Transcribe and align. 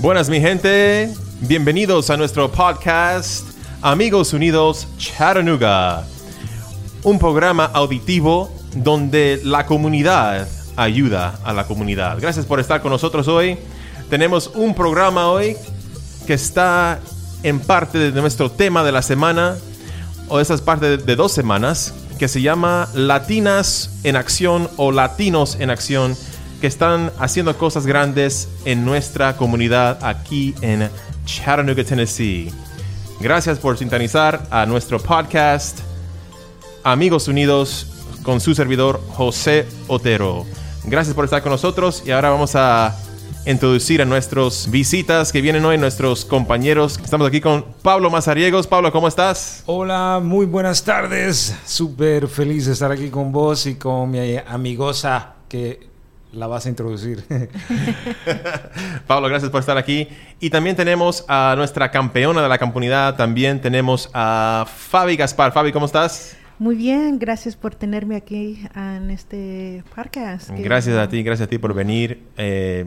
Buenas 0.00 0.28
mi 0.28 0.40
gente, 0.40 1.12
bienvenidos 1.40 2.08
a 2.10 2.16
nuestro 2.16 2.52
podcast 2.52 3.44
Amigos 3.82 4.32
Unidos 4.32 4.86
Chattanooga, 4.96 6.04
un 7.02 7.18
programa 7.18 7.64
auditivo 7.64 8.48
donde 8.76 9.40
la 9.42 9.66
comunidad 9.66 10.46
ayuda 10.76 11.40
a 11.42 11.52
la 11.52 11.66
comunidad. 11.66 12.16
Gracias 12.20 12.46
por 12.46 12.60
estar 12.60 12.80
con 12.80 12.92
nosotros 12.92 13.26
hoy. 13.26 13.58
Tenemos 14.08 14.52
un 14.54 14.72
programa 14.72 15.30
hoy 15.30 15.56
que 16.28 16.34
está 16.34 17.00
en 17.42 17.58
parte 17.58 17.98
de 17.98 18.12
nuestro 18.20 18.52
tema 18.52 18.84
de 18.84 18.92
la 18.92 19.02
semana, 19.02 19.56
o 20.28 20.38
esa 20.38 20.54
es 20.54 20.60
parte 20.60 20.96
de 20.96 21.16
dos 21.16 21.32
semanas, 21.32 21.92
que 22.20 22.28
se 22.28 22.40
llama 22.40 22.88
Latinas 22.94 23.90
en 24.04 24.14
Acción 24.14 24.70
o 24.76 24.92
Latinos 24.92 25.56
en 25.58 25.70
Acción 25.70 26.16
que 26.60 26.66
están 26.66 27.12
haciendo 27.18 27.56
cosas 27.56 27.86
grandes 27.86 28.48
en 28.64 28.84
nuestra 28.84 29.36
comunidad 29.36 30.04
aquí 30.04 30.54
en 30.60 30.90
Chattanooga, 31.24 31.84
Tennessee. 31.84 32.52
Gracias 33.20 33.58
por 33.58 33.76
sintonizar 33.76 34.46
a 34.50 34.66
nuestro 34.66 34.98
podcast 34.98 35.80
Amigos 36.84 37.28
Unidos 37.28 37.86
con 38.22 38.40
su 38.40 38.54
servidor 38.54 39.00
José 39.10 39.66
Otero. 39.86 40.46
Gracias 40.84 41.14
por 41.14 41.24
estar 41.24 41.42
con 41.42 41.52
nosotros 41.52 42.02
y 42.06 42.10
ahora 42.10 42.30
vamos 42.30 42.54
a 42.54 42.96
introducir 43.46 44.02
a 44.02 44.04
nuestros 44.04 44.70
visitas 44.70 45.32
que 45.32 45.40
vienen 45.40 45.64
hoy, 45.64 45.78
nuestros 45.78 46.24
compañeros. 46.24 46.98
Estamos 47.02 47.26
aquí 47.26 47.40
con 47.40 47.64
Pablo 47.82 48.10
Mazariegos. 48.10 48.66
Pablo, 48.66 48.92
¿cómo 48.92 49.08
estás? 49.08 49.62
Hola, 49.66 50.20
muy 50.22 50.46
buenas 50.46 50.84
tardes. 50.84 51.56
Súper 51.64 52.28
feliz 52.28 52.66
de 52.66 52.72
estar 52.72 52.92
aquí 52.92 53.08
con 53.10 53.32
vos 53.32 53.66
y 53.66 53.76
con 53.76 54.10
mi 54.10 54.36
amigosa 54.36 55.34
que 55.48 55.87
la 56.32 56.46
vas 56.46 56.66
a 56.66 56.68
introducir. 56.68 57.24
Pablo, 59.06 59.28
gracias 59.28 59.50
por 59.50 59.60
estar 59.60 59.76
aquí. 59.78 60.08
Y 60.40 60.50
también 60.50 60.76
tenemos 60.76 61.24
a 61.28 61.54
nuestra 61.56 61.90
campeona 61.90 62.42
de 62.42 62.48
la 62.48 62.58
comunidad, 62.58 63.16
también 63.16 63.60
tenemos 63.60 64.10
a 64.12 64.66
Fabi 64.66 65.16
Gaspar. 65.16 65.52
Fabi, 65.52 65.72
¿cómo 65.72 65.86
estás? 65.86 66.36
Muy 66.58 66.74
bien, 66.74 67.18
gracias 67.18 67.54
por 67.54 67.74
tenerme 67.74 68.16
aquí 68.16 68.66
en 68.74 69.10
este 69.10 69.84
podcast. 69.94 70.50
Gracias 70.50 70.96
a 70.96 71.08
ti, 71.08 71.22
gracias 71.22 71.46
a 71.46 71.50
ti 71.50 71.56
por 71.58 71.72
venir, 71.72 72.24
eh, 72.36 72.86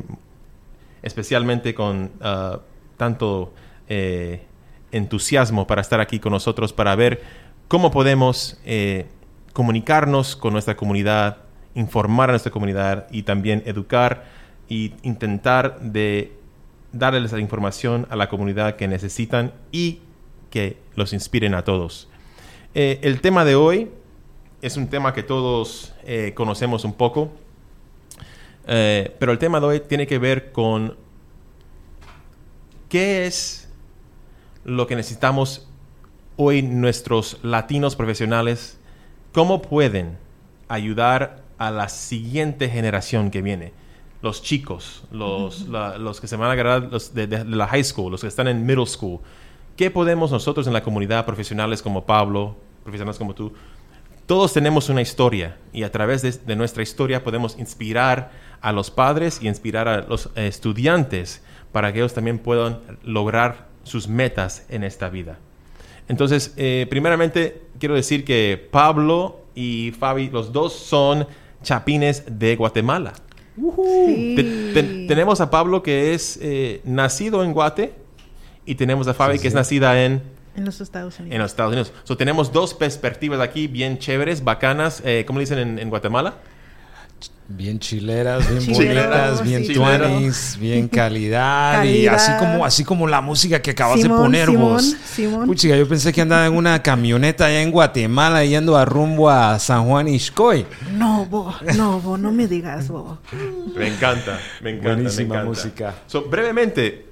especialmente 1.01 1.73
con 1.73 2.11
uh, 2.19 2.57
tanto 2.97 3.53
eh, 3.87 4.45
entusiasmo 4.91 5.67
para 5.67 5.81
estar 5.81 6.01
aquí 6.01 6.19
con 6.19 6.33
nosotros, 6.33 6.73
para 6.73 6.95
ver 6.95 7.21
cómo 7.67 7.91
podemos 7.91 8.59
eh, 8.65 9.07
comunicarnos 9.53 10.35
con 10.35 10.53
nuestra 10.53 10.75
comunidad, 10.75 11.37
informar 11.75 12.29
a 12.29 12.33
nuestra 12.33 12.51
comunidad 12.51 13.07
y 13.11 13.23
también 13.23 13.63
educar 13.65 14.25
e 14.69 14.93
intentar 15.03 15.79
de 15.79 16.33
darles 16.91 17.31
la 17.31 17.39
información 17.39 18.07
a 18.09 18.15
la 18.15 18.29
comunidad 18.29 18.75
que 18.75 18.87
necesitan 18.87 19.53
y 19.71 19.99
que 20.49 20.77
los 20.95 21.13
inspiren 21.13 21.53
a 21.53 21.63
todos. 21.63 22.09
Eh, 22.73 22.99
el 23.03 23.21
tema 23.21 23.45
de 23.45 23.55
hoy 23.55 23.89
es 24.61 24.77
un 24.77 24.87
tema 24.87 25.13
que 25.13 25.23
todos 25.23 25.93
eh, 26.03 26.33
conocemos 26.35 26.85
un 26.85 26.93
poco, 26.93 27.31
eh, 28.67 29.15
pero 29.19 29.31
el 29.31 29.39
tema 29.39 29.59
de 29.59 29.65
hoy 29.65 29.79
tiene 29.79 30.05
que 30.07 30.19
ver 30.19 30.51
con 30.51 30.95
qué 32.89 33.25
es 33.25 33.69
lo 34.63 34.85
que 34.85 34.95
necesitamos 34.95 35.67
hoy 36.35 36.61
nuestros 36.61 37.39
latinos 37.43 37.95
profesionales, 37.95 38.79
cómo 39.31 39.61
pueden 39.61 40.17
ayudar 40.67 41.40
a 41.61 41.69
la 41.69 41.89
siguiente 41.89 42.69
generación 42.69 43.29
que 43.29 43.43
viene. 43.43 43.71
Los 44.23 44.41
chicos, 44.41 45.03
los, 45.11 45.67
los 45.67 46.19
que 46.19 46.27
se 46.27 46.35
van 46.35 46.49
a 46.49 46.55
graduar 46.55 46.89
de, 46.89 47.45
la 47.45 47.67
high 47.67 47.83
school, 47.83 48.11
los 48.11 48.21
que 48.21 48.27
están 48.27 48.47
en 48.47 48.65
middle 48.65 48.87
school. 48.87 49.19
¿Qué 49.77 49.91
podemos 49.91 50.31
nosotros 50.31 50.65
en 50.65 50.73
la 50.73 50.81
comunidad, 50.81 51.23
profesionales 51.23 51.83
como 51.83 52.03
Pablo, 52.03 52.55
profesionales 52.83 53.19
como 53.19 53.35
tú, 53.35 53.53
todos 54.25 54.53
tenemos 54.53 54.89
una 54.89 55.03
historia 55.03 55.55
y 55.71 55.83
a 55.83 55.91
través 55.91 56.23
de, 56.47 56.55
nuestra 56.55 56.81
historia 56.81 57.23
podemos 57.23 57.59
inspirar 57.59 58.31
a 58.59 58.71
los 58.71 58.89
padres 58.89 59.39
y 59.39 59.47
inspirar 59.47 59.87
a 59.87 60.01
los 60.01 60.31
estudiantes 60.35 61.43
para 61.71 61.93
que 61.93 61.99
ellos 61.99 62.15
también 62.15 62.39
puedan 62.39 62.79
lograr 63.03 63.67
sus 63.83 64.07
metas 64.07 64.65
en 64.69 64.83
esta 64.83 65.09
vida. 65.09 65.37
Entonces, 66.07 66.55
eh, 66.57 66.87
primeramente, 66.89 67.61
quiero 67.77 67.93
decir 67.93 68.25
que 68.25 68.67
Pablo 68.71 69.41
y 69.53 69.93
Fabi, 69.99 70.29
los 70.29 70.51
dos 70.51 70.73
son 70.73 71.27
chapines 71.63 72.23
de 72.27 72.55
Guatemala. 72.55 73.13
tenemos 74.73 75.41
a 75.41 75.49
Pablo 75.49 75.83
que 75.83 76.13
es 76.13 76.39
eh, 76.41 76.81
nacido 76.83 77.43
en 77.43 77.53
Guate 77.53 77.93
y 78.65 78.75
tenemos 78.75 79.07
a 79.07 79.13
Fabi 79.13 79.39
que 79.39 79.47
es 79.47 79.53
nacida 79.53 80.03
en... 80.03 80.21
En 80.55 80.65
los 80.65 80.81
Estados 80.81 81.17
Unidos. 81.19 81.35
En 81.35 81.41
los 81.41 81.51
Estados 81.51 81.71
Unidos. 81.71 81.93
So, 82.03 82.17
tenemos 82.17 82.51
dos 82.51 82.73
perspectivas 82.73 83.39
aquí 83.39 83.67
bien 83.67 83.99
chéveres, 83.99 84.43
bacanas. 84.43 85.01
Eh, 85.05 85.23
¿Cómo 85.25 85.39
le 85.39 85.43
dicen 85.43 85.79
en 85.79 85.89
Guatemala? 85.89 86.35
Bien 87.53 87.79
chileras, 87.79 88.49
bien 88.49 88.73
bonitas, 88.73 89.43
bien 89.43 89.73
tuanis, 89.73 90.57
bien 90.59 90.87
calidad, 90.89 91.83
y 91.83 92.07
así 92.07 92.31
como 92.39 92.65
así 92.65 92.83
como 92.83 93.07
la 93.07 93.21
música 93.21 93.61
que 93.61 93.71
acabas 93.71 94.01
de 94.01 94.09
poner 94.09 94.49
vos. 94.51 94.95
Simón. 95.05 95.53
yo 95.53 95.87
pensé 95.87 96.13
que 96.13 96.21
andaba 96.21 96.45
en 96.45 96.53
una 96.53 96.81
camioneta 96.81 97.45
allá 97.45 97.61
en 97.61 97.71
Guatemala 97.71 98.45
yendo 98.45 98.77
a 98.77 98.85
rumbo 98.85 99.29
a 99.29 99.59
San 99.59 99.85
Juan 99.85 100.07
Iscoy. 100.07 100.65
No, 100.93 101.25
vos, 101.25 101.55
no, 101.75 101.99
vos, 101.99 102.19
no 102.19 102.31
me 102.31 102.47
digas 102.47 102.87
vos. 102.87 103.19
Me 103.75 103.87
encanta, 103.87 104.39
me 104.61 104.71
encanta, 104.71 104.93
Buenísima 104.93 105.35
me 105.35 105.41
encanta. 105.41 105.49
música. 105.49 105.95
So, 106.07 106.23
brevemente, 106.23 107.07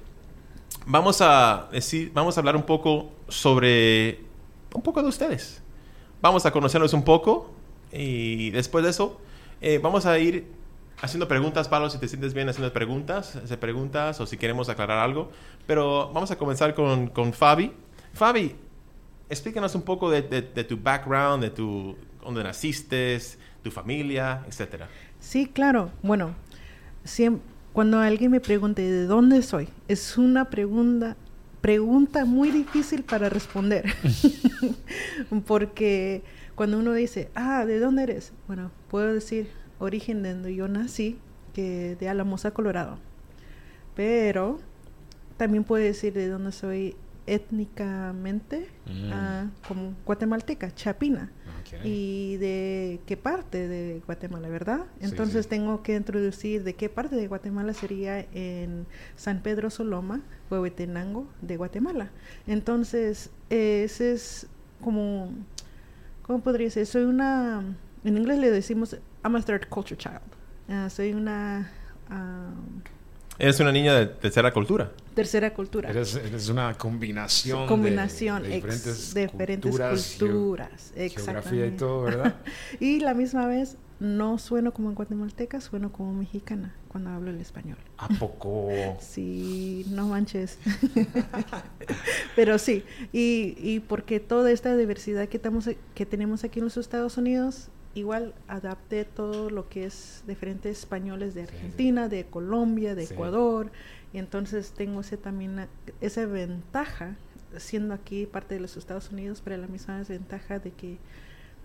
vamos 0.86 1.20
a 1.20 1.68
decir, 1.70 2.10
vamos 2.14 2.36
a 2.36 2.40
hablar 2.40 2.56
un 2.56 2.64
poco 2.64 3.12
sobre 3.28 4.20
un 4.72 4.82
poco 4.82 5.02
de 5.02 5.08
ustedes. 5.08 5.60
Vamos 6.22 6.46
a 6.46 6.50
conocerlos 6.50 6.92
un 6.92 7.02
poco 7.02 7.50
y 7.92 8.50
después 8.50 8.84
de 8.84 8.90
eso 8.90 9.20
eh, 9.60 9.78
vamos 9.82 10.06
a 10.06 10.18
ir 10.18 10.46
haciendo 11.02 11.28
preguntas, 11.28 11.68
Pablo, 11.68 11.90
si 11.90 11.98
te 11.98 12.08
sientes 12.08 12.34
bien 12.34 12.48
haciendo 12.48 12.72
preguntas, 12.72 13.36
hacer 13.36 13.58
preguntas 13.58 14.20
o 14.20 14.26
si 14.26 14.36
queremos 14.36 14.68
aclarar 14.68 14.98
algo. 14.98 15.30
Pero 15.66 16.10
vamos 16.12 16.30
a 16.30 16.36
comenzar 16.36 16.74
con, 16.74 17.08
con 17.08 17.32
Fabi. 17.32 17.72
Fabi, 18.12 18.54
explícanos 19.28 19.74
un 19.74 19.82
poco 19.82 20.10
de, 20.10 20.22
tu 20.42 20.76
background, 20.76 21.42
de 21.42 21.50
tu, 21.50 21.96
dónde 22.22 22.42
naciste, 22.42 23.18
tu 23.62 23.70
familia, 23.70 24.42
etcétera. 24.46 24.88
Sí, 25.20 25.46
claro. 25.46 25.90
Bueno, 26.02 26.34
siempre, 27.04 27.42
cuando 27.72 28.00
alguien 28.00 28.30
me 28.30 28.40
pregunte 28.40 28.82
de 28.82 29.06
dónde 29.06 29.42
soy, 29.42 29.68
es 29.86 30.18
una 30.18 30.50
pregunta, 30.50 31.16
pregunta 31.60 32.24
muy 32.24 32.50
difícil 32.50 33.04
para 33.04 33.28
responder. 33.28 33.84
Porque 35.46 36.22
cuando 36.54 36.78
uno 36.78 36.92
dice, 36.92 37.30
ah, 37.34 37.64
¿de 37.64 37.78
dónde 37.78 38.04
eres? 38.04 38.32
Bueno, 38.46 38.70
puedo 38.88 39.12
decir 39.12 39.48
origen 39.78 40.22
de 40.22 40.34
donde 40.34 40.54
yo 40.54 40.68
nací, 40.68 41.18
que 41.52 41.96
de 41.98 42.08
Alamosa, 42.08 42.52
Colorado. 42.52 42.98
Pero 43.94 44.60
también 45.36 45.64
puedo 45.64 45.82
decir 45.82 46.12
de 46.12 46.28
dónde 46.28 46.52
soy 46.52 46.96
étnicamente, 47.26 48.68
mm. 48.86 49.12
ah, 49.12 49.50
como 49.66 49.94
guatemalteca, 50.04 50.74
chapina. 50.74 51.30
Y 51.84 52.36
de 52.38 53.00
qué 53.06 53.16
parte 53.16 53.68
de 53.68 54.02
Guatemala, 54.04 54.48
¿verdad? 54.48 54.86
Entonces 55.00 55.46
tengo 55.46 55.84
que 55.84 55.94
introducir 55.94 56.64
de 56.64 56.74
qué 56.74 56.88
parte 56.88 57.14
de 57.14 57.28
Guatemala 57.28 57.74
sería 57.74 58.26
en 58.32 58.86
San 59.14 59.40
Pedro 59.40 59.70
Soloma, 59.70 60.20
Huehuetenango 60.50 61.28
de 61.42 61.56
Guatemala. 61.56 62.10
Entonces, 62.48 63.30
ese 63.50 64.12
es 64.12 64.48
como 64.80 65.32
¿cómo 66.30 66.44
podría 66.44 66.70
ser? 66.70 66.86
Soy 66.86 67.02
una, 67.02 67.60
en 68.04 68.16
inglés 68.16 68.38
le 68.38 68.52
decimos, 68.52 68.96
I'm 69.24 69.34
a 69.34 69.42
third 69.42 69.68
culture 69.68 69.96
child. 69.96 70.20
Ah, 70.68 70.88
soy 70.88 71.12
una... 71.12 71.72
Um, 72.08 72.82
Eres 73.36 73.58
una 73.58 73.72
niña 73.72 73.94
de 73.94 74.06
tercera 74.06 74.52
cultura. 74.52 74.92
Tercera 75.12 75.52
cultura. 75.52 75.90
Eres, 75.90 76.48
una 76.48 76.78
combinación, 76.78 77.66
combinación 77.66 78.44
de, 78.44 78.48
diferentes, 78.48 79.76
culturas, 80.18 80.92
geografía 80.94 81.66
y 81.66 81.72
todo, 81.72 82.02
¿verdad? 82.02 82.36
y 82.78 83.00
la 83.00 83.12
misma 83.12 83.48
vez 83.48 83.76
no 84.00 84.38
sueno 84.38 84.72
como 84.72 84.92
guatemalteca, 84.92 85.60
sueno 85.60 85.92
como 85.92 86.14
mexicana 86.14 86.74
cuando 86.88 87.10
hablo 87.10 87.30
el 87.30 87.40
español. 87.40 87.78
¿A 87.98 88.08
poco? 88.08 88.68
sí, 89.00 89.86
no 89.90 90.08
manches. 90.08 90.58
Pero 92.36 92.58
sí, 92.58 92.82
y, 93.12 93.54
y 93.58 93.80
porque 93.80 94.18
toda 94.18 94.50
esta 94.50 94.76
diversidad 94.76 95.28
que, 95.28 95.36
estamos, 95.36 95.68
que 95.94 96.06
tenemos 96.06 96.42
aquí 96.44 96.58
en 96.58 96.64
los 96.64 96.78
Estados 96.78 97.18
Unidos, 97.18 97.68
igual 97.94 98.34
adapté 98.48 99.04
todo 99.04 99.50
lo 99.50 99.68
que 99.68 99.84
es 99.84 100.24
diferentes 100.26 100.78
españoles 100.78 101.34
de 101.34 101.42
Argentina, 101.42 102.08
de 102.08 102.24
Colombia, 102.24 102.94
de 102.94 103.04
Ecuador, 103.04 103.70
y 104.12 104.18
entonces 104.18 104.72
tengo 104.72 105.02
ese 105.02 105.16
también 105.16 105.68
esa 106.00 106.24
ventaja 106.26 107.16
siendo 107.58 107.94
aquí 107.94 108.26
parte 108.26 108.54
de 108.54 108.60
los 108.60 108.76
Estados 108.76 109.10
Unidos, 109.10 109.42
pero 109.44 109.56
la 109.56 109.66
misma 109.66 109.98
desventaja 109.98 110.58
de 110.58 110.70
que 110.70 110.98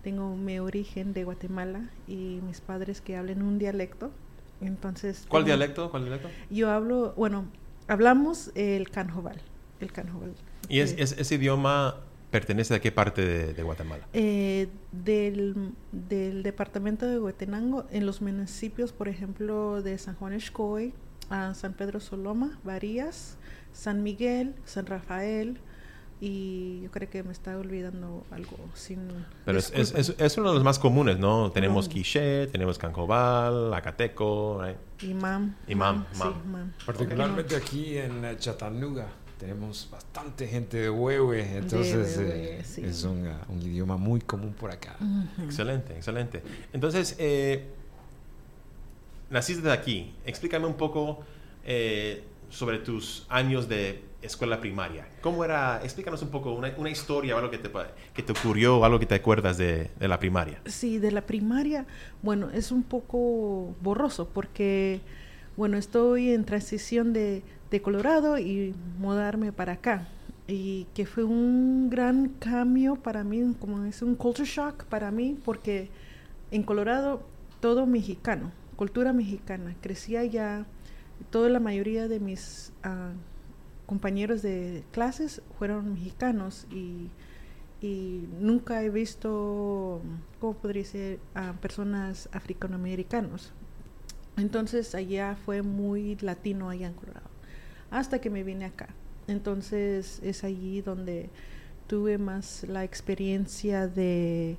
tengo 0.06 0.36
mi 0.36 0.60
origen 0.60 1.12
de 1.14 1.24
Guatemala 1.24 1.90
y 2.06 2.38
mis 2.46 2.60
padres 2.60 3.00
que 3.00 3.16
hablan 3.16 3.42
un 3.42 3.58
dialecto. 3.58 4.12
Entonces, 4.60 5.26
¿Cuál 5.28 5.44
dialecto? 5.44 5.90
¿Cuál 5.90 6.04
dialecto? 6.04 6.28
Yo 6.48 6.70
hablo, 6.70 7.12
bueno, 7.16 7.46
hablamos 7.88 8.52
el 8.54 8.88
canjoval. 8.88 9.40
El 9.80 9.90
¿Y 10.68 10.78
es, 10.78 10.92
ese 10.96 11.34
idioma 11.34 11.96
pertenece 12.30 12.72
a 12.76 12.80
qué 12.80 12.92
parte 12.92 13.52
de, 13.52 13.62
Guatemala? 13.64 14.06
Eh, 14.12 14.68
del, 14.92 15.72
del, 15.90 16.44
departamento 16.44 17.04
de 17.08 17.18
Huetenango, 17.18 17.86
en 17.90 18.06
los 18.06 18.22
municipios, 18.22 18.92
por 18.92 19.08
ejemplo, 19.08 19.82
de 19.82 19.98
San 19.98 20.14
Juan 20.14 20.34
Escoy, 20.34 20.94
a 21.30 21.52
San 21.54 21.72
Pedro 21.72 21.98
Soloma, 21.98 22.60
Varías, 22.62 23.38
San 23.72 24.04
Miguel, 24.04 24.54
San 24.66 24.86
Rafael, 24.86 25.58
y 26.20 26.80
yo 26.82 26.90
creo 26.90 27.10
que 27.10 27.22
me 27.22 27.32
está 27.32 27.58
olvidando 27.58 28.24
algo 28.30 28.56
sin 28.74 29.08
pero 29.44 29.58
es, 29.58 29.70
es, 29.74 30.38
uno 30.38 30.48
de 30.48 30.54
los 30.54 30.64
más 30.64 30.78
comunes 30.78 31.18
no 31.18 31.52
tenemos 31.52 31.88
Quiché 31.88 32.46
tenemos 32.46 32.78
Cancobal 32.78 33.74
Acateco 33.74 34.62
Imam. 35.02 35.54
Imam, 35.68 36.06
particularmente 36.86 37.54
aquí 37.54 37.98
en 37.98 38.24
eh, 38.24 38.36
Chattanooga 38.38 39.08
tenemos 39.38 39.88
bastante 39.90 40.48
gente 40.48 40.78
de 40.78 40.90
Huehue, 40.90 41.58
entonces 41.58 42.16
eh, 42.18 42.58
es 42.60 43.04
un, 43.04 43.28
un, 43.48 43.62
idioma 43.62 43.98
muy 43.98 44.20
común 44.20 44.54
por 44.54 44.70
acá. 44.70 44.96
Excelente, 45.44 45.94
excelente. 45.94 46.42
Entonces, 46.72 47.16
eh, 47.18 47.66
naciste 49.30 49.62
de 49.62 49.72
aquí. 49.72 50.14
Explícame 50.24 50.66
un 50.66 50.74
poco 50.74 51.20
eh, 51.64 52.24
sobre 52.48 52.78
tus 52.78 53.26
años 53.28 53.68
de 53.68 54.02
escuela 54.26 54.60
primaria. 54.60 55.08
¿Cómo 55.20 55.44
era? 55.44 55.80
Explícanos 55.82 56.22
un 56.22 56.30
poco 56.30 56.52
una, 56.52 56.72
una 56.76 56.90
historia 56.90 57.34
o 57.34 57.38
algo 57.38 57.50
que 57.50 57.58
te, 57.58 57.70
que 58.14 58.22
te 58.22 58.32
ocurrió 58.32 58.78
o 58.78 58.84
algo 58.84 58.98
que 58.98 59.06
te 59.06 59.14
acuerdas 59.14 59.56
de, 59.56 59.90
la 60.00 60.18
primaria. 60.18 60.60
Sí, 60.66 60.98
de 60.98 61.12
la 61.12 61.22
primaria, 61.22 61.86
bueno, 62.22 62.50
es 62.50 62.70
un 62.72 62.82
poco 62.82 63.74
borroso 63.80 64.28
porque, 64.32 65.00
bueno, 65.56 65.76
estoy 65.76 66.30
en 66.30 66.44
transición 66.44 67.12
de, 67.12 67.42
Colorado 67.82 68.38
y 68.38 68.74
mudarme 68.98 69.52
para 69.52 69.74
acá. 69.74 70.08
Y 70.48 70.86
que 70.94 71.04
fue 71.04 71.24
un 71.24 71.90
gran 71.90 72.30
cambio 72.38 72.96
para 72.96 73.22
mí, 73.22 73.54
como 73.60 73.84
es 73.84 74.00
un 74.00 74.14
culture 74.14 74.48
shock 74.48 74.84
para 74.84 75.10
mí, 75.10 75.36
porque 75.44 75.90
en 76.50 76.62
Colorado 76.62 77.20
todo 77.60 77.84
mexicano, 77.84 78.50
cultura 78.76 79.12
mexicana, 79.12 79.76
crecí 79.82 80.16
allá 80.16 80.64
toda 81.30 81.48
la 81.48 81.60
mayoría 81.60 82.08
de 82.08 82.20
mis 82.20 82.72
uh, 82.84 83.14
compañeros 83.86 84.42
de 84.42 84.84
clases 84.92 85.42
fueron 85.58 85.94
mexicanos 85.94 86.66
y, 86.70 87.08
y, 87.80 88.28
nunca 88.40 88.82
he 88.82 88.90
visto, 88.90 90.00
¿cómo 90.40 90.54
podría 90.54 90.84
ser?, 90.84 91.20
a 91.34 91.52
personas 91.54 92.28
africanoamericanos. 92.32 93.52
Entonces 94.36 94.94
allá 94.94 95.36
fue 95.36 95.62
muy 95.62 96.16
latino 96.16 96.68
allá 96.68 96.88
en 96.88 96.94
Colorado, 96.94 97.30
hasta 97.90 98.20
que 98.20 98.28
me 98.28 98.42
vine 98.42 98.66
acá. 98.66 98.88
Entonces 99.28 100.20
es 100.22 100.44
allí 100.44 100.82
donde 100.82 101.30
tuve 101.86 102.18
más 102.18 102.64
la 102.68 102.84
experiencia 102.84 103.88
de, 103.88 104.56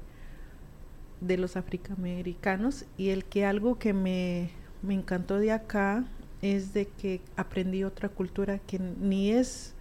de 1.21 1.37
los 1.37 1.57
africanoamericanos 1.57 2.85
y 2.97 3.09
el 3.09 3.25
que 3.25 3.45
algo 3.45 3.77
que 3.77 3.93
me, 3.93 4.49
me 4.81 4.93
encantó 4.93 5.37
de 5.37 5.51
acá 5.51 6.05
es 6.41 6.73
de 6.73 6.87
que 6.87 7.21
aprendí 7.35 7.83
otra 7.83 8.09
cultura 8.09 8.59
que 8.59 8.79
ni 8.79 9.31
es, 9.31 9.73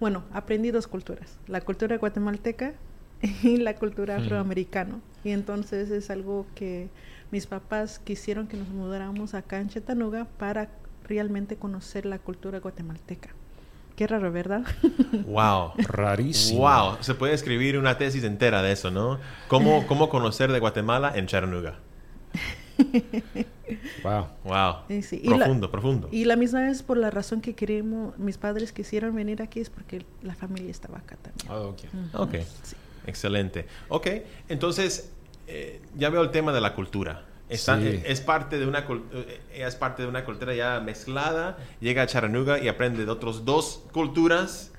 bueno, 0.00 0.24
aprendí 0.32 0.70
dos 0.70 0.86
culturas, 0.86 1.38
la 1.46 1.60
cultura 1.60 1.96
guatemalteca 1.98 2.74
y 3.42 3.56
la 3.56 3.76
cultura 3.76 4.16
afroamericana. 4.16 5.00
Y 5.24 5.30
entonces 5.30 5.90
es 5.90 6.10
algo 6.10 6.46
que 6.54 6.88
mis 7.30 7.46
papás 7.46 7.98
quisieron 7.98 8.46
que 8.46 8.56
nos 8.56 8.68
mudáramos 8.68 9.34
acá 9.34 9.60
en 9.60 9.68
Chattanooga 9.68 10.26
para 10.38 10.68
realmente 11.04 11.56
conocer 11.56 12.06
la 12.06 12.18
cultura 12.18 12.60
guatemalteca. 12.60 13.30
Qué 13.96 14.06
raro, 14.06 14.32
¿verdad? 14.32 14.62
Wow, 15.26 15.72
rarísimo. 15.78 16.60
Wow, 16.60 16.96
se 17.00 17.14
puede 17.14 17.32
escribir 17.32 17.78
una 17.78 17.96
tesis 17.96 18.24
entera 18.24 18.60
de 18.62 18.72
eso, 18.72 18.90
¿no? 18.90 19.18
¿Cómo, 19.48 19.86
cómo 19.88 20.08
conocer 20.08 20.50
de 20.52 20.58
Guatemala 20.58 21.12
en 21.14 21.26
Chattanooga? 21.26 21.78
wow. 24.02 24.26
Wow. 24.44 24.74
profundo, 25.24 25.70
profundo. 25.70 26.08
Y 26.10 26.24
la 26.24 26.36
misma 26.36 26.62
vez 26.62 26.82
por 26.82 26.96
la 26.96 27.10
razón 27.10 27.40
que 27.40 27.54
queremos, 27.54 28.16
mis 28.18 28.38
padres 28.38 28.72
quisieron 28.72 29.14
venir 29.14 29.42
aquí 29.42 29.60
es 29.60 29.70
porque 29.70 30.04
la 30.22 30.34
familia 30.34 30.70
estaba 30.70 30.98
acá 30.98 31.16
también. 31.16 31.74
Ah, 32.12 32.20
ok. 32.20 32.34
Excelente. 33.06 33.66
Ok, 33.88 34.08
entonces 34.48 35.12
eh, 35.46 35.80
ya 35.96 36.10
veo 36.10 36.22
el 36.22 36.30
tema 36.30 36.52
de 36.52 36.60
la 36.60 36.74
cultura. 36.74 37.24
Eh, 37.50 38.02
es, 38.06 38.20
parte 38.22 38.58
de 38.58 38.66
una 38.66 38.86
eh, 39.12 39.40
es 39.52 39.76
parte 39.76 40.02
de 40.02 40.08
una 40.08 40.24
cultura 40.24 40.54
ya 40.54 40.80
mezclada, 40.80 41.58
llega 41.78 42.02
a 42.02 42.06
Charanuga 42.06 42.58
y 42.58 42.68
aprende 42.68 43.04
de 43.04 43.10
otras 43.10 43.44
dos 43.44 43.82
culturas 43.92 44.72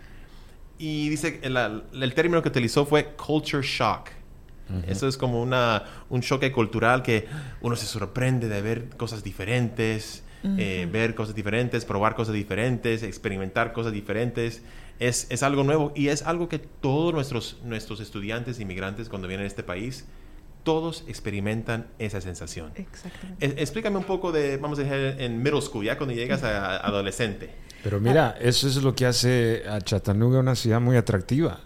y 0.80 1.10
dice 1.10 1.40
el, 1.44 1.56
el 1.94 2.14
término 2.16 2.42
que 2.42 2.50
utilizó 2.50 2.86
fue 2.86 3.14
culture 3.16 3.62
shock. 3.66 4.10
Eso 4.88 5.08
es 5.08 5.18
como 5.18 5.42
una, 5.42 5.84
un 6.10 6.22
choque 6.22 6.52
cultural 6.52 7.04
que 7.04 7.28
uno 7.62 7.76
se 7.76 7.86
sorprende 7.86 8.48
de 8.48 8.62
ver 8.62 8.90
cosas 8.98 9.24
diferentes, 9.24 10.24
eh, 10.58 10.88
ver 10.92 11.16
cosas 11.16 11.36
diferentes, 11.36 11.86
probar 11.86 12.16
cosas 12.16 12.34
diferentes, 12.34 13.04
experimentar 13.04 13.74
cosas 13.74 13.94
diferentes. 13.94 14.62
Es, 15.00 15.28
es, 15.30 15.44
algo 15.44 15.64
nuevo 15.64 15.92
y 15.96 16.08
es 16.08 16.24
algo 16.24 16.48
que 16.48 16.60
todos 16.60 17.14
nuestros, 17.14 17.58
nuestros 17.64 18.00
estudiantes 18.00 18.60
inmigrantes 18.60 19.10
cuando 19.10 19.28
vienen 19.28 19.44
a 19.44 19.48
este 19.48 19.64
país, 19.64 20.06
todos 20.64 21.04
experimentan 21.08 21.88
esa 22.00 22.22
sensación. 22.22 22.72
Exactamente. 22.76 23.62
explícame 23.62 23.98
un 23.98 24.06
poco 24.06 24.32
de, 24.32 24.58
vamos 24.58 24.80
a 24.80 24.84
decir, 24.84 25.22
en 25.22 25.44
middle 25.44 25.62
school, 25.62 25.86
ya 25.86 25.98
cuando 25.98 26.16
llegas 26.16 26.44
a 26.44 26.78
adolescente. 26.78 27.50
Pero 27.84 28.00
mira, 28.00 28.36
eso 28.42 28.68
es 28.68 28.78
lo 28.78 28.96
que 28.96 29.06
hace 29.06 29.64
a 29.70 29.80
Chattanooga 29.80 30.40
una 30.40 30.56
ciudad 30.56 30.82
muy 30.82 30.98
atractiva 30.98 31.60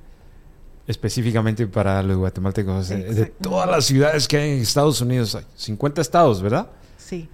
específicamente 0.89 1.67
para 1.67 2.01
los 2.01 2.17
guatemaltecos. 2.17 2.89
De, 2.89 3.31
todas 3.39 3.69
las 3.69 3.85
ciudades 3.85 4.27
que 4.27 4.37
hay 4.37 4.51
en 4.53 4.61
Estados 4.61 4.99
Unidos, 5.01 5.35
hay 5.35 5.45
50 5.55 6.01
estados, 6.01 6.41
¿verdad? 6.41 6.67
Sí. 6.97 7.29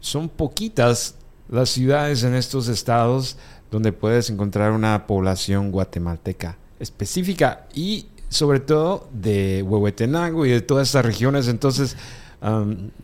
Son 0.00 0.28
poquitas 0.28 1.14
las 1.48 1.68
ciudades 1.68 2.24
en 2.24 2.34
estos 2.34 2.66
estados 2.66 3.36
donde 3.70 3.92
puedes 3.92 4.28
encontrar 4.28 4.72
una 4.72 5.06
población 5.06 5.70
guatemalteca 5.70 6.58
específica 6.80 7.68
y 7.74 8.06
sobre 8.28 8.58
todo 8.58 9.08
de 9.12 9.62
Huehuetenango 9.62 10.44
y 10.44 10.50
de 10.50 10.62
todas 10.62 10.88
estas 10.88 11.06
regiones. 11.06 11.46
Entonces, 11.46 11.96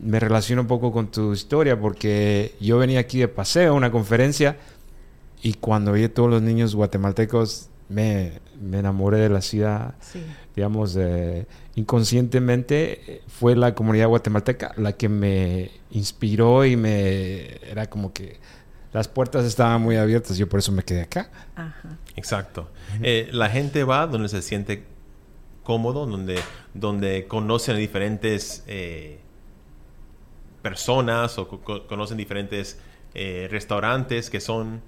me 0.01 0.19
relaciono 0.19 0.63
un 0.63 0.67
poco 0.67 0.91
con 0.91 1.11
tu 1.11 1.31
historia 1.31 1.79
porque 1.79 2.55
yo 2.59 2.77
venía 2.77 2.99
aquí 2.99 3.19
de 3.19 3.29
paseo 3.29 3.71
a 3.71 3.73
una 3.73 3.89
conferencia 3.89 4.57
y 5.41 5.53
cuando 5.53 5.93
vi 5.93 6.03
a 6.03 6.13
todos 6.13 6.29
los 6.29 6.41
niños 6.41 6.75
guatemaltecos 6.75 7.69
me, 7.89 8.39
me 8.61 8.79
enamoré 8.79 9.17
de 9.17 9.29
la 9.29 9.41
ciudad. 9.41 9.95
Digamos, 10.55 10.97
inconscientemente 11.75 13.23
fue 13.27 13.55
la 13.55 13.75
comunidad 13.75 14.07
guatemalteca 14.07 14.73
la 14.77 14.93
que 14.93 15.09
me 15.09 15.71
inspiró 15.91 16.65
y 16.65 16.75
me 16.75 17.55
era 17.69 17.87
como 17.87 18.13
que 18.13 18.39
las 18.91 19.07
puertas 19.07 19.45
estaban 19.45 19.81
muy 19.81 19.97
abiertas. 19.97 20.37
Yo 20.37 20.47
por 20.49 20.59
eso 20.59 20.71
me 20.71 20.83
quedé 20.83 21.01
acá. 21.01 21.29
Exacto. 22.15 22.69
Eh, 23.01 23.29
la 23.31 23.49
gente 23.49 23.83
va 23.83 24.07
donde 24.07 24.29
se 24.29 24.41
siente 24.41 24.83
cómodo, 25.63 26.05
donde, 26.05 26.39
donde 26.73 27.27
conocen 27.27 27.77
diferentes 27.77 28.63
eh, 28.67 29.19
personas 30.61 31.37
o 31.37 31.47
conocen 31.87 32.17
diferentes 32.17 32.79
eh, 33.13 33.47
restaurantes 33.51 34.29
que 34.29 34.39
son 34.39 34.81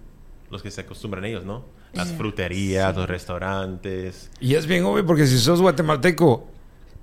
los 0.49 0.61
que 0.63 0.71
se 0.71 0.81
acostumbran 0.81 1.25
ellos, 1.25 1.45
¿no? 1.45 1.63
Las 1.93 2.11
fruterías, 2.11 2.95
los 2.95 3.07
restaurantes. 3.07 4.29
Y 4.39 4.55
es 4.55 4.65
bien 4.65 4.83
obvio 4.85 5.05
porque 5.05 5.27
si 5.27 5.37
sos 5.37 5.61
guatemalteco, 5.61 6.47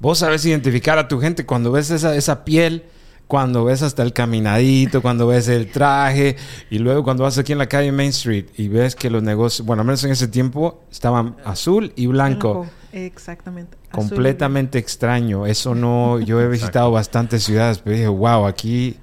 vos 0.00 0.18
sabes 0.18 0.44
identificar 0.46 0.98
a 0.98 1.08
tu 1.08 1.20
gente 1.20 1.44
cuando 1.44 1.72
ves 1.72 1.90
esa, 1.90 2.14
esa 2.16 2.44
piel, 2.44 2.84
cuando 3.26 3.64
ves 3.64 3.82
hasta 3.82 4.02
el 4.02 4.14
caminadito, 4.14 5.02
cuando 5.02 5.26
ves 5.26 5.48
el 5.48 5.70
traje, 5.70 6.36
y 6.70 6.78
luego 6.78 7.04
cuando 7.04 7.24
vas 7.24 7.36
aquí 7.36 7.52
en 7.52 7.58
la 7.58 7.66
calle 7.66 7.92
Main 7.92 8.08
Street 8.10 8.46
y 8.56 8.68
ves 8.68 8.96
que 8.96 9.10
los 9.10 9.22
negocios, 9.22 9.66
bueno, 9.66 9.82
al 9.82 9.86
menos 9.86 10.02
en 10.04 10.12
ese 10.12 10.28
tiempo 10.28 10.82
estaban 10.90 11.36
azul 11.44 11.92
y 11.94 12.06
blanco. 12.06 12.66
Exactamente. 12.92 13.76
Completamente 13.92 14.78
extraño. 14.78 15.46
Eso 15.46 15.74
no, 15.74 16.18
yo 16.20 16.40
he 16.40 16.48
visitado 16.48 16.90
bastantes 16.90 17.44
ciudades, 17.44 17.78
pero 17.78 17.96
dije, 17.96 18.08
wow, 18.08 18.46
aquí 18.46 18.96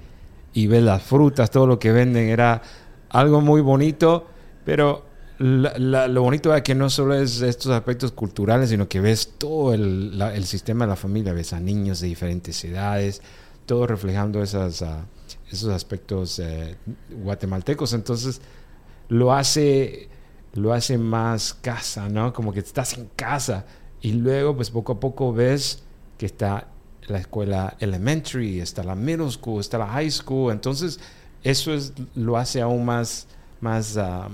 y 0.54 0.68
ves 0.68 0.84
las 0.84 1.04
frutas, 1.04 1.52
todo 1.52 1.68
lo 1.68 1.78
que 1.78 1.92
venden, 1.92 2.30
era 2.30 2.62
algo 3.10 3.42
muy 3.42 3.62
bonito, 3.62 4.26
pero 4.64 5.06
lo 5.38 6.22
bonito 6.22 6.54
es 6.56 6.62
que 6.62 6.76
no 6.76 6.90
solo 6.90 7.14
es 7.14 7.42
estos 7.42 7.72
aspectos 7.72 8.12
culturales, 8.12 8.70
sino 8.70 8.88
que 8.88 9.02
ves 9.02 9.34
todo 9.38 9.74
el, 9.74 10.46
sistema 10.46 10.86
de 10.86 10.90
la 10.90 10.96
familia, 10.96 11.34
ves 11.34 11.54
a 11.54 11.60
niños 11.60 12.00
de 12.00 12.08
diferentes 12.08 12.64
edades, 12.64 13.22
todo 13.66 13.88
reflejando 13.88 14.42
esas, 14.42 14.82
ah, 14.82 15.06
esos 15.52 15.70
aspectos 15.70 16.40
eh, 16.40 16.78
guatemaltecos. 17.10 17.94
Entonces, 17.94 18.42
lo 19.10 19.34
hace, 19.34 20.10
lo 20.54 20.74
hace 20.74 20.98
más 20.98 21.54
casa, 21.54 22.08
¿no? 22.08 22.32
Como 22.32 22.54
que 22.54 22.60
estás 22.60 22.98
en 22.98 23.10
casa. 23.16 23.66
Y 24.02 24.14
luego, 24.14 24.56
pues 24.56 24.70
poco 24.70 24.94
a 24.94 25.00
poco 25.00 25.34
ves 25.34 25.84
que 26.18 26.26
está 26.26 26.68
la 27.08 27.20
escuela 27.20 27.76
elementary, 27.80 28.60
está 28.60 28.84
la 28.84 28.96
middle 28.96 29.32
school, 29.32 29.60
está 29.60 29.78
la 29.78 29.88
high 29.88 30.12
school. 30.12 30.52
Entonces, 30.52 31.00
eso 31.44 31.74
es, 31.74 31.94
lo 32.16 32.38
hace 32.38 32.62
aún 32.62 32.86
más 32.86 33.28
más... 33.62 33.98
Uh, 33.98 34.32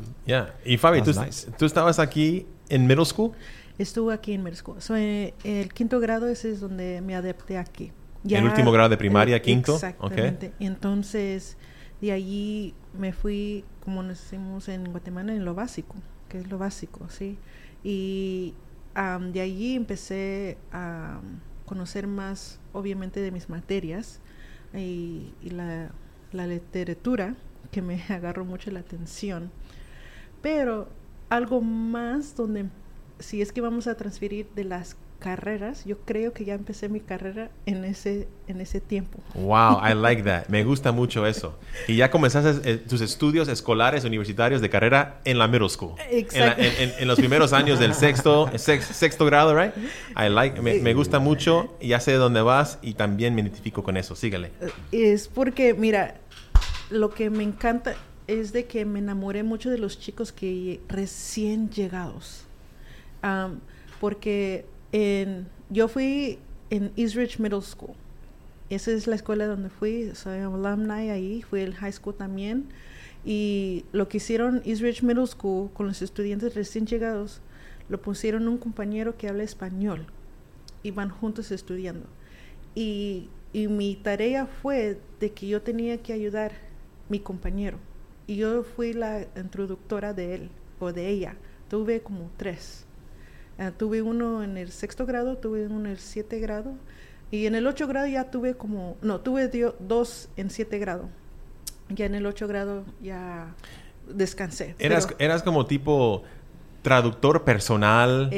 Y 0.66 0.78
Fabi, 0.78 1.02
¿tú, 1.02 1.12
¿tú, 1.58 1.66
estabas 1.66 2.00
aquí 2.00 2.46
en 2.70 2.88
middle 2.88 3.06
school? 3.06 3.32
Estuve 3.78 4.14
aquí 4.14 4.34
en 4.34 4.44
middle 4.44 4.58
school. 4.58 4.82
Soy, 4.82 5.34
el 5.44 5.74
quinto 5.74 6.00
grado 6.00 6.28
ese 6.28 6.52
es 6.52 6.60
donde 6.60 7.02
me 7.02 7.16
adapté 7.16 7.58
aquí. 7.58 7.92
el 8.28 8.44
último 8.44 8.72
grado 8.72 8.90
de 8.90 8.98
primaria, 8.98 9.38
eh, 9.38 9.42
quinto. 9.42 9.76
Exactamente. 9.76 10.54
Entonces, 10.60 11.58
de 12.02 12.12
allí 12.12 12.74
me 12.98 13.14
fui, 13.14 13.64
como 13.84 14.04
nos 14.04 14.20
decimos 14.20 14.68
en 14.70 14.92
Guatemala, 14.92 15.34
en 15.34 15.46
lo 15.46 15.56
básico, 15.56 15.96
que 16.30 16.40
es 16.40 16.50
lo 16.50 16.58
básico, 16.58 17.10
¿sí? 17.10 17.38
Y 17.84 18.54
de 18.94 19.42
allí 19.42 19.76
empecé 19.76 20.58
a 20.72 21.20
conocer 21.66 22.08
más, 22.08 22.60
obviamente, 22.74 23.22
de 23.22 23.32
mis 23.32 23.50
materias 23.50 24.20
y, 24.74 25.32
la, 25.44 25.92
la, 26.32 26.48
literatura, 26.48 27.36
que 27.72 27.82
me 27.82 28.02
agarró 28.10 28.46
mucho 28.46 28.72
la 28.72 28.82
atención. 28.82 29.52
Pero 30.42 30.90
algo 31.30 31.62
más 31.62 32.36
donde, 32.36 32.66
si 33.20 33.42
es 33.42 33.52
que 33.52 33.62
vamos 33.62 33.88
a 33.88 33.96
transferir 33.96 34.48
de 34.56 34.66
las 34.66 34.98
carreras, 35.22 35.86
yo 35.86 36.00
creo 36.00 36.34
que 36.34 36.44
ya 36.44 36.56
empecé 36.56 36.90
mi 36.90 37.00
carrera 37.00 37.52
en 37.68 37.86
ese, 37.86 38.28
en 38.48 38.60
ese 38.60 38.82
tiempo. 38.82 39.20
Wow, 39.36 39.80
I 39.88 39.94
like 39.96 40.24
that. 40.24 40.48
Me 40.48 40.64
gusta 40.64 40.92
mucho 40.92 41.26
eso. 41.26 41.58
Y 41.88 41.96
ya 41.96 42.10
comenzaste 42.10 42.70
eh, 42.70 42.78
tus 42.78 43.02
estudios 43.02 43.48
escolares 43.48 44.04
universitarios 44.04 44.62
de 44.62 44.70
carrera 44.70 45.22
en 45.24 45.38
la 45.38 45.48
middle 45.48 45.70
school. 45.70 45.94
Exacto. 46.10 46.62
En, 46.62 47.08
los 47.08 47.20
primeros 47.20 47.54
años 47.54 47.80
del 47.80 47.94
sexto, 47.94 48.50
sexto 48.58 49.26
grado, 49.26 49.56
right? 49.56 49.74
I 50.18 50.30
like, 50.30 50.60
me, 50.60 50.80
me, 50.80 50.94
gusta 50.94 51.20
mucho, 51.20 51.78
ya 51.80 52.00
sé 52.00 52.12
de 52.12 52.18
dónde 52.18 52.42
vas 52.42 52.80
y 52.82 52.96
también 52.96 53.36
me 53.36 53.42
identifico 53.42 53.84
con 53.84 53.98
eso. 53.98 54.16
Sígale. 54.16 54.52
Es 54.92 55.28
porque, 55.28 55.76
mira, 55.76 56.16
lo 56.92 57.10
que 57.10 57.30
me 57.30 57.44
encanta 57.44 57.96
es 58.28 58.54
de 58.54 58.66
que 58.66 58.86
me 58.86 59.00
enamoré 59.00 59.44
mucho 59.44 59.70
de 59.70 59.78
los 59.78 60.00
chicos 60.00 60.32
que 60.32 60.80
recién 60.88 61.70
llegados. 61.70 62.46
porque 64.00 64.66
en, 64.92 65.48
yo 65.70 65.88
fui 65.88 66.40
en 66.70 66.92
Eastridge 66.96 67.40
Middle 67.40 67.62
School. 67.62 67.96
Esa 68.70 68.92
es 68.92 69.06
la 69.06 69.16
escuela 69.16 69.48
donde 69.48 69.70
fui, 69.70 70.12
soy 70.16 70.40
alumni 70.40 71.10
ahí, 71.10 71.42
fui 71.42 71.62
el 71.62 71.76
high 71.76 71.92
school 71.92 72.16
también. 72.16 72.68
Y 73.24 73.86
lo 73.92 74.08
que 74.08 74.18
hicieron 74.18 74.62
Eastridge 74.66 75.04
Middle 75.04 75.28
School 75.28 75.70
con 75.74 75.88
los 75.88 76.02
estudiantes 76.02 76.56
recién 76.56 76.88
llegados, 76.88 77.42
lo 77.90 78.02
pusieron 78.02 78.48
un 78.48 78.58
compañero 78.58 79.18
que 79.18 79.28
habla 79.28 79.44
español. 79.44 80.08
Y 80.84 80.92
van 80.92 81.10
juntos 81.10 81.52
estudiando. 81.52 82.08
Y, 82.74 83.30
y 83.54 83.68
mi 83.68 83.96
tarea 83.96 84.48
fue 84.48 85.00
de 85.20 85.32
que 85.32 85.48
yo 85.48 85.62
tenía 85.62 86.02
que 86.02 86.14
ayudar 86.14 86.71
mi 87.12 87.20
compañero. 87.20 87.78
Y 88.26 88.38
yo 88.38 88.64
fui 88.64 88.94
la 88.94 89.28
introductora 89.36 90.14
de 90.14 90.36
él 90.36 90.50
o 90.80 90.92
de 90.94 91.10
ella. 91.10 91.36
Tuve 91.70 92.02
como 92.02 92.32
tres. 92.38 92.86
Ah, 93.60 93.72
tuve 93.78 94.02
uno 94.02 94.44
en 94.44 94.58
el 94.58 94.72
sexto 94.72 95.06
grado, 95.06 95.38
tuve 95.38 95.68
uno 95.68 95.82
en 95.82 95.86
el 95.88 96.00
siete 96.00 96.40
grado 96.40 96.74
y 97.30 97.46
en 97.46 97.56
el 97.56 97.68
ocho 97.68 97.88
grado 97.88 98.08
ya 98.08 98.32
tuve 98.32 98.56
como, 98.56 98.98
no, 99.02 99.20
tuve 99.20 99.50
dos 99.80 100.30
en 100.38 100.50
siete 100.50 100.80
grado. 100.80 101.10
Ya 101.90 102.06
en 102.06 102.16
el 102.16 102.26
ocho 102.26 102.48
grado 102.48 102.86
ya 103.02 103.54
descansé. 104.08 104.76
Eras, 104.80 105.10
eras 105.20 105.44
como 105.44 105.66
tipo 105.66 106.24
traductor 106.82 107.44
personal. 107.44 108.32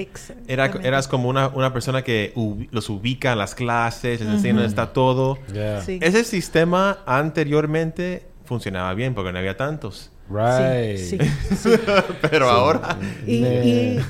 Era, 0.48 0.65
eras 0.65 1.08
como 1.08 1.30
una, 1.30 1.48
una 1.50 1.72
persona 1.72 2.03
que 2.03 2.34
los 2.72 2.89
ubica 2.89 3.34
en 3.34 3.38
las 3.38 3.56
clases, 3.56 4.20
les 4.20 4.30
enseña 4.30 4.56
dónde 4.56 4.68
está 4.68 4.94
todo. 4.94 5.38
Ese 5.88 6.24
sistema 6.24 7.00
anteriormente 7.06 8.33
funcionaba 8.46 8.94
bien 8.94 9.14
porque 9.14 9.32
no 9.32 9.40
había 9.40 9.58
tantos. 9.58 10.12
Right. 10.30 10.98
Sí, 10.98 11.18
Pero 12.30 12.50
ahora. 12.50 12.98
Y, 13.28 13.44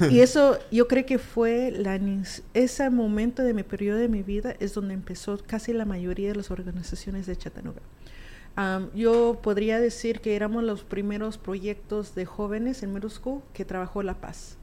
y, 0.10 0.20
eso, 0.20 0.60
yo 0.72 0.88
creo 0.88 1.06
que 1.06 1.18
fue 1.18 1.72
la, 1.72 2.00
ese 2.54 2.90
momento 2.90 3.44
de 3.44 3.54
mi 3.54 3.64
periodo 3.64 3.98
de 3.98 4.08
mi 4.08 4.22
vida 4.22 4.56
es 4.60 4.74
donde 4.74 4.94
empezó 4.94 5.40
casi 5.46 5.74
la 5.74 5.86
mayoría 5.86 6.30
de 6.30 6.36
las 6.36 6.52
organizaciones 6.52 7.26
de 7.26 7.36
Chattanooga. 7.36 7.82
yo 8.94 9.40
podría 9.42 9.80
decir 9.80 10.22
que 10.22 10.36
éramos 10.36 10.64
los 10.64 10.84
primeros 10.84 11.38
proyectos 11.38 12.14
de 12.14 12.26
jóvenes 12.26 12.84
en 12.84 12.94
middle 12.94 13.10
school 13.10 13.42
que 13.54 13.66
trabajó 13.66 14.04
la 14.04 14.14
paz. 14.14 14.58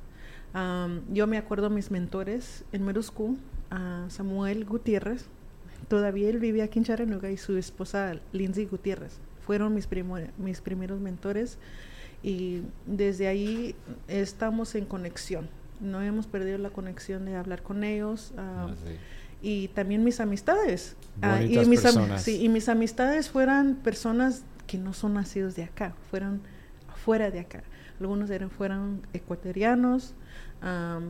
yo 1.13 1.27
me 1.27 1.37
acuerdo 1.37 1.67
a 1.67 1.71
mis 1.71 1.91
mentores 1.91 2.65
en 2.73 2.87
middle 2.87 3.03
school, 3.03 3.39
Samuel 4.09 4.65
Gutiérrez, 4.65 5.27
todavía 5.89 6.29
él 6.29 6.39
vive 6.39 6.63
aquí 6.63 6.79
en 6.79 6.85
Chattanooga 6.85 7.31
y 7.31 7.37
su 7.37 7.57
esposa 7.57 8.15
Lindsay 8.33 8.67
Gutiérrez 8.67 9.19
fueron 9.41 9.75
mis, 9.75 9.89
mis 10.39 10.61
primeros 10.61 11.01
mentores 11.01 11.59
y 12.23 12.63
desde 12.87 13.29
ahí 13.29 13.75
estamos 14.09 14.75
en 14.75 14.85
conexión. 14.85 15.49
No 15.81 16.03
hemos 16.03 16.27
perdido 16.27 16.59
la 16.59 16.71
conexión 16.71 17.25
de 17.25 17.37
hablar 17.37 17.63
con 17.63 17.85
ellos. 17.85 18.33
Ah, 18.37 18.69
ah, 18.71 18.75
y 19.43 19.69
también 19.69 20.05
mis 20.05 20.21
amistades. 20.21 20.97
Ah, 21.23 21.43
y, 21.43 21.65
mis 21.65 21.83
y 22.29 22.49
mis 22.51 22.69
amistades 22.69 23.31
fueran 23.31 23.77
personas 23.77 24.43
que 24.67 24.77
no 24.77 24.93
son 24.93 25.15
nacidos 25.15 25.57
de 25.57 25.65
acá, 25.65 25.95
fueron 26.11 26.43
fuera 26.95 27.31
de 27.31 27.41
acá. 27.41 27.63
Algunos 27.99 28.31
eran, 28.31 28.51
fueron 28.51 29.07
ecuatorianos, 29.13 30.15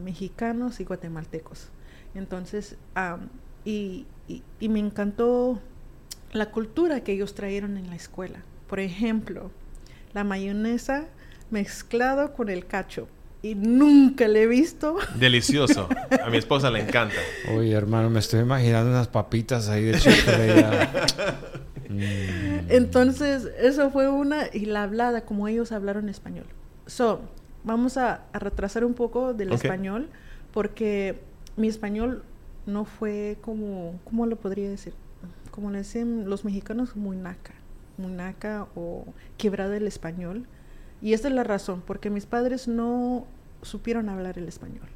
mexicanos 0.05 0.81
y 0.81 0.85
guatemaltecos. 0.85 1.69
Entonces, 2.15 2.77
y, 3.65 4.07
y, 4.29 4.69
me 4.69 4.79
encantó 4.79 5.61
la 6.33 6.51
cultura 6.51 7.01
que 7.01 7.13
ellos 7.13 7.35
trajeron 7.35 7.77
en 7.77 7.89
la 7.91 7.97
escuela. 7.97 8.41
Por 8.69 8.81
ejemplo, 8.81 9.51
la 10.13 10.25
mayonesa 10.25 11.07
mezclado 11.51 12.33
con 12.33 12.49
el 12.49 12.67
cacho. 12.67 13.09
Y 13.43 13.55
nunca 13.55 14.29
le 14.29 14.43
he 14.43 14.47
visto. 14.47 14.99
Delicioso. 15.19 15.89
A 16.23 16.29
mi 16.29 16.37
esposa 16.37 16.71
le 16.71 16.81
encanta. 16.81 17.17
Oye, 17.55 17.73
hermano, 17.73 18.11
me 18.11 18.21
estoy 18.21 18.41
imaginando 18.41 18.91
unas 18.91 19.09
papitas 19.09 19.69
ahí 19.69 19.85
de 19.85 19.97
mm. 21.89 22.69
Entonces, 22.69 23.49
eso 23.59 23.91
fue 23.91 24.09
una. 24.09 24.49
Y 24.53 24.67
la 24.67 24.83
hablada, 24.83 25.23
como 25.23 25.49
ellos 25.49 25.73
hablaron 25.73 26.11
español. 26.11 26.45
So, 26.87 27.23
vamos 27.65 27.97
a, 27.97 28.25
retrasar 28.35 28.85
un 28.85 28.93
poco 28.93 29.33
del 29.33 29.53
español, 29.53 30.11
porque 30.53 31.19
mi 31.57 31.69
español 31.69 32.23
no 32.67 32.85
fue 32.85 33.39
como. 33.41 33.99
¿Cómo 34.05 34.27
lo 34.27 34.37
podría 34.37 34.69
decir? 34.69 34.93
Como 35.61 35.73
le 35.73 35.79
dicen 35.79 36.29
los 36.29 36.45
mexicanos, 36.45 36.97
muy 36.97 37.17
naca, 37.17 37.55
muy 37.99 38.13
naca 38.13 38.67
o 38.75 39.05
quebrada 39.37 39.77
el 39.77 39.87
español. 39.87 40.47
Y 41.03 41.13
esta 41.13 41.29
es 41.29 41.35
la 41.35 41.45
razón, 41.45 41.83
porque 41.87 42.11
mis 42.11 42.27
padres 42.27 42.67
no 42.67 43.27
supieron 43.63 44.09
hablar 44.09 44.39
el 44.39 44.49
español. 44.49 44.89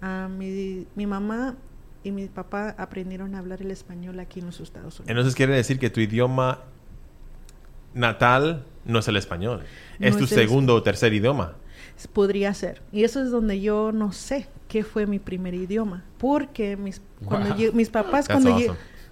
a 0.00 0.28
mi, 0.28 0.86
mi 0.94 1.06
mamá 1.06 1.56
y 2.04 2.12
mi 2.12 2.26
papá 2.26 2.74
aprendieron 2.78 3.34
a 3.34 3.38
hablar 3.38 3.60
el 3.60 3.70
español 3.70 4.18
aquí 4.20 4.40
en 4.40 4.46
los 4.46 4.60
Estados 4.60 5.00
Unidos. 5.00 5.10
Entonces 5.10 5.34
quiere 5.34 5.54
decir 5.54 5.78
que 5.78 5.90
tu 5.90 6.00
idioma 6.00 6.60
natal 7.94 8.64
no 8.84 9.00
es 9.00 9.08
el 9.08 9.16
español, 9.16 9.62
es 9.98 10.16
tu 10.16 10.26
segundo 10.26 10.74
o 10.74 10.82
tercer 10.82 11.12
idioma. 11.12 11.54
Podría 12.12 12.54
ser. 12.54 12.80
Y 12.92 13.04
eso 13.04 13.22
es 13.22 13.30
donde 13.30 13.60
yo 13.60 13.92
no 13.92 14.12
sé 14.12 14.46
qué 14.68 14.84
fue 14.84 15.06
mi 15.06 15.18
primer 15.18 15.54
idioma. 15.54 16.04
Porque 16.18 16.76
mis, 16.76 17.00
cuando 17.24 17.54
mis 17.72 17.90
papás, 17.90 18.28
cuando, 18.28 18.56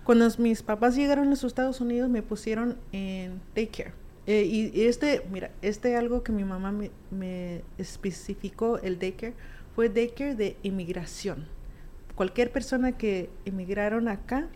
cuando 0.07 0.29
mis 0.39 0.63
papás 0.63 0.95
llegaron 0.95 1.27
a 1.27 1.31
los 1.31 1.43
Estados 1.43 1.81
Unidos 1.81 2.09
me 2.09 2.23
pusieron 2.23 2.79
en 2.93 3.41
daycare. 3.57 3.93
Eh, 4.29 4.45
y 4.45 4.83
este, 4.83 5.27
mira, 5.33 5.51
este 5.63 5.97
algo 5.97 6.23
que 6.23 6.31
mi 6.31 6.45
mamá 6.45 6.73
me, 7.11 7.63
especificó, 7.77 8.79
el 8.79 9.01
daycare, 9.01 9.35
fue 9.75 9.89
daycare 9.89 10.37
de 10.37 10.57
inmigración. 10.63 11.47
Cualquier 12.15 12.53
persona 12.53 12.93
que 12.93 13.31
emigraron 13.45 14.07
acá 14.07 14.49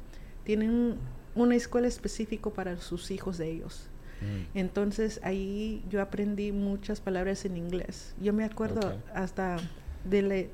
tienen 0.45 0.95
una 1.35 1.57
escuela 1.57 1.88
específica 1.88 2.50
para 2.50 2.76
sus 2.76 3.11
hijos 3.11 3.37
de 3.37 3.50
ellos. 3.50 3.88
Mm. 4.21 4.59
Entonces 4.59 5.21
ahí 5.25 5.85
yo 5.90 6.00
aprendí 6.00 6.52
muchas 6.52 7.00
palabras 7.00 7.45
en 7.45 7.57
inglés. 7.57 8.14
Yo 8.23 8.33
me 8.33 8.45
acuerdo 8.45 8.95
hasta 9.14 9.57
de, 10.04 10.49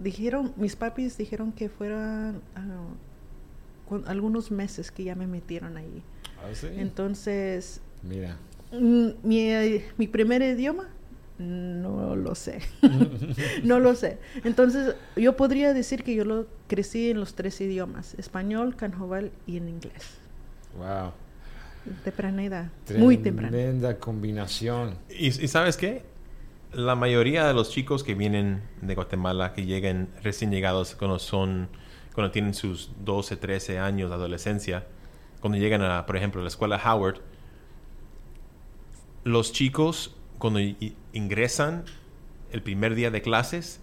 dijeron, 0.00 0.52
mis 0.56 0.74
papis 0.74 1.16
dijeron 1.16 1.52
que 1.52 1.68
fueran 1.68 2.40
con 3.88 4.06
algunos 4.08 4.50
meses 4.50 4.90
que 4.90 5.04
ya 5.04 5.14
me 5.14 5.26
metieron 5.26 5.76
ahí. 5.76 6.02
¿Ah, 6.38 6.54
sí? 6.54 6.68
Entonces, 6.76 7.80
mira. 8.02 8.36
Mm, 8.72 9.08
mi, 9.22 9.50
mi 9.96 10.08
primer 10.08 10.42
idioma, 10.42 10.88
no 11.38 12.14
lo 12.16 12.34
sé. 12.34 12.60
no 13.64 13.80
lo 13.80 13.94
sé. 13.94 14.18
Entonces, 14.44 14.94
yo 15.16 15.36
podría 15.36 15.72
decir 15.72 16.02
que 16.02 16.14
yo 16.14 16.24
lo 16.24 16.46
crecí 16.68 17.10
en 17.10 17.20
los 17.20 17.34
tres 17.34 17.60
idiomas, 17.60 18.14
español, 18.14 18.76
canjobal 18.76 19.32
y 19.46 19.56
en 19.56 19.68
inglés. 19.68 20.18
Wow. 20.76 21.12
Temprana 22.02 22.44
edad, 22.44 22.70
muy 22.96 23.18
temprana. 23.18 23.50
Tremenda 23.50 23.98
combinación. 23.98 24.96
¿Y, 25.10 25.26
¿Y, 25.26 25.48
sabes 25.48 25.76
qué? 25.76 26.02
La 26.72 26.94
mayoría 26.94 27.46
de 27.46 27.52
los 27.52 27.70
chicos 27.70 28.02
que 28.02 28.14
vienen 28.14 28.62
de 28.80 28.94
Guatemala, 28.94 29.52
que 29.52 29.66
llegan 29.66 30.08
recién 30.22 30.50
llegados, 30.50 30.94
cuando 30.94 31.18
son 31.18 31.68
cuando 32.14 32.30
tienen 32.30 32.54
sus 32.54 32.90
12, 33.04 33.36
13 33.36 33.78
años 33.78 34.08
de 34.08 34.14
adolescencia, 34.14 34.86
cuando 35.40 35.58
llegan 35.58 35.82
a, 35.82 36.06
por 36.06 36.16
ejemplo, 36.16 36.40
a 36.40 36.44
la 36.44 36.48
escuela 36.48 36.80
Howard, 36.82 37.20
los 39.24 39.52
chicos 39.52 40.16
cuando 40.38 40.60
ingresan 41.12 41.84
el 42.52 42.62
primer 42.62 42.94
día 42.94 43.10
de 43.10 43.22
clases, 43.22 43.80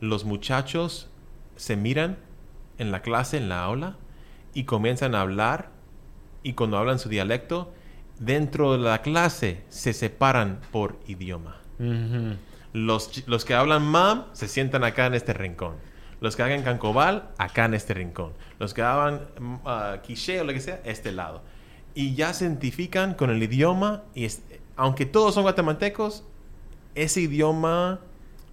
los 0.00 0.24
muchachos 0.24 1.10
se 1.56 1.76
miran 1.76 2.18
en 2.78 2.92
la 2.92 3.02
clase, 3.02 3.38
en 3.38 3.48
la 3.48 3.64
aula, 3.64 3.96
y 4.54 4.64
comienzan 4.64 5.14
a 5.14 5.22
hablar, 5.22 5.70
y 6.42 6.52
cuando 6.52 6.78
hablan 6.78 6.98
su 6.98 7.08
dialecto, 7.08 7.72
dentro 8.18 8.72
de 8.72 8.78
la 8.78 9.02
clase 9.02 9.64
se 9.68 9.92
separan 9.92 10.60
por 10.70 10.98
idioma. 11.06 11.56
los, 12.72 13.26
los, 13.26 13.44
que 13.44 13.54
hablan 13.54 13.82
mam 13.82 14.26
se 14.32 14.48
sientan 14.48 14.84
acá 14.84 15.06
en 15.06 15.14
este 15.14 15.32
rincón. 15.32 15.76
Los 16.20 16.36
que 16.36 16.42
hagan 16.42 16.62
cancobal, 16.62 17.30
acá 17.38 17.66
en 17.66 17.74
este 17.74 17.94
rincón. 17.94 18.32
Los 18.58 18.72
que 18.74 18.82
hablan 18.82 19.20
uh, 19.38 20.00
quiche 20.02 20.40
o 20.40 20.44
lo 20.44 20.52
que 20.52 20.60
sea, 20.60 20.80
este 20.84 21.12
lado. 21.12 21.42
Y 21.94 22.14
ya 22.14 22.32
se 22.32 22.44
identifican 22.44 23.14
con 23.14 23.30
el 23.30 23.42
idioma 23.42 24.02
y 24.14 24.26
aunque 24.76 25.06
todos 25.06 25.34
son 25.34 25.42
guatemaltecos, 25.42 26.24
ese 26.94 27.22
idioma, 27.22 28.00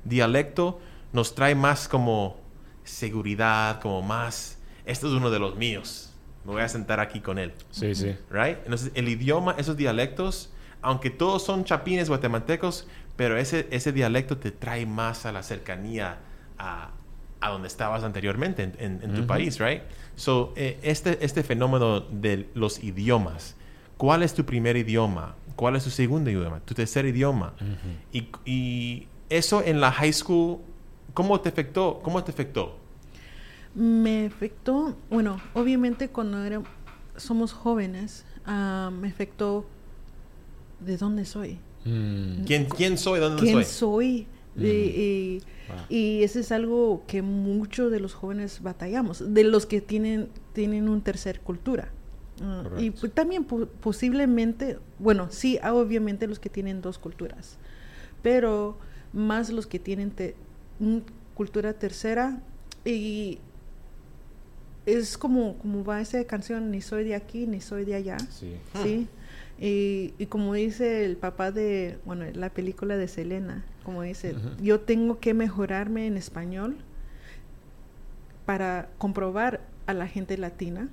dialecto, 0.03 0.79
nos 1.11 1.35
trae 1.35 1.55
más 1.55 1.87
como 1.87 2.37
seguridad, 2.83 3.79
como 3.81 4.01
más, 4.01 4.57
esto 4.85 5.07
es 5.07 5.13
uno 5.13 5.29
de 5.29 5.39
los 5.39 5.55
míos, 5.55 6.13
me 6.43 6.51
voy 6.51 6.61
a 6.61 6.69
sentar 6.69 6.99
aquí 6.99 7.21
con 7.21 7.37
él. 7.37 7.53
Sí, 7.71 7.95
sí. 7.95 8.15
Right? 8.29 8.57
Entonces, 8.63 8.91
el 8.95 9.07
idioma, 9.07 9.55
esos 9.57 9.77
dialectos, 9.77 10.51
aunque 10.81 11.09
todos 11.09 11.43
son 11.43 11.63
chapines 11.63 12.09
guatemaltecos, 12.09 12.87
pero 13.15 13.37
ese, 13.37 13.67
ese 13.71 13.91
dialecto 13.91 14.37
te 14.37 14.51
trae 14.51 14.85
más 14.85 15.25
a 15.25 15.31
la 15.31 15.43
cercanía 15.43 16.17
a, 16.57 16.91
a 17.43 17.49
donde 17.49 17.67
estabas 17.67 18.03
anteriormente 18.03 18.71
en, 18.77 19.13
tu 19.13 19.27
país, 19.27 19.59
right? 19.59 19.81
So, 20.15 20.53
eh, 20.55 20.79
este, 20.81 21.23
este 21.23 21.43
fenómeno 21.43 21.99
de 21.99 22.49
los 22.53 22.81
idiomas, 22.81 23.55
¿cuál 23.97 24.23
es 24.23 24.33
tu 24.33 24.45
primer 24.45 24.77
idioma? 24.77 25.35
¿Cuál 25.57 25.75
es 25.75 25.83
tu 25.83 25.89
segundo 25.89 26.29
idioma? 26.29 26.61
¿Tu 26.61 26.73
tercer 26.73 27.05
idioma? 27.05 27.53
y, 28.13 28.27
y, 28.45 29.07
eso 29.29 29.61
en 29.63 29.81
la 29.81 29.91
high 29.91 30.13
school, 30.13 30.59
¿cómo 31.13 31.39
te 31.41 31.49
afectó? 31.49 31.99
¿Cómo 32.03 32.23
te 32.23 32.31
afectó? 32.31 32.77
Me 33.75 34.27
afectó, 34.27 34.95
bueno, 35.09 35.41
obviamente 35.53 36.09
cuando 36.09 36.43
era, 36.45 36.61
somos 37.17 37.51
jóvenes, 37.51 38.25
uh, 38.45 38.91
me 38.91 39.09
afectó 39.09 39.65
de 40.79 40.97
dónde 40.97 41.25
soy. 41.25 41.59
Mm. 41.83 42.43
¿Quién, 42.45 42.65
¿Quién 42.65 42.97
soy? 42.97 43.19
¿Dónde 43.19 43.41
¿Quién 43.41 43.65
soy? 43.65 44.27
Mm. 44.55 44.65
y, 44.65 45.41
y, 45.89 46.23
eso 46.23 46.39
es 46.39 46.51
algo 46.51 47.03
que 47.07 47.21
muchos 47.21 47.91
de 47.91 47.99
los 47.99 48.13
jóvenes 48.13 48.61
batallamos, 48.61 49.33
de 49.33 49.43
los 49.43 49.65
que 49.65 49.81
tienen, 49.81 50.29
tienen 50.53 50.89
un 50.89 51.01
tercer 51.01 51.39
cultura. 51.39 51.89
Ah, 52.41 52.63
y 52.77 52.91
también 52.91 53.45
posiblemente, 53.45 54.77
bueno, 54.99 55.27
sí, 55.31 55.59
obviamente 55.63 56.27
los 56.27 56.39
que 56.39 56.49
tienen 56.49 56.81
dos 56.81 56.97
culturas, 56.97 57.57
pero 58.21 58.77
más 59.11 59.49
los 59.49 59.67
que 59.67 59.79
tienen 59.79 60.13
una 60.79 61.01
cultura 61.35 61.73
tercera 61.73 62.41
y 62.85 63.39
es 64.85 65.17
como, 65.17 65.57
como 65.57 65.83
va 65.83 66.01
esa 66.01 66.23
canción, 66.25 66.71
ni 66.71 66.81
soy 66.81 67.03
de 67.03 67.15
aquí, 67.15 67.47
ni 67.47 67.61
soy 67.61 67.85
de 67.85 67.95
allá. 67.95 68.17
Sí. 68.19 68.55
¿sí? 68.81 69.07
Y, 69.65 70.13
y, 70.17 70.25
como 70.25 70.53
dice 70.53 71.05
el 71.05 71.15
papá 71.15 71.51
de, 71.51 71.97
bueno, 72.03 72.25
la 72.33 72.49
película 72.49 72.97
de 72.97 73.07
Selena, 73.07 73.63
como 73.85 74.01
dice, 74.01 74.35
yo 74.61 74.81
tengo 74.81 75.19
que 75.19 75.33
mejorarme 75.33 76.05
en 76.05 76.17
español 76.17 76.75
para 78.45 78.89
comprobar 78.97 79.61
a 79.85 79.93
la 79.93 80.07
gente 80.07 80.37
latina 80.37 80.89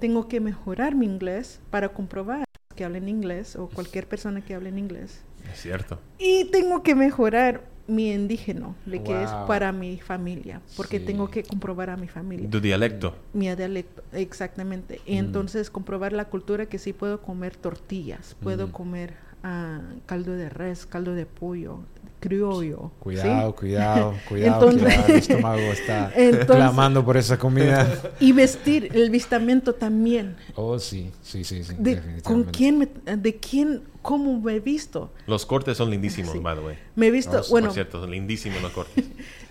tengo 0.00 0.26
que 0.26 0.40
mejorar 0.40 0.96
mi 0.96 1.06
inglés 1.06 1.60
para 1.70 1.90
comprobar 1.90 2.44
que 2.74 2.84
hablen 2.84 3.08
inglés 3.08 3.54
o 3.54 3.68
cualquier 3.68 4.08
persona 4.08 4.40
que 4.40 4.54
hable 4.54 4.70
en 4.70 4.78
inglés. 4.78 5.20
Es 5.52 5.60
cierto. 5.60 6.00
Y 6.18 6.46
tengo 6.46 6.82
que 6.82 6.94
mejorar 6.94 7.62
mi 7.90 8.12
indígena, 8.12 8.74
de 8.86 9.02
que 9.02 9.22
es 9.22 9.30
para 9.46 9.72
mi 9.72 9.98
familia, 9.98 10.60
porque 10.76 11.00
tengo 11.00 11.28
que 11.30 11.42
comprobar 11.42 11.90
a 11.90 11.96
mi 11.96 12.08
familia. 12.08 12.48
Tu 12.48 12.60
dialecto. 12.60 13.14
Mi 13.32 13.54
dialecto, 13.54 14.02
exactamente. 14.12 15.00
Y 15.06 15.16
mm. 15.16 15.18
entonces 15.18 15.70
comprobar 15.70 16.12
la 16.12 16.26
cultura 16.26 16.66
que 16.66 16.78
sí 16.78 16.92
puedo 16.92 17.20
comer 17.20 17.56
tortillas, 17.56 18.36
puedo 18.42 18.68
mm. 18.68 18.70
comer 18.70 19.14
uh, 19.44 20.00
caldo 20.06 20.32
de 20.32 20.48
res, 20.48 20.86
caldo 20.86 21.14
de 21.14 21.26
pollo, 21.26 21.80
criollo. 22.20 22.92
Cuidado, 23.00 23.54
cuidado, 23.56 24.14
cuidado, 24.28 24.70
entonces, 24.70 25.08
el 25.08 25.16
estómago 25.16 25.60
está 25.72 26.12
clamando 26.46 27.04
por 27.04 27.16
esa 27.16 27.38
comida. 27.38 27.88
Y 28.20 28.32
vestir, 28.32 28.90
el 28.92 29.10
vistamiento 29.10 29.74
también. 29.74 30.36
Oh, 30.54 30.78
sí, 30.78 31.10
sí, 31.22 31.42
sí, 31.42 31.64
sí. 31.64 31.74
De, 31.78 32.20
¿Con 32.22 32.44
quién, 32.44 32.78
me, 32.78 32.88
de 33.16 33.36
quién, 33.36 33.82
cómo 34.02 34.38
me 34.40 34.56
he 34.56 34.60
visto? 34.60 35.10
Los 35.26 35.46
cortes 35.46 35.78
son 35.78 35.90
lindísimos, 35.90 36.40
by 36.40 36.56
the 36.56 36.62
way. 36.62 36.78
Me 36.94 37.06
he 37.06 37.10
visto, 37.10 37.42
bueno. 37.48 37.68
Por 37.68 37.74
cierto, 37.74 38.00
son 38.00 38.10
lindísimos 38.10 38.60
los 38.60 38.72
cortes. 38.72 39.06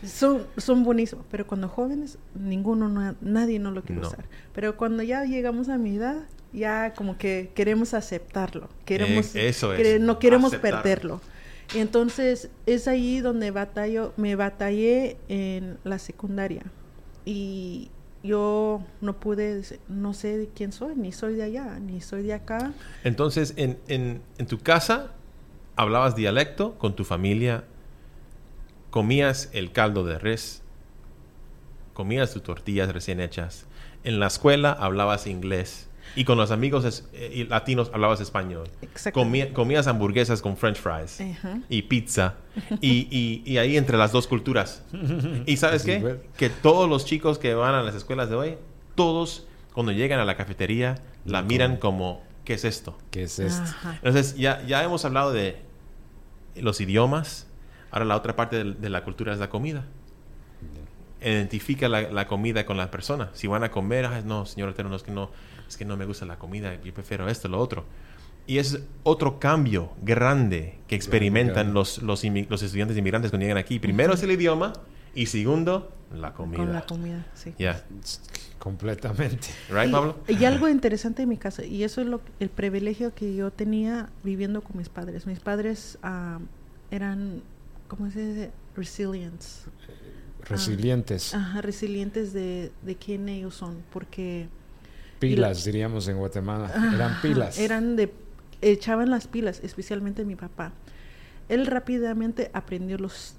son, 0.06 0.46
son 0.58 0.84
buenísimos, 0.84 1.26
pero 1.32 1.48
cuando 1.48 1.68
jóvenes, 1.68 2.20
ninguno, 2.36 3.16
nadie 3.22 3.60
no 3.60 3.72
lo 3.72 3.82
quiere 3.82 4.02
usar. 4.02 4.26
Pero 4.54 4.78
cuando 4.78 5.02
ya 5.04 5.26
llegamos 5.26 5.70
a 5.70 5.78
mi 5.78 5.96
edad, 5.96 6.28
ya 6.54 6.94
como 6.94 7.18
que 7.18 7.52
queremos 7.56 7.94
aceptarlo. 7.94 8.70
Queremos, 8.86 9.36
eh, 9.36 9.50
eso 9.50 9.74
es. 9.74 10.00
no 10.00 10.20
queremos 10.20 10.56
perderlo. 10.56 11.22
Entonces 11.74 12.50
es 12.66 12.88
ahí 12.88 13.20
donde 13.20 13.52
batallo, 13.52 14.14
me 14.18 14.36
batallé 14.36 15.18
en 15.28 15.78
la 15.84 16.00
secundaria. 16.00 16.64
Y 17.26 17.90
yo 18.24 18.82
no 19.02 19.20
pude, 19.20 19.62
no 19.88 20.14
sé 20.14 20.38
de 20.38 20.48
quién 20.48 20.72
soy, 20.72 20.96
ni 20.96 21.12
soy 21.12 21.36
de 21.36 21.44
allá, 21.44 21.80
ni 21.80 22.02
soy 22.02 22.24
de 22.24 22.34
acá. 22.34 22.74
Entonces 23.04 23.54
en, 23.56 23.78
en, 23.88 24.22
en 24.38 24.48
tu 24.48 24.60
casa 24.60 25.14
hablabas 25.76 26.16
dialecto 26.16 26.78
con 26.78 26.96
tu 26.96 27.06
familia, 27.06 27.64
comías 28.90 29.50
el 29.54 29.72
caldo 29.72 30.04
de 30.04 30.18
res, 30.18 30.64
comías 31.94 32.34
tus 32.34 32.44
tortillas 32.44 32.92
recién 32.92 33.22
hechas, 33.22 33.66
en 34.04 34.20
la 34.20 34.28
escuela 34.28 34.72
hablabas 34.72 35.28
inglés 35.28 35.89
y 36.16 36.24
con 36.24 36.38
los 36.38 36.52
amigos 36.52 37.04
eh, 37.14 37.46
latinos 37.50 37.92
hablabas 37.94 38.22
español. 38.22 38.70
comías 39.54 39.88
hamburguesas 39.88 40.42
con 40.42 40.58
french 40.58 40.78
fries 40.78 41.22
y 41.70 41.82
pizza. 41.84 42.36
y, 42.82 43.42
y, 43.46 43.58
ahí 43.58 43.78
entre 43.78 43.98
las 43.98 44.12
dos 44.12 44.28
culturas. 44.28 44.84
¿Y 45.46 45.58
sabes 45.58 45.84
qué? 45.84 46.20
Que 46.38 46.50
todos 46.50 46.90
los 46.90 47.06
chicos 47.06 47.40
que 47.40 47.54
van 47.54 47.76
a 47.76 47.84
las 47.84 47.96
escuelas 47.96 48.30
de 48.30 48.36
hoy, 48.36 48.58
todos 48.96 49.48
cuando 49.74 49.92
llegan 49.92 50.20
a 50.20 50.26
la 50.26 50.36
cafetería, 50.36 51.02
la 51.26 51.42
miran 51.42 51.78
como, 51.78 52.22
¿qué 52.44 52.56
es 52.56 52.66
esto? 52.66 52.98
¿Qué 53.12 53.24
es 53.24 53.40
esto? 53.40 53.72
Entonces 53.96 54.36
ya, 54.36 54.66
ya 54.66 54.84
hemos 54.84 55.06
hablado 55.06 55.32
de 55.32 55.62
los 56.56 56.82
idiomas. 56.82 57.48
Ahora 57.92 58.06
la 58.06 58.16
otra 58.16 58.36
parte 58.36 58.64
de, 58.64 58.90
la 58.90 59.04
cultura 59.04 59.34
es 59.34 59.40
la 59.40 59.50
comida 59.50 59.86
identifica 61.22 61.90
la, 61.90 62.28
comida 62.28 62.66
con 62.66 62.78
la 62.78 62.92
persona. 62.92 63.30
Si 63.34 63.48
van 63.48 63.64
a 63.64 63.72
comer, 63.72 64.26
no, 64.26 64.46
señor 64.46 64.74
no 64.84 64.96
es 64.96 65.04
que 65.04 65.12
no, 65.12 65.32
es 65.70 65.78
que 65.78 65.86
no 65.86 65.96
me 65.96 66.06
gusta 66.06 66.26
la 66.26 66.38
comida, 66.38 66.82
yo 66.84 66.94
prefiero 66.94 67.30
esto, 67.30 67.48
lo 67.48 67.60
otro. 67.60 67.86
Y 68.48 68.58
es 68.58 68.80
otro 69.04 69.40
cambio 69.40 69.92
grande 70.02 70.80
que 70.88 70.96
experimentan 70.96 71.74
los, 71.74 72.00
los, 72.00 72.24
los, 72.24 72.64
estudiantes 72.64 72.98
inmigrantes 72.98 73.30
cuando 73.30 73.44
llegan 73.44 73.60
aquí. 73.60 73.78
Primero 73.78 74.16
es 74.16 74.24
el 74.24 74.32
idioma 74.32 74.74
y 75.14 75.28
segundo, 75.28 75.94
la 76.12 76.34
comida. 76.34 76.58
Con 76.58 76.74
la 76.74 76.82
comida, 76.82 77.28
sí. 77.36 77.54
Ya. 77.60 77.86
Completamente. 78.58 79.50
Right, 79.70 79.92
Pablo? 79.92 80.18
Y, 80.28 80.44
algo 80.46 80.68
interesante 80.68 81.22
en 81.22 81.30
mi 81.30 81.38
caso, 81.38 81.64
y 81.64 81.84
eso 81.84 82.02
es 82.02 82.08
lo, 82.08 82.22
el 82.40 82.50
privilegio 82.50 83.14
que 83.14 83.36
yo 83.36 83.52
tenía 83.52 84.10
viviendo 84.24 84.62
con 84.62 84.78
mis 84.78 84.90
padres. 84.90 85.28
Mis 85.28 85.40
padres 85.40 86.00
ah, 86.02 86.40
eran, 86.90 87.44
¿cómo 87.88 88.10
se 88.10 88.28
dice? 88.28 88.52
Resilientes. 88.76 89.66
Resilientes. 90.44 91.36
ajá, 91.36 91.62
resilientes 91.62 92.34
de, 92.34 92.72
de 92.82 92.96
quién 92.96 93.30
ellos 93.30 93.54
son, 93.54 93.84
porque 93.92 94.48
Pilas, 95.20 95.66
diríamos 95.66 96.08
en 96.08 96.18
Guatemala. 96.18 96.72
eran 96.94 97.22
pilas. 97.22 97.60
Eran 97.60 97.96
de. 97.96 98.14
Echaban 98.62 99.10
las 99.10 99.28
pilas, 99.28 99.62
especialmente 99.64 100.26
mi 100.26 100.36
papá. 100.36 100.74
Él 101.48 101.66
rápidamente 101.66 102.52
aprendió 102.54 102.98
los 102.98 103.36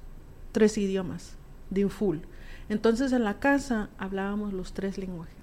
tres 0.52 0.78
idiomas 0.78 1.36
de 1.68 1.84
un 1.84 1.90
full. 1.90 2.18
Entonces 2.68 3.12
en 3.12 3.24
la 3.24 3.38
casa 3.38 3.90
hablábamos 3.98 4.52
los 4.52 4.72
tres 4.72 4.96
lenguajes. 4.96 5.34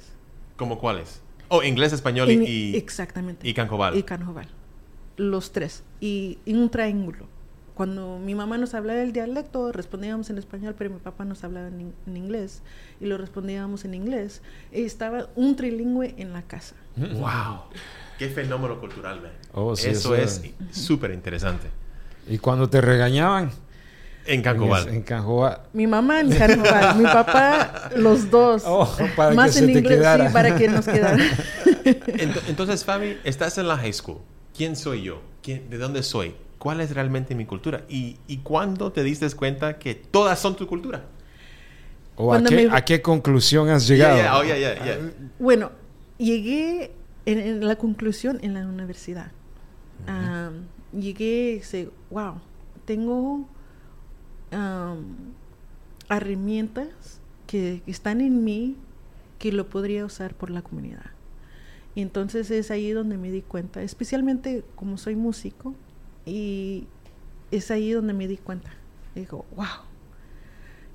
¿Cómo 0.55 0.79
cuáles? 0.79 1.21
Oh, 1.49 1.63
inglés, 1.63 1.93
español 1.93 2.29
y, 2.31 2.75
Exactamente. 2.75 3.47
Y 3.47 3.53
canjobal. 3.53 3.95
Y 3.95 4.03
canjobal. 4.03 4.47
Los 5.15 5.51
tres. 5.51 5.83
Y 6.01 6.39
en 6.45 6.57
un 6.57 6.69
triángulo 6.69 7.27
cuando 7.77 8.17
mi 8.17 8.33
mamá 8.33 8.57
nos 8.57 8.73
hablaba 8.73 9.03
el 9.03 9.13
dialecto, 9.13 9.71
respondíamos 9.71 10.31
en 10.31 10.39
español, 10.39 10.73
pero 10.75 10.89
mi 10.89 10.97
papá 10.97 11.25
nos 11.25 11.43
hablaba 11.43 11.67
en, 11.67 11.93
inglés 12.07 12.63
y 12.99 13.05
lo 13.05 13.19
respondíamos 13.19 13.85
en 13.85 13.93
inglés. 13.93 14.41
Y 14.71 14.81
estaba 14.81 15.27
un 15.35 15.55
trilingüe 15.55 16.15
en 16.17 16.33
la 16.33 16.41
casa. 16.41 16.73
¡Wow! 16.95 17.65
¡Qué 18.17 18.29
fenómeno 18.29 18.79
cultural, 18.79 19.31
oh, 19.53 19.73
eso, 19.73 20.15
es 20.15 20.41
súper 20.71 21.11
interesante. 21.11 21.67
¿Y 22.27 22.39
cuando 22.39 22.67
te 22.67 22.81
regañaban? 22.81 23.51
En 24.25 24.41
Cancobal. 24.41 24.87
En 24.87 25.03
Cancobal. 25.03 25.61
Mi 25.71 25.85
mamá 25.85 26.21
en 26.21 26.31
Cancobal, 26.31 26.97
mi 26.97 27.03
papá 27.03 27.91
los 27.95 28.31
dos. 28.31 28.63
Oh, 28.65 28.91
para 29.15 29.35
Más 29.35 29.53
que 29.53 29.59
en 29.59 29.65
se 29.65 29.71
inglés, 29.79 29.99
te 29.99 30.27
sí, 30.27 30.33
para 30.33 30.55
que 30.55 30.67
nos 30.67 30.85
quedara. 30.87 31.23
Entonces, 32.47 32.83
Fabi, 32.83 33.19
estás 33.23 33.59
en 33.59 33.67
la 33.67 33.77
high 33.77 33.93
school. 33.93 34.17
¿Quién 34.55 34.75
soy 34.75 35.03
yo? 35.03 35.21
¿Quién, 35.43 35.69
¿De 35.69 35.77
dónde 35.77 36.01
soy? 36.01 36.33
¿Cuál 36.57 36.81
es 36.81 36.93
realmente 36.93 37.35
mi 37.35 37.45
cultura? 37.45 37.85
¿Y, 37.89 38.17
y 38.27 38.37
cuándo 38.37 38.91
te 38.91 39.03
diste 39.03 39.29
cuenta 39.31 39.77
que 39.79 39.95
todas 39.95 40.39
son 40.39 40.55
tu 40.55 40.67
cultura? 40.67 41.05
¿O 42.17 42.33
a 42.33 42.41
qué, 42.81 43.01
conclusión 43.01 43.69
has 43.69 43.87
llegado? 43.87 44.39
Oh, 44.39 44.43
bueno, 45.37 45.71
llegué 46.17 46.91
en, 47.27 47.65
la 47.65 47.75
conclusión 47.75 48.39
en 48.41 48.55
la 48.55 48.65
universidad. 48.65 49.31
llegué 50.91 51.51
y 51.51 51.53
dije, 51.55 51.89
wow, 52.09 52.41
tengo 52.85 53.47
herramientas 56.09 56.87
que, 57.45 57.83
están 57.85 58.21
en 58.21 58.43
mí 58.43 58.75
que 59.37 59.51
lo 59.51 59.67
podría 59.67 60.03
usar 60.03 60.33
por 60.33 60.49
la 60.49 60.63
comunidad. 60.63 61.11
Y 61.93 62.01
entonces 62.01 62.49
es 62.49 62.71
ahí 62.71 62.91
donde 62.91 63.17
me 63.17 63.31
di 63.31 63.43
cuenta, 63.43 63.83
especialmente 63.83 64.63
como 64.75 64.97
soy 64.97 65.15
músico, 65.15 65.75
y 66.27 66.87
es 67.51 67.71
ahí 67.71 67.91
donde 67.91 68.13
me 68.13 68.27
di 68.27 68.37
cuenta. 68.37 68.71
Digo, 69.15 69.45
wow, 69.55 69.65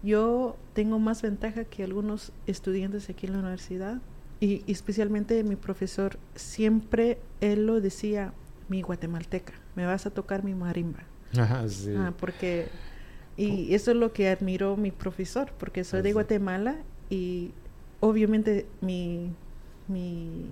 yo 0.03 0.57
tengo 0.75 0.99
más 0.99 1.23
ventaja 1.23 1.65
que 1.65 1.83
algunos 1.83 2.33
estudiantes 2.47 3.09
aquí 3.09 3.27
en 3.27 3.33
la 3.33 3.39
universidad 3.39 4.01
y, 4.41 4.63
especialmente 4.71 5.43
mi 5.45 5.57
profesor, 5.57 6.19
siempre 6.35 7.19
él 7.41 7.67
lo 7.67 7.81
decía, 7.81 8.33
mi 8.69 8.83
guatemalteca, 8.83 9.55
me 9.75 9.87
vas 9.87 10.07
a 10.07 10.11
tocar 10.11 10.45
mi 10.45 10.55
marimba. 10.55 11.01
Sí. 11.67 11.95
Ah, 11.97 12.13
porque, 12.19 12.69
y 13.37 13.75
eso 13.75 13.93
es 13.93 13.97
lo 13.97 14.13
que 14.13 14.29
admiró 14.29 14.77
mi 14.77 14.91
profesor, 14.91 15.53
porque 15.59 15.85
soy 15.85 16.03
de 16.03 16.13
Guatemala 16.13 16.77
y 17.09 17.53
obviamente 18.01 18.67
mi, 18.81 19.31
mi 19.89 20.45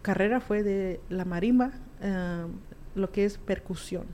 carrera 0.00 0.40
fue 0.40 0.62
de 0.62 1.00
la 1.10 1.24
marimba, 1.24 1.72
ah, 2.02 2.46
lo 2.96 3.12
que 3.12 3.24
es 3.24 3.38
percusión. 3.38 4.06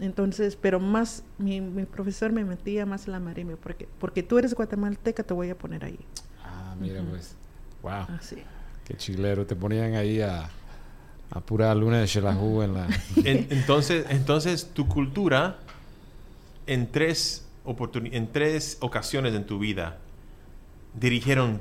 entonces, 0.00 0.56
pero 0.56 0.78
más, 0.80 1.24
mi, 1.38 1.60
mi, 1.60 1.84
profesor 1.84 2.32
me 2.32 2.44
metía 2.44 2.86
más 2.86 3.06
en 3.06 3.12
la 3.12 3.20
marimba, 3.20 3.56
porque, 3.56 3.88
porque 3.98 4.22
tú 4.22 4.38
eres 4.38 4.54
guatemalteca, 4.54 5.22
te 5.22 5.34
voy 5.34 5.50
a 5.50 5.58
poner 5.58 5.84
ahí. 5.84 5.98
Ah, 6.44 6.74
mira, 6.78 7.02
pues. 7.02 7.34
Wow. 7.82 8.06
Qué 8.84 8.94
chilero. 8.94 9.46
Te 9.46 9.54
ponían 9.54 9.94
ahí 9.94 10.20
a, 10.20 10.48
a 11.30 11.40
pura 11.40 11.74
luna 11.74 12.00
de 12.00 12.06
Shelahu 12.06 12.62
en 12.62 12.74
la. 12.74 12.88
entonces, 13.24 14.06
entonces, 14.10 14.70
tu 14.72 14.88
cultura, 14.88 15.58
en 16.66 16.90
tres, 16.90 17.46
en 17.64 18.32
tres 18.32 18.78
ocasiones 18.80 19.34
en 19.34 19.44
tu 19.44 19.58
vida, 19.58 19.98
dirigieron 20.94 21.60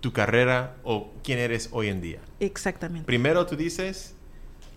tu 0.00 0.12
carrera 0.12 0.76
o 0.82 1.12
quién 1.22 1.38
eres 1.38 1.68
hoy 1.72 1.88
en 1.88 2.00
día. 2.00 2.20
Exactamente. 2.40 3.06
Primero 3.06 3.46
tú 3.46 3.56
dices, 3.56 4.14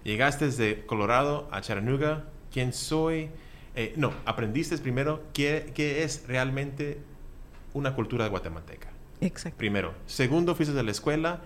llegaste 0.04 0.46
desde 0.46 0.86
Colorado 0.86 1.48
a 1.52 1.62
Chattanooga, 1.62 2.26
¿quién 2.52 2.74
soy? 2.74 3.30
Eh, 3.76 3.94
no, 3.98 4.14
aprendiste 4.26 4.78
primero 4.78 5.24
qué, 5.34 5.72
qué 5.74 6.04
es 6.04 6.26
realmente 6.28 7.00
una 7.74 7.96
cultura 7.96 8.28
guatemalteca. 8.28 8.90
Exacto. 9.22 9.58
Primero. 9.58 9.94
Segundo, 10.06 10.56
fuiste 10.56 10.74
de 10.74 10.84
la 10.84 10.92
escuela. 10.92 11.42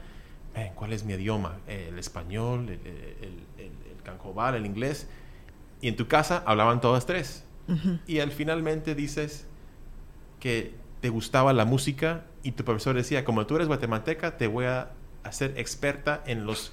¿Cuál 0.74 0.92
es 0.92 1.04
mi 1.04 1.14
idioma? 1.14 1.58
el 1.68 2.00
español, 2.00 2.68
el, 2.68 2.80
el, 2.88 3.44
el, 3.60 4.56
el 4.56 4.66
inglés. 4.66 5.08
Y 5.82 5.88
en 5.88 5.96
tu 5.96 6.08
casa 6.08 6.44
hablaban 6.46 6.82
todas 6.82 7.06
tres. 7.06 7.44
Y 8.08 8.20
al 8.20 8.32
finalmente 8.32 8.96
dices 8.96 9.46
que 10.40 10.74
te 11.02 11.10
gustaba 11.10 11.54
la 11.54 11.66
música 11.66 12.24
y 12.44 12.54
tu 12.54 12.64
profesor 12.64 12.96
decía, 12.96 13.26
como 13.26 13.46
tú 13.46 13.58
eres 13.58 13.68
guatemalteca, 13.68 14.38
te 14.38 14.48
voy 14.48 14.66
a 14.66 14.92
hacer 15.24 15.54
experta 15.58 16.24
en, 16.26 16.46
los, 16.46 16.72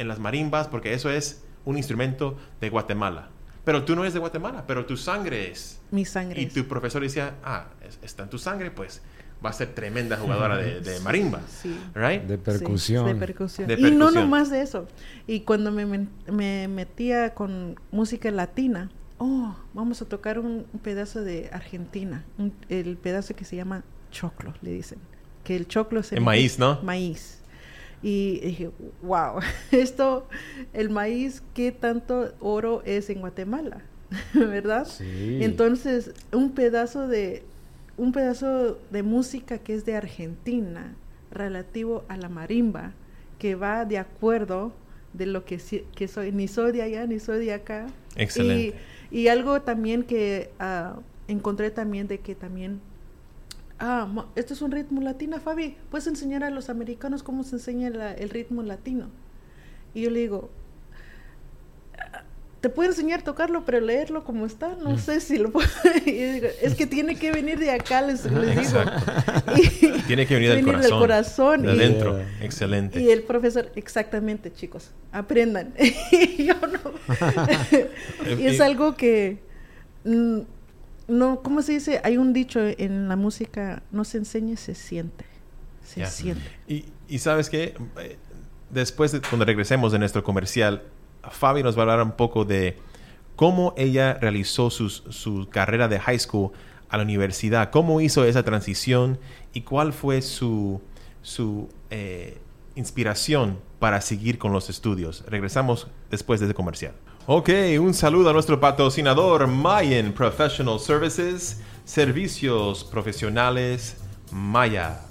en 0.00 0.08
las 0.08 0.18
marimbas 0.18 0.66
porque 0.68 0.94
eso 0.94 1.10
es 1.10 1.44
un 1.64 1.76
instrumento 1.76 2.36
de 2.60 2.70
Guatemala. 2.70 3.28
Pero 3.64 3.84
tú 3.84 3.94
no 3.94 4.02
eres 4.02 4.14
de 4.14 4.20
Guatemala, 4.20 4.64
pero 4.66 4.86
tu 4.86 4.96
sangre 4.96 5.50
es. 5.50 5.80
Mi 5.90 6.04
sangre. 6.04 6.40
Y 6.40 6.46
tu 6.46 6.66
profesor 6.66 7.02
decía, 7.02 7.34
ah, 7.44 7.66
está 8.02 8.22
en 8.22 8.30
tu 8.30 8.38
sangre, 8.38 8.70
pues 8.70 9.02
va 9.44 9.50
a 9.50 9.52
ser 9.52 9.74
tremenda 9.74 10.16
jugadora 10.16 10.56
de, 10.56 11.00
marimba, 11.04 11.40
sí. 11.48 11.78
right? 11.94 12.22
De 12.22 12.38
percusión. 12.38 13.06
de 13.06 13.14
percusión. 13.14 13.70
Y 13.70 13.90
no 13.90 14.10
nomás 14.10 14.50
de 14.50 14.62
eso. 14.62 14.86
Y 15.26 15.40
cuando 15.40 15.70
me, 15.70 16.08
me, 16.30 16.68
metía 16.68 17.34
con 17.34 17.78
música 17.90 18.30
latina, 18.30 18.90
oh, 19.18 19.56
vamos 19.74 20.02
a 20.02 20.06
tocar 20.06 20.38
un, 20.38 20.66
pedazo 20.82 21.22
de 21.22 21.50
Argentina, 21.52 22.24
el 22.68 22.96
pedazo 22.96 23.34
que 23.34 23.44
se 23.44 23.56
llama 23.56 23.84
choclo, 24.10 24.54
le 24.62 24.72
dicen. 24.72 24.98
Que 25.44 25.56
el 25.56 25.66
choclo 25.68 26.00
es 26.00 26.12
el 26.12 26.20
maíz, 26.20 26.58
¿no? 26.58 26.80
Maíz. 26.82 27.39
Y 28.02 28.40
dije, 28.40 28.70
wow, 29.02 29.40
esto, 29.70 30.26
el 30.72 30.90
maíz, 30.90 31.42
¿qué 31.54 31.72
tanto 31.72 32.32
oro 32.40 32.82
es 32.84 33.10
en 33.10 33.20
Guatemala? 33.20 33.82
¿Verdad? 34.34 34.86
Sí. 34.86 35.38
Entonces, 35.42 36.12
un 36.32 36.52
pedazo 36.52 37.06
de 37.06 37.44
un 38.00 38.12
pedazo 38.12 38.78
de 38.90 39.02
música 39.02 39.58
que 39.58 39.74
es 39.74 39.84
de 39.84 39.94
Argentina 39.94 40.94
relativo 41.30 42.04
a 42.08 42.16
la 42.16 42.30
marimba, 42.30 42.94
que 43.38 43.56
va 43.56 43.84
de 43.84 43.98
acuerdo 43.98 44.72
de 45.12 45.26
lo 45.26 45.44
que, 45.44 45.60
que 45.94 46.08
soy, 46.08 46.32
ni 46.32 46.48
soy 46.48 46.72
de 46.72 46.80
allá, 46.80 47.06
ni 47.06 47.20
soy 47.20 47.44
de 47.44 47.52
acá. 47.52 47.88
Excelente. 48.16 48.74
Y, 49.10 49.28
algo 49.28 49.60
también 49.60 50.02
que 50.04 50.50
ah, 50.58 50.98
encontré 51.28 51.70
también 51.70 52.08
de 52.08 52.20
que 52.20 52.34
también, 52.34 52.80
ah, 53.80 54.26
esto 54.36 54.54
es 54.54 54.62
un 54.62 54.70
ritmo 54.70 55.00
latino, 55.00 55.40
Fabi, 55.40 55.76
¿puedes 55.90 56.06
enseñar 56.06 56.44
a 56.44 56.50
los 56.50 56.70
americanos 56.70 57.22
cómo 57.22 57.42
se 57.42 57.56
enseña 57.56 57.88
el 57.88 58.30
ritmo 58.30 58.62
latino? 58.62 59.08
Y 59.94 60.02
yo 60.02 60.10
le 60.10 60.20
digo, 60.20 60.50
te 62.60 62.68
puedo 62.68 62.90
enseñar 62.90 63.20
a 63.20 63.24
tocarlo, 63.24 63.64
pero 63.64 63.80
leerlo 63.80 64.22
como 64.22 64.44
está, 64.44 64.76
no 64.82 64.90
mm. 64.90 64.98
sé 64.98 65.20
si 65.20 65.38
lo 65.38 65.50
puedo. 65.50 65.68
es 66.06 66.74
que 66.74 66.86
tiene 66.86 67.16
que 67.16 67.32
venir 67.32 67.58
de 67.58 67.70
acá, 67.70 68.02
les, 68.02 68.24
digo. 68.24 68.40
tiene 70.06 70.26
que 70.26 70.34
venir 70.34 70.78
del 70.78 70.90
corazón. 70.90 71.62
de 71.62 71.70
adentro. 71.70 72.20
Excelente. 72.40 73.00
Y 73.00 73.10
el 73.10 73.22
profesor, 73.22 73.72
exactamente, 73.76 74.52
chicos, 74.52 74.90
aprendan. 75.10 75.72
y 76.12 76.44
yo 76.44 76.54
no. 76.54 78.38
y 78.38 78.46
es 78.46 78.60
algo 78.60 78.94
que. 78.94 79.38
Mm, 80.04 80.40
no, 81.10 81.42
¿cómo 81.42 81.62
se 81.62 81.72
dice? 81.72 82.00
Hay 82.04 82.16
un 82.16 82.32
dicho 82.32 82.60
en 82.60 83.08
la 83.08 83.16
música: 83.16 83.82
no 83.90 84.04
se 84.04 84.18
enseña, 84.18 84.56
se 84.56 84.74
siente. 84.74 85.24
Se 85.84 86.06
siente. 86.06 86.42
Y, 86.68 86.84
y 87.08 87.18
sabes 87.18 87.50
qué? 87.50 87.74
Eh, 87.98 88.16
después, 88.70 89.12
de, 89.12 89.20
cuando 89.20 89.44
regresemos 89.44 89.92
de 89.92 89.98
nuestro 89.98 90.22
comercial, 90.22 90.82
Fabi 91.28 91.62
nos 91.62 91.76
va 91.76 91.80
a 91.80 91.82
hablar 91.82 92.02
un 92.02 92.12
poco 92.12 92.44
de 92.44 92.78
cómo 93.36 93.74
ella 93.76 94.14
realizó 94.14 94.70
su 94.70 95.48
carrera 95.50 95.88
de 95.88 95.98
high 95.98 96.18
school 96.18 96.52
a 96.90 96.96
la 96.96 97.04
universidad, 97.04 97.70
cómo 97.70 98.00
hizo 98.00 98.24
esa 98.24 98.42
transición 98.42 99.18
y 99.52 99.62
cuál 99.62 99.92
fue 99.92 100.22
su, 100.22 100.80
su 101.22 101.68
eh, 101.90 102.38
inspiración 102.74 103.58
para 103.78 104.00
seguir 104.00 104.38
con 104.38 104.52
los 104.52 104.68
estudios. 104.68 105.24
Regresamos 105.26 105.88
después 106.10 106.40
de 106.40 106.46
ese 106.46 106.54
comercial. 106.54 106.92
Ok, 107.32 107.48
un 107.78 107.94
saludo 107.94 108.30
a 108.30 108.32
nuestro 108.32 108.58
patrocinador 108.58 109.46
Mayan 109.46 110.12
Professional 110.12 110.80
Services, 110.80 111.60
servicios 111.84 112.82
profesionales 112.82 113.98
Maya. 114.32 115.02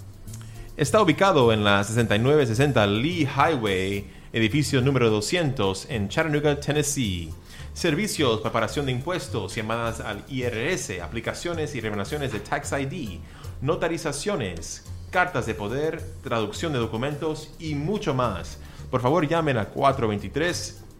Está 0.75 1.01
ubicado 1.01 1.53
en 1.53 1.63
la 1.63 1.81
6960 1.81 2.87
Lee 2.87 3.25
Highway 3.25 4.05
edificio 4.33 4.81
número 4.81 5.09
200 5.09 5.89
en 5.89 6.09
Chattanooga, 6.09 6.59
Tennessee. 6.59 7.33
Servicios, 7.71 8.41
preparación 8.41 8.87
de 8.87 8.91
impuestos, 8.91 9.55
llamadas 9.55 10.01
al 10.01 10.25
IRS, 10.27 10.99
aplicaciones 11.01 11.73
y 11.73 11.79
revelaciones 11.79 12.33
de 12.33 12.41
Tax 12.41 12.73
ID, 12.73 13.19
notarizaciones, 13.61 14.83
cartas 15.09 15.45
de 15.45 15.53
poder, 15.53 16.03
traducción 16.21 16.73
de 16.73 16.79
documentos 16.79 17.49
y 17.59 17.75
mucho 17.75 18.13
más. 18.13 18.59
Por 18.91 18.99
favor, 18.99 19.25
llamen 19.25 19.57
a 19.57 19.69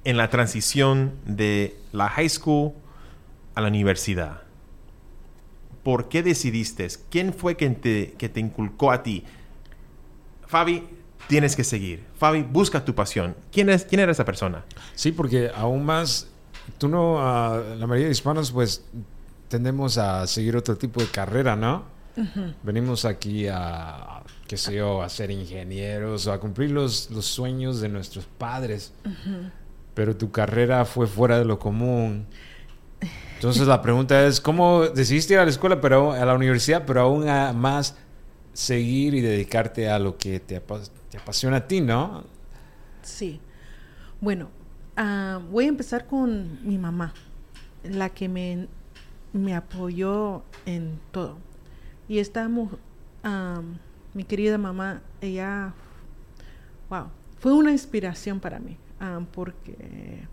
en 0.03 0.17
la 0.17 0.29
transición 0.29 1.13
de 1.25 1.77
la 1.91 2.09
high 2.09 2.29
school 2.29 2.73
a 3.55 3.61
la 3.61 3.67
universidad? 3.67 4.43
¿Por 5.83 6.09
qué 6.09 6.23
decidiste? 6.23 6.87
¿Quién 7.09 7.33
fue 7.33 7.55
quien 7.55 7.75
te, 7.75 8.13
que 8.17 8.29
te 8.29 8.39
inculcó 8.39 8.91
a 8.91 9.03
ti? 9.03 9.23
Fabi, 10.47 10.87
tienes 11.27 11.55
que 11.55 11.63
seguir. 11.63 12.03
Fabi, 12.17 12.43
busca 12.43 12.83
tu 12.83 12.95
pasión. 12.95 13.35
¿Quién, 13.51 13.69
es, 13.69 13.85
quién 13.85 14.01
era 14.01 14.11
esa 14.11 14.25
persona? 14.25 14.65
Sí, 14.95 15.11
porque 15.11 15.51
aún 15.55 15.85
más, 15.85 16.27
tú 16.77 16.87
no, 16.87 17.17
la 17.17 17.87
mayoría 17.87 18.07
de 18.07 18.11
hispanos, 18.11 18.51
pues 18.51 18.83
tendemos 19.49 19.97
a 19.97 20.25
seguir 20.27 20.55
otro 20.55 20.77
tipo 20.77 21.01
de 21.01 21.07
carrera, 21.07 21.55
¿no? 21.55 21.83
Venimos 22.63 23.05
aquí 23.05 23.47
a, 23.47 24.23
qué 24.47 24.57
sé 24.57 24.75
yo, 24.75 25.01
a 25.01 25.09
ser 25.09 25.31
ingenieros 25.31 26.27
o 26.27 26.33
a 26.33 26.39
cumplir 26.39 26.71
los, 26.71 27.09
los 27.11 27.25
sueños 27.25 27.79
de 27.81 27.89
nuestros 27.89 28.25
padres 28.25 28.93
pero 29.99 30.15
tu 30.15 30.31
carrera 30.31 30.85
fue 30.85 31.07
fuera 31.07 31.37
de 31.37 31.43
lo 31.43 31.59
común 31.59 32.25
Entonces 33.35 33.67
la 33.67 33.81
pregunta 33.81 34.25
es, 34.25 34.39
¿cómo 34.39 34.87
decidiste 34.87 35.33
ir 35.33 35.39
a 35.39 35.43
la 35.43 35.49
escuela, 35.49 35.81
pero 35.81 36.13
a 36.13 36.25
la 36.25 36.35
universidad, 36.35 36.85
pero 36.85 37.01
aún 37.01 37.25
más 37.59 37.97
seguir 38.53 39.13
y 39.13 39.19
dedicarte 39.19 39.89
a 39.89 39.99
lo 39.99 40.17
que 40.17 40.39
te, 40.39 40.55
apasiona 40.55 41.57
a 41.57 41.67
ti, 41.67 41.81
¿no? 41.81 42.23
Sí. 43.01 43.41
Bueno, 44.21 44.49
ah, 44.95 45.41
voy 45.51 45.65
a 45.65 45.67
empezar 45.67 46.07
con 46.07 46.65
mi 46.65 46.77
mamá, 46.77 47.13
la 47.83 48.07
que 48.09 48.29
me, 48.29 48.69
me 49.33 49.55
apoyó 49.55 50.43
en 50.65 50.99
todo. 51.11 51.37
Y 52.07 52.19
estamos, 52.19 52.73
mi 54.13 54.23
querida 54.23 54.57
mamá, 54.57 55.01
ella, 55.21 55.73
wow, 56.89 57.05
fue 57.39 57.53
una 57.53 57.71
inspiración 57.71 58.39
para 58.39 58.59
mí, 58.59 58.77
porque 59.31 60.27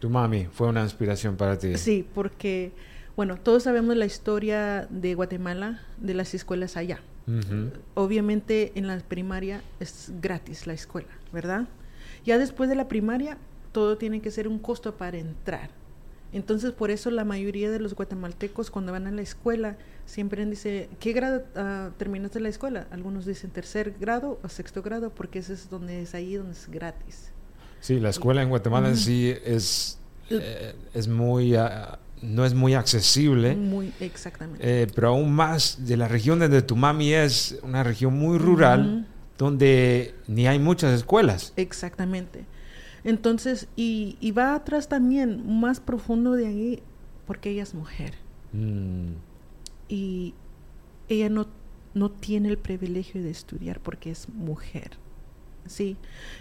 tu 0.00 0.10
mami 0.10 0.46
fue 0.52 0.68
una 0.68 0.82
inspiración 0.82 1.36
para 1.36 1.58
ti. 1.58 1.76
Sí, 1.78 2.06
porque, 2.14 2.72
bueno, 3.16 3.36
todos 3.36 3.62
sabemos 3.62 3.96
la 3.96 4.04
historia 4.04 4.86
de 4.90 5.14
Guatemala, 5.14 5.80
de 5.98 6.14
las 6.14 6.34
escuelas 6.34 6.76
allá. 6.76 7.00
Obviamente 7.94 8.72
en 8.74 8.86
la 8.86 8.98
primaria 8.98 9.62
es 9.80 10.12
gratis 10.20 10.66
la 10.66 10.74
escuela, 10.74 11.08
¿verdad? 11.32 11.68
Ya 12.26 12.36
después 12.36 12.68
de 12.68 12.74
la 12.74 12.86
primaria, 12.86 13.38
todo 13.72 13.96
tiene 13.96 14.20
que 14.20 14.30
ser 14.30 14.46
un 14.46 14.58
costo 14.58 14.96
para 14.96 15.16
entrar. 15.16 15.70
Entonces, 16.34 16.72
por 16.72 16.90
eso 16.90 17.10
la 17.12 17.24
mayoría 17.24 17.70
de 17.70 17.78
los 17.78 17.94
guatemaltecos 17.94 18.70
cuando 18.70 18.90
van 18.90 19.06
a 19.06 19.12
la 19.12 19.22
escuela 19.22 19.76
siempre 20.04 20.44
dicen, 20.44 20.88
¿qué 20.98 21.12
grado 21.12 21.44
uh, 21.54 21.92
terminaste 21.96 22.40
la 22.40 22.48
escuela? 22.48 22.88
Algunos 22.90 23.24
dicen 23.24 23.50
tercer 23.50 23.94
grado 24.00 24.40
o 24.42 24.48
sexto 24.48 24.82
grado 24.82 25.10
porque 25.10 25.38
ese 25.38 25.52
es 25.52 25.70
donde 25.70 26.02
es 26.02 26.12
ahí 26.12 26.34
donde 26.34 26.52
es 26.52 26.68
gratis. 26.68 27.30
Sí, 27.80 28.00
la 28.00 28.10
escuela 28.10 28.42
en 28.42 28.48
Guatemala 28.48 28.88
en 28.88 28.96
sí 28.96 29.32
es, 29.44 29.98
eh, 30.28 30.74
es 30.92 31.06
muy... 31.06 31.54
Ah, 31.54 32.00
no 32.20 32.44
es 32.44 32.54
muy 32.54 32.74
accesible. 32.74 33.54
Muy, 33.54 33.92
exactamente. 34.00 34.82
Eh, 34.82 34.86
pero 34.92 35.08
aún 35.08 35.32
más 35.32 35.86
de 35.86 35.96
la 35.96 36.08
región 36.08 36.38
donde 36.40 36.62
tu 36.62 36.74
mami 36.74 37.12
es, 37.12 37.58
una 37.62 37.84
región 37.84 38.14
muy 38.14 38.38
rural, 38.38 39.06
donde 39.36 40.14
ni 40.26 40.48
hay 40.48 40.58
muchas 40.58 40.94
escuelas. 40.94 41.52
Exactamente. 41.56 42.46
Entonces, 43.04 43.68
y, 43.76 44.16
y, 44.20 44.30
va 44.32 44.54
atrás 44.54 44.88
también, 44.88 45.60
más 45.60 45.78
profundo 45.78 46.32
de 46.32 46.46
ahí, 46.46 46.82
porque 47.26 47.50
ella 47.50 47.62
es 47.62 47.74
mujer. 47.74 48.14
Mm. 48.52 49.12
Y 49.88 50.34
ella 51.08 51.28
no, 51.28 51.46
no 51.92 52.10
tiene 52.10 52.48
el 52.48 52.58
privilegio 52.58 53.22
de 53.22 53.30
estudiar 53.30 53.80
porque 53.80 54.10
es 54.10 54.28
mujer. 54.28 54.92
Sí. 55.66 55.96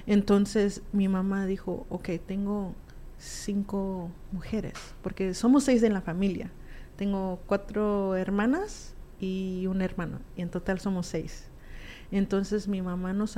Entonces 0.05 0.81
mi 0.91 1.07
mamá 1.07 1.45
dijo, 1.45 1.85
ok, 1.89 2.09
tengo 2.25 2.75
cinco 3.17 4.11
mujeres, 4.31 4.73
porque 5.01 5.33
somos 5.33 5.63
seis 5.63 5.83
en 5.83 5.93
la 5.93 6.01
familia. 6.01 6.51
Tengo 6.97 7.39
cuatro 7.47 8.15
hermanas 8.15 8.93
y 9.19 9.65
un 9.67 9.81
hermano, 9.81 10.19
y 10.35 10.41
en 10.41 10.49
total 10.49 10.79
somos 10.79 11.07
seis. 11.07 11.45
Entonces 12.11 12.67
mi 12.67 12.81
mamá 12.81 13.13
nos, 13.13 13.37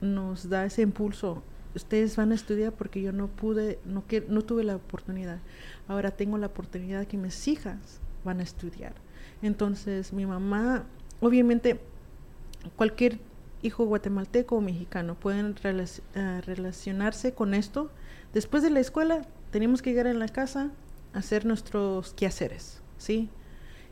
nos 0.00 0.48
da 0.48 0.64
ese 0.64 0.82
impulso. 0.82 1.42
Ustedes 1.74 2.16
van 2.16 2.32
a 2.32 2.34
estudiar 2.34 2.72
porque 2.72 3.02
yo 3.02 3.12
no 3.12 3.28
pude, 3.28 3.78
no, 3.84 4.06
que, 4.06 4.24
no 4.28 4.42
tuve 4.42 4.64
la 4.64 4.76
oportunidad. 4.76 5.38
Ahora 5.86 6.10
tengo 6.10 6.38
la 6.38 6.46
oportunidad 6.46 7.06
que 7.06 7.16
mis 7.16 7.46
hijas 7.48 8.00
van 8.24 8.40
a 8.40 8.42
estudiar. 8.42 8.94
Entonces 9.42 10.12
mi 10.12 10.26
mamá, 10.26 10.84
obviamente, 11.20 11.80
cualquier 12.76 13.20
hijo 13.62 13.84
guatemalteco 13.84 14.56
o 14.56 14.60
mexicano 14.60 15.14
pueden 15.14 15.54
eh, 15.64 16.40
relacionarse 16.44 17.32
con 17.32 17.54
esto. 17.54 17.90
Después 18.32 18.62
de 18.62 18.70
la 18.70 18.80
escuela 18.80 19.26
tenemos 19.50 19.82
que 19.82 19.90
llegar 19.90 20.06
a 20.06 20.14
la 20.14 20.28
casa 20.28 20.70
a 21.14 21.18
hacer 21.18 21.46
nuestros 21.46 22.12
quehaceres, 22.14 22.80
¿sí? 22.98 23.30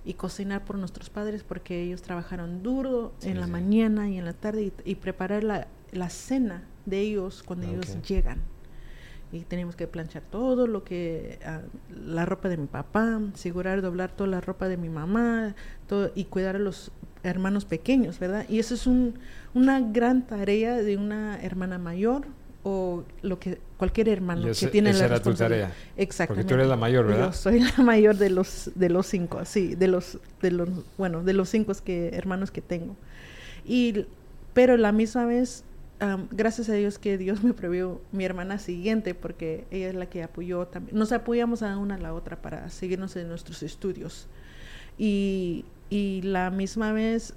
Y 0.04 0.14
cocinar 0.14 0.64
por 0.64 0.76
nuestros 0.76 1.10
padres 1.10 1.42
porque 1.42 1.82
ellos 1.82 2.02
trabajaron 2.02 2.62
duro 2.62 3.12
en 3.22 3.40
la 3.40 3.46
mañana 3.46 4.08
y 4.08 4.18
en 4.18 4.24
la 4.24 4.34
tarde 4.34 4.72
y, 4.84 4.94
preparar 4.94 5.42
la, 5.42 5.66
la, 5.90 6.10
cena 6.10 6.62
de 6.87 7.01
ellos 7.01 7.42
cuando 7.44 7.66
ellos 7.66 7.99
llegan. 8.03 8.38
Y 9.33 9.40
tenemos 9.40 9.75
que 9.75 9.88
planchar 9.88 10.22
todo 10.22 10.66
lo 10.66 10.85
que, 10.85 11.40
ah, 11.44 11.61
la 11.90 12.25
ropa 12.25 12.49
de 12.49 12.57
mi 12.57 12.68
papá, 12.68 13.20
asegurar 13.35 13.83
doblar 13.83 14.12
toda 14.12 14.31
la 14.31 14.40
ropa 14.40 14.68
de 14.68 14.77
mi 14.77 14.88
mamá 14.88 15.55
todo, 15.88 16.12
y 16.14 16.25
cuidar 16.25 16.57
a 16.57 16.59
los 16.61 16.92
hermanos 17.25 17.64
pequeños, 17.64 18.18
¿verdad? 18.20 18.46
Y 18.49 18.61
eso 18.61 18.75
es 18.75 18.87
un, 18.87 19.18
una 19.53 19.81
gran 19.81 20.27
tarea 20.27 20.77
de 20.77 20.96
una 20.96 21.40
hermana 21.42 21.79
mayor 21.79 22.27
o 22.68 23.05
lo 23.22 23.38
que 23.38 23.59
cualquier 23.77 24.09
hermano 24.09 24.49
que 24.59 24.66
tiene 24.66 24.90
esa 24.90 25.01
la 25.01 25.07
era 25.07 25.20
tu 25.20 25.35
tarea. 25.35 25.72
Exactamente. 25.96 26.42
Porque 26.42 26.49
tú 26.49 26.55
eres 26.55 26.68
la 26.68 26.77
mayor, 26.77 27.07
¿verdad? 27.07 27.27
Yo 27.27 27.33
soy 27.33 27.61
la 27.61 27.85
mayor 27.85 28.16
de 28.16 28.31
los 28.31 28.72
de 28.75 28.88
los 28.88 29.07
cinco, 29.07 29.44
sí, 29.44 29.77
de 29.77 29.87
los 29.87 30.18
de 30.42 30.51
los 30.51 30.68
bueno, 30.99 31.22
de 31.22 31.33
los 31.33 31.49
cinco 31.49 31.72
que 31.85 32.09
hermanos 32.09 32.51
que 32.51 32.62
tengo. 32.62 32.96
Y 33.64 34.07
pero 34.53 34.77
la 34.77 34.90
misma 34.90 35.27
vez 35.27 35.62
gracias 36.30 36.68
a 36.68 36.74
Dios 36.74 36.98
que 36.98 37.18
Dios 37.18 37.42
me 37.44 37.52
previó 37.54 38.00
mi 38.12 38.24
hermana 38.24 38.59
siguiente 38.59 39.14
porque 39.14 39.66
ella 39.70 39.88
es 39.88 39.94
la 39.94 40.06
que 40.06 40.22
apoyó 40.22 40.66
también. 40.66 40.96
Nos 40.96 41.12
apoyamos 41.12 41.62
a 41.62 41.76
una 41.78 41.96
a 41.96 41.98
la 41.98 42.14
otra 42.14 42.40
para 42.42 42.68
seguirnos 42.70 43.16
en 43.16 43.28
nuestros 43.28 43.62
estudios. 43.62 44.28
Y 44.98 45.64
y 45.88 46.22
la 46.22 46.50
misma 46.50 46.92
vez 46.92 47.35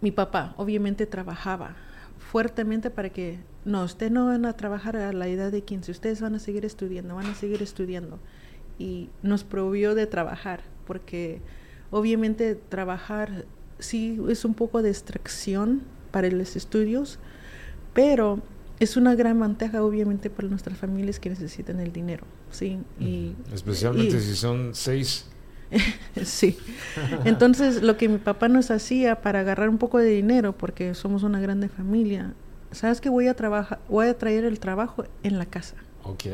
mi 0.00 0.10
papá 0.10 0.54
obviamente 0.56 1.06
trabajaba 1.06 1.76
fuertemente 2.18 2.90
para 2.90 3.10
que 3.10 3.38
no, 3.64 3.84
ustedes 3.84 4.12
no 4.12 4.26
van 4.26 4.44
a 4.44 4.54
trabajar 4.54 4.96
a 4.96 5.12
la 5.12 5.28
edad 5.28 5.52
de 5.52 5.62
15, 5.62 5.90
ustedes 5.92 6.20
van 6.20 6.34
a 6.34 6.38
seguir 6.38 6.64
estudiando, 6.64 7.14
van 7.14 7.26
a 7.26 7.34
seguir 7.34 7.62
estudiando. 7.62 8.18
Y 8.78 9.10
nos 9.22 9.44
prohibió 9.44 9.94
de 9.94 10.06
trabajar, 10.06 10.60
porque 10.86 11.40
obviamente 11.90 12.54
trabajar 12.54 13.44
sí 13.78 14.20
es 14.28 14.44
un 14.44 14.54
poco 14.54 14.82
de 14.82 14.88
distracción 14.88 15.82
para 16.10 16.30
los 16.30 16.56
estudios, 16.56 17.18
pero 17.94 18.40
es 18.80 18.96
una 18.96 19.14
gran 19.14 19.40
ventaja 19.40 19.82
obviamente 19.82 20.30
para 20.30 20.48
nuestras 20.48 20.78
familias 20.78 21.18
que 21.18 21.30
necesitan 21.30 21.80
el 21.80 21.92
dinero, 21.92 22.24
¿sí? 22.50 22.78
Y, 23.00 23.34
Especialmente 23.52 24.20
si 24.20 24.36
son 24.36 24.74
seis 24.74 25.26
sí. 26.24 26.58
Entonces, 27.24 27.82
lo 27.82 27.96
que 27.96 28.08
mi 28.08 28.18
papá 28.18 28.48
nos 28.48 28.70
hacía 28.70 29.20
para 29.20 29.40
agarrar 29.40 29.68
un 29.68 29.78
poco 29.78 29.98
de 29.98 30.06
dinero, 30.06 30.56
porque 30.56 30.94
somos 30.94 31.22
una 31.22 31.40
grande 31.40 31.68
familia, 31.68 32.32
¿sabes 32.70 33.00
que 33.00 33.08
voy 33.08 33.28
a 33.28 33.34
trabajar, 33.34 33.78
voy 33.88 34.08
a 34.08 34.16
traer 34.16 34.44
el 34.44 34.60
trabajo 34.60 35.04
en 35.22 35.38
la 35.38 35.46
casa? 35.46 35.76
Ok. 36.04 36.24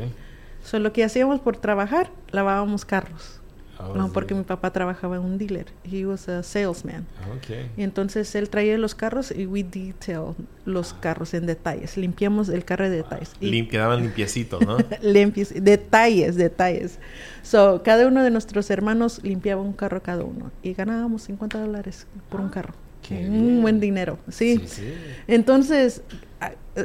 So, 0.63 0.79
lo 0.79 0.93
que 0.93 1.03
hacíamos 1.03 1.39
por 1.41 1.57
trabajar, 1.57 2.11
lavábamos 2.31 2.85
carros. 2.85 3.41
Oh, 3.77 3.93
no, 3.93 4.11
porque 4.11 4.33
mi 4.33 4.43
papá 4.43 4.71
trabajaba 4.71 5.17
en 5.17 5.23
un 5.23 5.37
dealer. 5.37 5.65
He 5.83 6.05
was 6.05 6.29
a 6.29 6.43
salesman. 6.43 7.05
Okay. 7.37 7.69
Y 7.75 7.83
entonces 7.83 8.33
él 8.35 8.49
traía 8.49 8.77
los 8.77 8.95
carros 8.95 9.31
y 9.31 9.45
we 9.45 9.63
detail 9.63 10.33
los 10.65 10.93
carros 10.93 11.33
en 11.33 11.45
detalles. 11.45 11.97
Limpiamos 11.97 12.49
el 12.49 12.63
carro 12.63 12.89
de 12.89 12.97
detalles. 12.97 13.31
Y 13.41 13.67
quedaban 13.67 14.01
limpiecitos, 14.01 14.65
¿no? 14.65 14.77
Limpios, 15.01 15.49
detalles, 15.53 16.35
detalles. 16.35 16.99
So, 17.43 17.81
cada 17.83 18.07
uno 18.07 18.23
de 18.23 18.31
nuestros 18.31 18.69
hermanos 18.69 19.19
limpiaba 19.23 19.61
un 19.61 19.73
carro 19.73 20.01
cada 20.01 20.23
uno 20.23 20.51
y 20.63 20.73
ganábamos 20.73 21.23
50 21.23 21.59
dólares 21.59 22.07
por 22.29 22.39
un 22.39 22.47
ah, 22.47 22.51
carro. 22.51 22.73
un 23.11 23.61
buen 23.61 23.79
dinero, 23.79 24.17
¿sí? 24.29 24.57
Sí, 24.59 24.67
sí. 24.67 24.93
Entonces, 25.27 26.01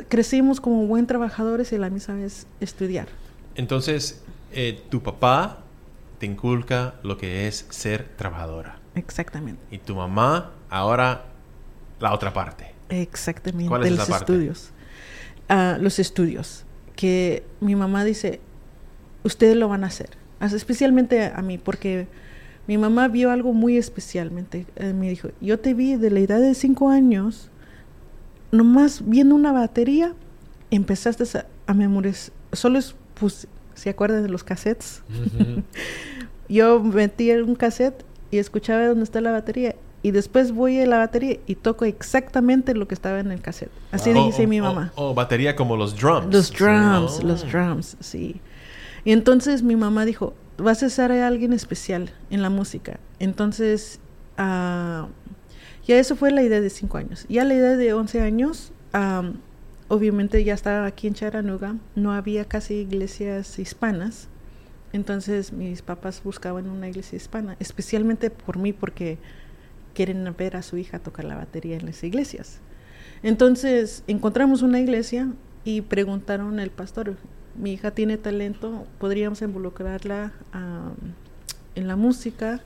crecimos 0.09 0.61
como 0.61 0.87
buen 0.87 1.07
trabajadores 1.07 1.73
y 1.73 1.79
la 1.79 1.91
misma 1.91 2.15
vez 2.15 2.47
estudiar. 2.61 3.09
Entonces, 3.55 4.23
eh, 4.53 4.81
tu 4.89 5.03
papá 5.03 5.65
te 6.21 6.27
inculca 6.27 6.95
lo 7.03 7.17
que 7.17 7.49
es 7.49 7.67
ser 7.71 8.07
trabajadora. 8.17 8.79
Exactamente. 8.95 9.63
Y 9.71 9.79
tu 9.79 9.97
mamá, 9.97 10.53
ahora 10.69 11.25
la 11.99 12.13
otra 12.13 12.33
parte. 12.35 12.75
Exactamente. 12.91 13.69
¿Cuál 13.69 13.85
es 13.85 13.91
de 13.91 13.97
los 13.97 14.09
estudios. 14.09 14.71
Ah, 15.49 15.79
los 15.81 15.99
estudios. 15.99 16.67
Que 16.95 17.43
mi 17.61 17.75
mamá 17.75 18.05
dice, 18.05 18.39
ustedes 19.25 19.57
lo 19.57 19.69
van 19.69 19.83
a 19.83 19.87
hacer. 19.87 20.11
Especialmente 20.41 21.25
a 21.25 21.41
mí, 21.41 21.57
porque 21.57 22.07
mi 22.67 22.77
mamá 22.77 23.09
vio 23.09 23.31
algo 23.31 23.55
muy 23.55 23.79
especialmente. 23.79 24.67
Eh, 24.77 24.93
me 24.93 25.09
dijo, 25.09 25.31
yo 25.41 25.59
te 25.59 25.73
vi 25.73 25.97
de 25.97 26.11
la 26.11 26.21
edad 26.21 26.41
de 26.41 26.55
cinco 26.55 26.91
años, 26.91 27.51
nomás 28.53 29.09
viendo 29.09 29.35
una 29.35 29.53
batería, 29.53 30.13
empezaste 30.71 31.39
a, 31.39 31.47
a 31.67 31.73
memorizar. 31.73 32.35
Solo 32.53 32.79
es, 32.79 32.95
pues, 33.15 33.49
¿Se 33.81 33.89
acuerdan 33.89 34.23
de 34.23 34.29
los 34.29 34.45
cassettes? 34.45 35.03
Yo 36.51 36.81
metí 36.81 37.31
un 37.31 37.55
cassette 37.55 38.05
y 38.31 38.37
escuchaba 38.37 38.87
dónde 38.87 39.05
está 39.05 39.23
la 39.23 39.31
batería. 39.33 39.75
Y 40.03 40.11
después 40.11 40.53
voy 40.53 40.79
a 40.81 40.87
la 40.87 40.99
batería 40.99 41.39
y 41.47 41.55
toco 41.55 41.87
exactamente 41.87 42.75
lo 42.75 42.87
que 42.87 42.93
estaba 42.95 43.21
en 43.21 43.31
el 43.31 43.41
cassette. 43.41 43.71
Así 43.91 44.13
dice 44.13 44.47
mi 44.47 44.61
mamá. 44.61 44.93
O 44.97 45.15
batería 45.15 45.57
como 45.57 45.79
los 45.79 45.99
drums. 45.99 46.31
Los 46.31 46.53
drums, 46.53 47.25
los 47.25 47.51
drums, 47.51 47.97
sí. 48.01 48.43
Y 49.07 49.13
entonces 49.13 49.63
mi 49.63 49.77
mamá 49.77 50.05
dijo, 50.05 50.35
vas 50.59 50.83
a 50.83 50.91
ser 50.91 51.11
alguien 51.13 51.55
especial 51.55 52.11
en 52.29 52.43
la 52.43 52.51
música. 52.51 53.01
Entonces, 53.19 53.99
uh, 54.39 55.07
ya 55.87 55.97
eso 55.97 56.17
fue 56.17 56.33
la 56.33 56.43
idea 56.43 56.61
de 56.61 56.69
cinco 56.69 56.99
años. 56.99 57.25
Ya 57.31 57.45
la 57.45 57.55
idea 57.55 57.79
de 57.79 57.95
11 57.95 58.21
años, 58.21 58.73
obviamente 59.91 60.43
ya 60.45 60.55
estaba 60.55 60.87
aquí 60.87 61.09
en 61.09 61.15
Charanuga, 61.15 61.75
no 61.97 62.13
había 62.13 62.45
casi 62.47 62.75
iglesias 62.75 63.59
hispanas 63.59 64.29
Entonces 64.93 65.53
mis 65.53 65.83
papás 65.83 66.23
buscaban 66.23 66.69
una 66.69 66.89
iglesia 66.89 67.17
hispana, 67.17 67.57
especialmente 67.61 68.31
por 68.31 68.57
mí 68.59 68.73
porque 68.73 69.19
quieren 69.95 70.35
ver 70.37 70.57
a 70.57 70.63
su 70.63 70.77
hija 70.77 70.99
tocar 70.99 71.25
la 71.25 71.37
batería 71.37 71.77
en 71.77 71.87
las 71.87 72.03
iglesias. 72.03 72.61
Entonces 73.23 74.03
encontramos 74.07 74.63
una 74.63 74.81
iglesia 74.81 75.33
y 75.65 75.83
preguntaron 75.83 76.59
al 76.59 76.71
pastor, 76.71 77.17
mi 77.57 77.73
hija 77.73 77.91
tiene 77.91 78.17
talento, 78.17 78.87
podríamos 78.99 79.43
involucrarla 79.43 80.33
en 81.75 81.89
la 81.89 81.97
música. 81.97 82.61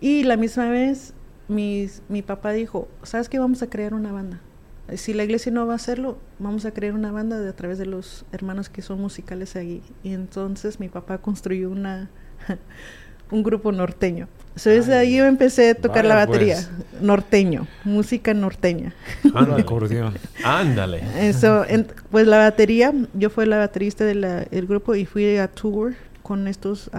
Y 0.00 0.22
la 0.22 0.36
misma 0.36 0.70
vez 0.70 1.12
mi 1.48 2.22
papá 2.26 2.52
dijo, 2.52 2.88
¿sabes 3.02 3.28
qué? 3.28 3.38
Vamos 3.38 3.62
a 3.62 3.68
crear 3.68 3.92
una 3.92 4.12
banda. 4.12 4.40
Si 4.96 5.12
la 5.12 5.24
iglesia 5.24 5.52
no 5.52 5.66
va 5.66 5.74
a 5.74 5.76
hacerlo, 5.76 6.18
vamos 6.38 6.64
a 6.64 6.72
crear 6.72 6.94
una 6.94 7.12
banda 7.12 7.38
de, 7.38 7.48
a 7.48 7.52
través 7.54 7.78
de 7.78 7.86
los 7.86 8.24
hermanos 8.32 8.68
que 8.68 8.82
son 8.82 9.00
musicales 9.00 9.56
ahí. 9.56 9.82
Y 10.02 10.12
entonces 10.12 10.80
mi 10.80 10.88
papá 10.88 11.18
construyó 11.18 11.70
una 11.70 12.10
un 13.30 13.42
grupo 13.42 13.72
norteño. 13.72 14.28
Entonces 14.48 14.88
ahí 14.88 15.16
yo 15.16 15.26
empecé 15.26 15.70
a 15.70 15.74
tocar 15.74 16.04
la 16.04 16.16
batería. 16.16 16.56
Pues. 16.56 17.02
Norteño, 17.02 17.66
música 17.84 18.34
norteña. 18.34 18.92
Ándale, 19.32 19.62
acordeón. 19.62 20.14
Ándale. 20.44 21.02
Eso, 21.18 21.64
pues 22.10 22.26
la 22.26 22.38
batería, 22.38 22.92
yo 23.14 23.30
fui 23.30 23.46
la 23.46 23.58
baterista 23.58 24.04
del 24.04 24.66
grupo 24.66 24.94
y 24.94 25.06
fui 25.06 25.36
a 25.36 25.48
tour 25.48 25.94
con 26.22 26.48
estos... 26.48 26.90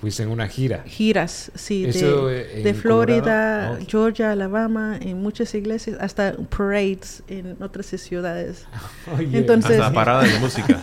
Fuiste 0.00 0.22
en 0.22 0.30
una 0.30 0.48
gira. 0.48 0.82
Giras, 0.86 1.50
sí, 1.54 1.84
de, 1.84 2.74
Florida, 2.74 3.72
ah, 3.72 3.78
Georgia, 3.86 4.32
Alabama, 4.32 4.98
en 5.00 5.20
muchas 5.22 5.54
iglesias, 5.54 5.96
hasta 6.00 6.34
parades 6.36 7.22
en 7.28 7.56
otras 7.62 7.86
ciudades. 7.86 8.66
Entonces, 9.18 9.80
hasta 9.80 9.92
paradas 9.92 10.32
de 10.32 10.38
música. 10.40 10.80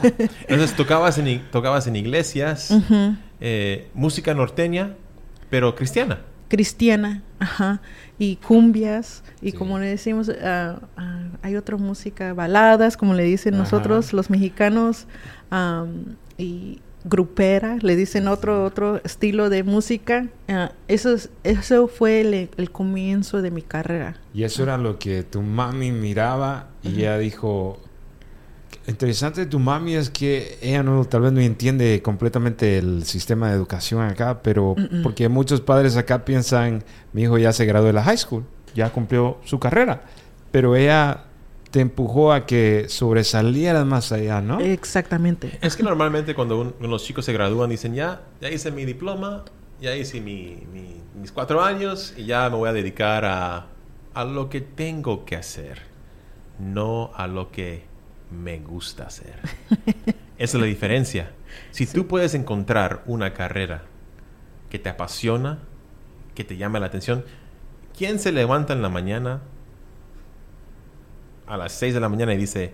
Entonces 0.47 0.75
tocabas 0.75 1.17
en, 1.17 1.41
tocabas 1.51 1.87
en 1.87 1.95
iglesias, 1.95 2.73
eh, 3.39 3.87
música 3.93 4.33
norteña, 4.33 4.95
pero 5.49 5.75
cristiana. 5.75 6.21
Cristiana, 6.47 7.23
ajá. 7.39 7.81
Y 8.19 8.37
cumbias, 8.37 9.23
y 9.41 9.51
como 9.51 9.79
le 9.79 9.87
decimos, 9.87 10.31
ah, 10.41 10.79
hay 11.41 11.55
otra 11.55 11.77
música, 11.77 12.33
baladas, 12.33 12.97
como 12.97 13.13
le 13.13 13.23
dicen 13.23 13.57
nosotros, 13.57 14.13
los 14.13 14.29
mexicanos, 14.29 15.07
y 16.37 16.79
grupera, 17.05 17.77
le 17.81 17.95
dicen 17.95 18.27
otro 18.27 18.65
otro 18.65 18.99
estilo 19.03 19.49
de 19.49 19.63
música. 19.63 20.27
Ah, 20.47 20.71
eso, 20.87 21.15
eso 21.43 21.87
fue 21.87 22.21
el, 22.21 22.71
comienzo 22.71 23.41
de 23.41 23.51
mi 23.51 23.61
carrera. 23.61 24.17
Y 24.33 24.43
eso 24.43 24.63
era 24.63 24.77
lo 24.77 24.99
que 24.99 25.23
tu 25.23 25.41
mami 25.41 25.91
miraba 25.91 26.67
y 26.83 26.99
ella 26.99 27.17
dijo, 27.17 27.79
interesante 28.87 29.41
de 29.41 29.47
tu 29.47 29.59
mami 29.59 29.95
es 29.95 30.09
que 30.09 30.57
ella 30.61 30.83
no 30.83 31.05
tal 31.05 31.21
vez 31.21 31.31
no 31.31 31.39
entiende 31.39 32.01
completamente 32.01 32.79
el 32.79 33.05
sistema 33.05 33.49
de 33.49 33.55
educación 33.55 34.01
acá, 34.01 34.41
pero 34.41 34.75
porque 35.03 35.29
muchos 35.29 35.61
padres 35.61 35.95
acá 35.97 36.25
piensan, 36.25 36.83
mi 37.13 37.23
hijo 37.23 37.37
ya 37.37 37.53
se 37.53 37.65
graduó 37.65 37.87
de 37.87 37.93
la 37.93 38.03
high 38.03 38.17
school, 38.17 38.43
ya 38.73 38.89
cumplió 38.89 39.37
su 39.45 39.59
carrera, 39.59 40.01
pero 40.51 40.75
ella 40.75 41.25
te 41.75 41.81
empujó 41.81 42.31
a 42.31 42.45
que 42.45 42.85
sobresalieras 42.87 43.85
más 43.85 44.13
allá, 44.13 44.39
¿no? 44.39 44.61
Exactamente. 44.61 45.59
Es 45.61 45.75
que 45.75 45.83
normalmente 45.83 46.33
cuando 46.33 46.73
los 46.79 47.03
chicos 47.03 47.25
se 47.25 47.33
gradúan 47.33 47.69
dicen, 47.69 47.93
ya, 47.93 48.21
ya 48.39 48.49
hice 48.49 48.71
mi 48.71 48.85
diploma, 48.85 49.43
ya 49.81 49.93
hice 49.93 50.21
mis 50.21 51.33
cuatro 51.33 51.61
años 51.61 52.13
y 52.15 52.27
ya 52.27 52.49
me 52.49 52.55
voy 52.55 52.69
a 52.69 52.71
dedicar 52.71 53.25
a, 53.25 53.67
a 54.13 54.23
lo 54.23 54.49
que 54.49 54.61
tengo 54.61 55.25
que 55.25 55.35
hacer, 55.35 55.81
no 56.59 57.11
a 57.13 57.27
lo 57.27 57.51
que 57.51 57.83
me 58.31 58.59
gusta 58.59 59.07
hacer. 59.07 59.35
Esa 60.37 60.57
es 60.57 60.61
la 60.61 60.67
diferencia. 60.67 61.33
Si 61.71 61.87
tú 61.87 62.07
puedes 62.07 62.35
encontrar 62.35 63.03
una 63.05 63.33
carrera 63.33 63.83
que 64.69 64.79
te 64.79 64.87
apasiona, 64.87 65.59
que 66.35 66.45
te 66.45 66.55
llama 66.55 66.79
la 66.79 66.85
atención, 66.85 67.25
¿quién 67.97 68.17
se 68.17 68.31
levanta 68.31 68.71
en 68.71 68.81
la 68.81 68.87
mañana 68.87 69.41
a 71.47 71.57
las 71.57 71.71
6 71.73 71.93
de 71.93 71.99
la 71.99 72.09
mañana 72.09 72.33
y 72.33 72.37
dice, 72.37 72.73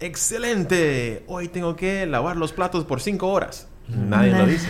excelente, 0.00 1.24
hoy 1.26 1.48
tengo 1.48 1.76
que 1.76 2.06
lavar 2.06 2.36
los 2.36 2.52
platos 2.52 2.84
por 2.84 3.00
5 3.00 3.26
horas. 3.26 3.68
Nadie 3.88 4.32
lo 4.32 4.46
dice, 4.46 4.68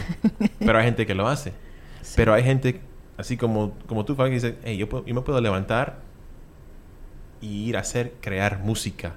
pero 0.58 0.78
hay 0.78 0.84
gente 0.84 1.06
que 1.06 1.14
lo 1.14 1.26
hace. 1.26 1.52
Pero 2.14 2.32
hay 2.32 2.44
gente, 2.44 2.80
así 3.16 3.36
como, 3.36 3.72
como 3.88 4.04
tú, 4.04 4.14
Fabi, 4.14 4.30
que 4.30 4.34
dice, 4.34 4.58
hey, 4.62 4.76
yo, 4.76 5.04
yo, 5.04 5.12
me 5.14 5.22
puedo 5.22 5.40
levantar 5.40 5.98
y 7.40 7.68
ir 7.68 7.76
a 7.76 7.80
hacer, 7.80 8.12
crear 8.20 8.60
música. 8.60 9.16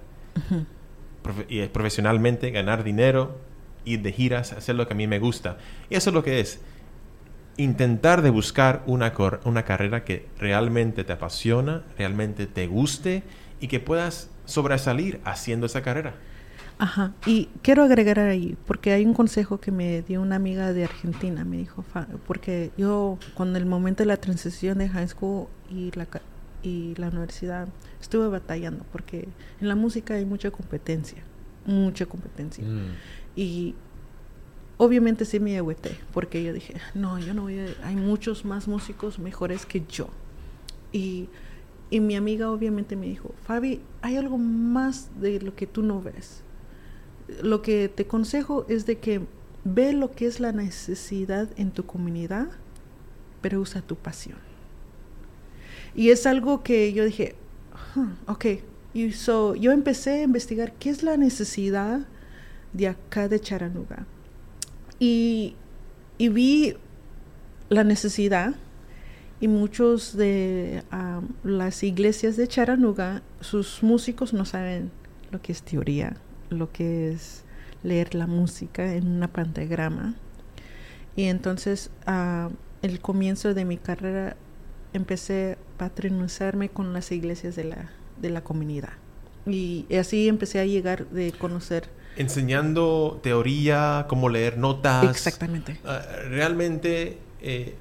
y 1.47 1.63
profesionalmente, 1.67 2.49
ganar 2.49 2.83
dinero, 2.83 3.37
ir 3.85 4.01
de 4.01 4.11
giras, 4.11 4.53
hacer 4.53 4.73
lo 4.73 4.87
que 4.87 4.93
a 4.93 4.95
mí 4.95 5.05
me 5.05 5.19
gusta. 5.19 5.57
Y 5.89 5.95
eso 5.95 6.09
es 6.09 6.13
lo 6.15 6.23
que 6.23 6.39
es 6.39 6.61
intentar 7.57 8.21
de 8.21 8.29
buscar 8.29 8.83
una, 8.85 9.13
una 9.43 9.63
carrera 9.63 10.03
que 10.05 10.25
realmente 10.39 11.03
te 11.03 11.13
apasiona, 11.13 11.83
realmente 11.97 12.47
te 12.47 12.67
guste 12.67 13.23
y 13.59 13.67
que 13.67 13.79
puedas 13.79 14.29
sobresalir 14.45 15.19
haciendo 15.23 15.65
esa 15.65 15.81
carrera. 15.81 16.15
Ajá, 16.79 17.13
y 17.25 17.49
quiero 17.61 17.83
agregar 17.83 18.19
ahí, 18.19 18.55
porque 18.65 18.93
hay 18.93 19.05
un 19.05 19.13
consejo 19.13 19.59
que 19.59 19.69
me 19.69 20.01
dio 20.01 20.21
una 20.21 20.37
amiga 20.37 20.71
de 20.71 20.85
Argentina, 20.85 21.43
me 21.43 21.57
dijo, 21.57 21.83
porque 22.25 22.71
yo 22.77 23.19
con 23.35 23.53
el 23.57 23.65
momento 23.65 24.03
de 24.03 24.07
la 24.07 24.15
transición 24.15 24.77
de 24.77 24.87
high 24.87 25.09
school 25.09 25.47
y 25.69 25.91
la, 25.91 26.07
y 26.63 26.95
la 26.95 27.09
universidad 27.09 27.67
estuve 27.99 28.29
batallando, 28.29 28.85
porque 28.93 29.27
en 29.59 29.67
la 29.67 29.75
música 29.75 30.13
hay 30.13 30.23
mucha 30.23 30.51
competencia, 30.51 31.21
mucha 31.65 32.05
competencia. 32.05 32.63
Mm. 32.63 32.95
Y 33.35 33.75
obviamente 34.77 35.25
sí 35.25 35.41
me 35.41 35.57
agüité, 35.57 35.99
porque 36.13 36.41
yo 36.41 36.53
dije, 36.53 36.75
no, 36.93 37.19
yo 37.19 37.33
no 37.33 37.41
voy 37.41 37.59
a, 37.59 37.65
hay 37.83 37.97
muchos 37.97 38.45
más 38.45 38.69
músicos 38.69 39.19
mejores 39.19 39.65
que 39.65 39.83
yo. 39.89 40.07
Y 40.93 41.27
y 41.89 41.99
mi 41.99 42.15
amiga 42.15 42.51
obviamente 42.51 42.95
me 42.95 43.07
dijo, 43.07 43.33
Fabi, 43.43 43.81
hay 44.01 44.17
algo 44.17 44.37
más 44.37 45.09
de 45.19 45.41
lo 45.41 45.55
que 45.55 45.67
tú 45.67 45.81
no 45.81 46.01
ves. 46.01 46.43
Lo 47.41 47.61
que 47.61 47.89
te 47.89 48.05
consejo 48.05 48.65
es 48.69 48.85
de 48.85 48.99
que 48.99 49.21
ve 49.63 49.93
lo 49.93 50.11
que 50.11 50.25
es 50.25 50.39
la 50.39 50.51
necesidad 50.51 51.49
en 51.57 51.71
tu 51.71 51.85
comunidad, 51.85 52.47
pero 53.41 53.59
usa 53.59 53.81
tu 53.81 53.95
pasión. 53.95 54.37
Y 55.95 56.09
es 56.09 56.25
algo 56.27 56.63
que 56.63 56.93
yo 56.93 57.05
dije, 57.05 57.35
ok, 58.27 58.45
y 58.93 59.11
so, 59.11 59.55
yo 59.55 59.71
empecé 59.71 60.11
a 60.11 60.23
investigar 60.23 60.73
qué 60.73 60.89
es 60.89 61.03
la 61.03 61.17
necesidad 61.17 62.01
de 62.73 62.87
acá 62.87 63.27
de 63.27 63.39
Charanuga. 63.39 64.05
Y, 64.99 65.55
y 66.17 66.29
vi 66.29 66.75
la 67.69 67.83
necesidad 67.83 68.55
y 69.41 69.47
muchos 69.47 70.17
de 70.17 70.83
las 71.43 71.83
iglesias 71.83 72.35
de 72.35 72.47
Charanuga, 72.47 73.21
sus 73.39 73.83
músicos 73.83 74.33
no 74.33 74.45
saben 74.45 74.91
lo 75.31 75.41
que 75.41 75.51
es 75.51 75.63
teoría, 75.63 76.17
lo 76.49 76.71
que 76.71 77.11
es 77.11 77.43
leer 77.83 78.15
la 78.15 78.27
música 78.27 78.93
en 78.93 79.07
una 79.07 79.27
pentagrama. 79.29 80.15
Y 81.15 81.23
entonces, 81.25 81.89
el 82.81 82.99
comienzo 82.99 83.53
de 83.53 83.65
mi 83.65 83.77
carrera, 83.77 84.35
empecé 84.93 85.53
a 85.53 85.77
patronizarme 85.77 86.69
con 86.69 86.93
las 86.93 87.11
iglesias 87.11 87.55
de 87.55 87.65
la, 87.65 87.91
de 88.21 88.29
la 88.29 88.41
comunidad. 88.41 88.93
Y 89.45 89.85
así 89.95 90.27
empecé 90.27 90.59
a 90.59 90.65
llegar 90.65 91.07
de 91.07 91.31
conocer. 91.31 91.89
Enseñando 92.17 93.19
teoría, 93.23 94.05
cómo 94.09 94.27
leer 94.29 94.57
notas. 94.57 95.05
Exactamente. 95.05 95.79
Ah, 95.85 96.01
realmente 96.29 97.19
eh, 97.41 97.75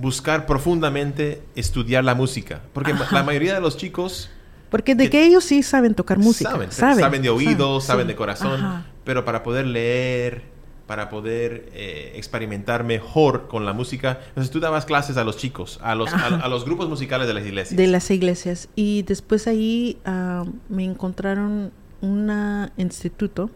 buscar 0.00 0.46
profundamente 0.46 1.42
estudiar 1.54 2.04
la 2.04 2.14
música. 2.14 2.62
Porque 2.72 2.94
la 3.10 3.22
mayoría 3.22 3.54
de 3.54 3.60
los 3.60 3.76
chicos... 3.76 4.30
Porque 4.70 4.94
de 4.94 5.10
que, 5.10 5.24
ellos 5.24 5.44
sí 5.44 5.64
saben 5.64 5.94
tocar 5.94 6.18
música. 6.18 6.50
Saben, 6.50 6.70
saben, 6.70 7.22
de 7.22 7.28
oído, 7.28 7.80
saben, 7.80 8.06
de 8.06 8.14
corazón. 8.14 8.84
Pero 9.04 9.24
para 9.24 9.42
poder 9.42 9.66
leer, 9.66 10.44
para 10.86 11.08
poder 11.08 11.70
eh, 11.72 12.12
experimentar 12.14 12.84
mejor 12.84 13.48
con 13.48 13.64
la 13.66 13.72
música. 13.72 14.20
Entonces 14.28 14.50
tú 14.50 14.60
dabas 14.60 14.86
clases 14.86 15.16
a 15.16 15.24
los 15.24 15.36
chicos, 15.36 15.80
a 15.82 15.94
los, 15.94 16.12
a, 16.12 16.48
los 16.48 16.64
grupos 16.64 16.88
musicales 16.88 17.26
de 17.26 17.34
las 17.34 17.44
iglesias. 17.44 17.76
De 17.76 17.86
las 17.88 18.10
iglesias. 18.10 18.68
Y 18.76 19.02
después 19.02 19.48
ahí 19.48 19.98
ah, 20.04 20.44
me 20.68 20.84
encontraron 20.84 21.72
un 22.00 22.70
instituto, 22.76 23.50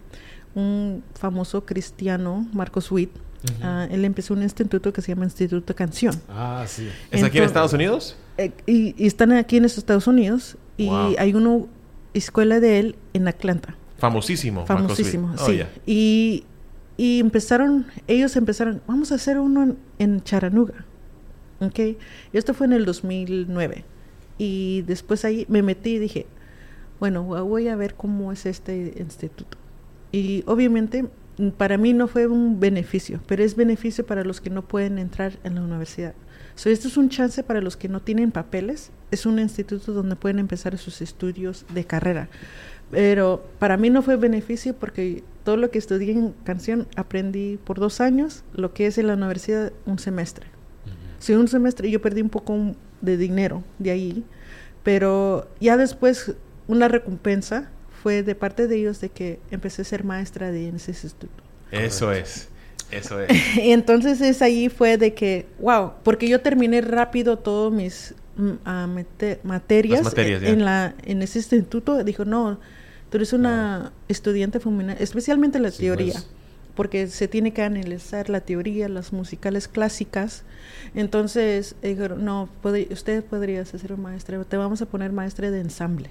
un 0.55 1.03
famoso 1.15 1.65
cristiano, 1.65 2.47
Marcos 2.53 2.91
Witt, 2.91 3.11
Ah, 3.63 3.87
él 3.91 4.05
empezó 4.05 4.35
un 4.35 4.43
instituto 4.43 4.93
que 4.93 5.03
se 5.03 5.09
llama 5.09 5.25
Instituto 5.25 5.75
Canción. 5.75 6.15
Ah, 6.29 6.65
sí. 6.67 6.89
¿Es 7.11 7.23
aquí 7.23 7.39
en 7.39 7.45
Estados 7.45 7.73
Unidos? 7.73 8.17
Eh, 8.39 8.53
y, 8.67 9.07
están 9.07 9.33
aquí 9.33 9.57
en 9.57 9.65
Estados 9.65 10.07
Unidos. 10.07 10.57
Y 10.77 10.89
hay 10.89 11.35
una 11.35 11.67
escuela 12.15 12.61
de 12.61 12.79
él 12.79 12.97
en 13.13 13.29
Atlanta. 13.29 13.77
Famosísimo. 13.99 14.67
Famosísimo, 14.67 15.35
oh, 15.39 15.47
sí. 15.47 15.63
y, 15.87 16.45
y, 16.97 17.21
empezaron, 17.21 17.87
ellos 18.09 18.35
empezaron, 18.37 18.83
vamos 18.87 19.13
a 19.13 19.17
hacer 19.17 19.39
uno 19.39 19.77
en, 19.99 20.23
Charanuga. 20.23 20.85
¿Ok? 21.61 21.79
Y 21.79 21.97
esto 22.33 22.55
fue 22.55 22.67
en 22.67 22.73
el 22.73 22.85
2009. 22.85 23.85
Y 24.37 24.83
después 24.83 25.25
ahí 25.25 25.47
me 25.49 25.63
metí 25.63 25.91
y 25.91 25.99
dije, 25.99 26.27
bueno, 26.99 27.23
voy 27.23 27.69
a 27.69 27.77
ver 27.77 27.95
cómo 27.95 28.33
es 28.33 28.47
este 28.47 28.95
instituto. 28.99 29.57
Y 30.11 30.43
obviamente 30.47 31.07
para 31.57 31.79
mí 31.79 31.93
no 31.93 32.07
fue 32.07 32.27
un 32.27 32.61
beneficio, 32.61 33.21
pero 33.27 33.43
es 33.43 33.57
beneficio 33.57 34.07
para 34.07 34.25
los 34.25 34.41
que 34.41 34.51
no 34.51 34.67
pueden 34.67 34.99
entrar 34.99 35.33
en 35.45 35.57
la 35.57 35.63
universidad. 35.63 36.15
So, 36.55 36.71
esto 36.71 36.87
es 36.87 36.97
un 36.97 37.09
chance 37.09 37.43
para 37.43 37.61
los 37.61 37.77
que 37.77 37.89
no 37.89 38.01
tienen 38.01 38.31
papeles. 38.31 38.93
Es 39.11 39.27
un 39.27 39.39
instituto 39.39 39.93
donde 39.93 40.15
pueden 40.15 40.39
empezar 40.39 40.79
sus 40.79 41.03
estudios 41.03 41.67
de 41.75 41.85
carrera. 41.85 42.29
Pero 42.91 43.45
para 43.59 43.77
mí 43.77 43.91
no 43.91 44.03
fue 44.03 44.17
beneficio 44.17 44.75
porque 44.75 45.25
todo 45.43 45.57
lo 45.57 45.71
que 45.71 45.79
estudié 45.79 46.13
en 46.13 46.33
canción 46.45 46.87
aprendí 46.95 47.59
por 47.65 47.81
dos 47.81 48.01
años, 48.01 48.45
lo 48.55 48.73
que 48.73 48.87
es 48.87 48.99
en 48.99 49.09
la 49.09 49.15
universidad 49.15 49.73
un 49.85 49.99
semestre. 49.99 50.47
Si 51.19 51.33
un 51.33 51.49
semestre 51.49 51.91
yo 51.91 52.01
perdí 52.01 52.23
un 52.23 52.29
poco 52.29 52.77
de 53.01 53.17
dinero 53.17 53.65
de 53.79 53.91
ahí, 53.91 54.25
pero 54.85 55.49
ya 55.61 55.77
después 55.77 56.35
una 56.69 56.87
recompensa 56.89 57.71
fue 58.05 58.23
de 58.23 58.35
parte 58.35 58.69
de 58.69 58.77
ellos 58.77 59.01
de 59.01 59.09
que 59.09 59.41
empecé 59.51 59.81
a 59.81 59.85
ser 59.87 60.05
maestra 60.05 60.53
de 60.53 60.69
en 60.69 60.77
ese 60.77 60.91
instituto. 60.91 61.43
Eso 61.71 62.13
es. 62.13 62.49
Eso 62.91 63.19
es. 63.19 63.57
y 63.57 63.71
entonces 63.73 64.21
es 64.21 64.43
ahí 64.43 64.69
fue 64.69 64.99
de 64.99 65.15
que, 65.15 65.47
wow, 65.59 65.93
porque 66.03 66.29
yo 66.29 66.43
terminé 66.43 66.83
rápido 66.83 67.39
todos 67.39 67.73
mis 67.73 68.15
mm, 68.37 68.51
ah, 68.67 68.87
materias, 69.43 70.13
en, 70.19 70.67
la, 70.67 70.95
en 71.07 71.23
ese 71.23 71.39
instituto. 71.39 72.05
Dijo, 72.05 72.27
no, 72.27 72.61
tú 73.09 73.17
eres 73.17 73.33
una 73.33 73.91
estudiante 74.09 74.61
femenina, 74.61 74.93
especialmente 75.01 75.59
la 75.59 75.71
teoría. 75.71 76.13
Pues. 76.13 76.29
Porque 76.75 77.07
se 77.07 77.27
tiene 77.27 77.55
que 77.55 77.63
analizar 77.63 78.29
la 78.29 78.43
teoría, 78.43 78.91
las 78.91 79.15
musicales 79.15 79.67
clásicas. 79.67 80.43
Entonces, 80.95 81.75
dijeron, 81.81 82.23
no, 82.23 82.51
usted 82.91 83.25
podría 83.25 83.65
ser 83.65 83.97
maestra, 83.97 84.45
te 84.45 84.59
vamos 84.59 84.83
a 84.83 84.87
poner 84.87 85.11
maestra 85.11 85.51
de 85.51 85.61
ensamble. 85.61 86.11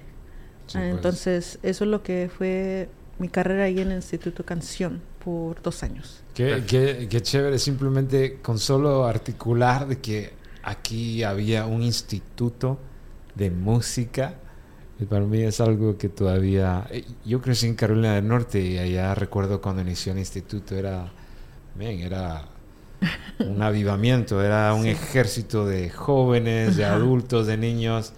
Ah, 0.68 0.70
pues. 0.72 0.84
Entonces, 0.84 1.58
eso 1.62 1.84
es 1.84 1.90
lo 1.90 2.02
que 2.02 2.30
fue 2.36 2.88
mi 3.18 3.28
carrera 3.28 3.64
ahí 3.64 3.80
en 3.80 3.90
el 3.90 3.96
Instituto 3.96 4.44
Canción 4.44 5.00
por 5.24 5.60
dos 5.62 5.82
años. 5.82 6.22
Qué, 6.34 6.64
qué, 6.66 7.22
chévere, 7.22 7.58
simplemente 7.58 8.40
con 8.40 8.58
solo 8.58 9.04
articular 9.04 9.86
de 9.86 10.00
que 10.00 10.32
aquí 10.62 11.22
había 11.22 11.66
un 11.66 11.82
instituto 11.82 12.78
de 13.34 13.50
música. 13.50 14.34
Y 14.98 15.04
para 15.04 15.24
mí 15.24 15.42
es 15.42 15.60
algo 15.60 15.96
que 15.96 16.08
todavía... 16.08 16.86
Eh, 16.90 17.04
yo 17.24 17.40
crecí 17.40 17.66
en 17.66 17.74
Carolina 17.74 18.14
del 18.14 18.28
Norte 18.28 18.60
y 18.60 18.78
allá 18.78 19.14
recuerdo 19.14 19.60
cuando 19.60 19.82
inició 19.82 20.12
el 20.12 20.18
instituto 20.18 20.74
era... 20.76 21.12
era 21.78 22.48
un 23.38 23.62
avivamiento, 23.62 24.42
era 24.42 24.72
un 24.74 24.86
ejército 24.86 25.66
de 25.66 25.90
jóvenes, 25.90 26.76
de 26.76 26.84
adultos, 26.84 27.46
de 27.46 27.56
niños 27.56 28.12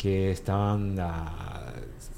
que 0.00 0.30
estaban 0.30 0.98
ah, 0.98 1.74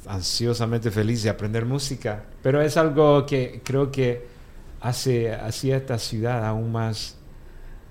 ansiosamente 0.07 0.93
felices 0.93 1.25
de 1.25 1.31
aprender 1.31 1.67
música. 1.67 2.23
Pero 2.41 2.63
es 2.63 2.77
algo 2.77 3.27
que 3.27 3.61
creo 3.65 3.91
que 3.91 4.25
hace 4.81 5.35
hacia 5.35 5.79
esta 5.79 5.99
ciudad 5.99 6.47
aún 6.47 6.71
más 6.71 7.17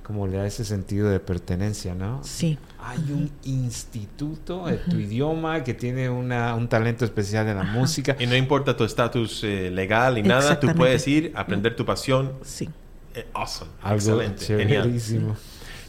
como 0.02 0.28
le 0.28 0.38
da 0.38 0.48
ese 0.48 0.64
sentido 0.64 1.10
de 1.10 1.20
pertenencia, 1.20 1.94
¿no? 1.94 2.24
Sí. 2.24 2.58
Hay 2.80 3.00
un 3.12 3.30
instituto 3.44 4.66
de 4.68 4.78
tu 4.78 4.96
idioma 4.98 5.62
que 5.62 5.74
tiene 5.74 6.10
una, 6.10 6.56
un 6.56 6.70
talento 6.70 7.04
especial 7.04 7.50
en 7.50 7.58
la 7.58 7.64
música. 7.64 8.16
Y 8.18 8.28
no 8.28 8.36
importa 8.38 8.78
tu 8.78 8.86
estatus 8.86 9.44
eh, 9.44 9.70
legal 9.72 10.16
ni 10.16 10.24
nada, 10.24 10.58
tú 10.58 10.74
puedes 10.74 11.06
ir, 11.06 11.34
aprender 11.36 11.76
tu 11.76 11.86
pasión. 11.86 12.32
Sí. 12.44 12.70
Eh, 13.14 13.28
awesome. 13.34 13.72
Algo 13.82 14.22
Excelente. 14.22 14.46
Genial. 14.46 14.90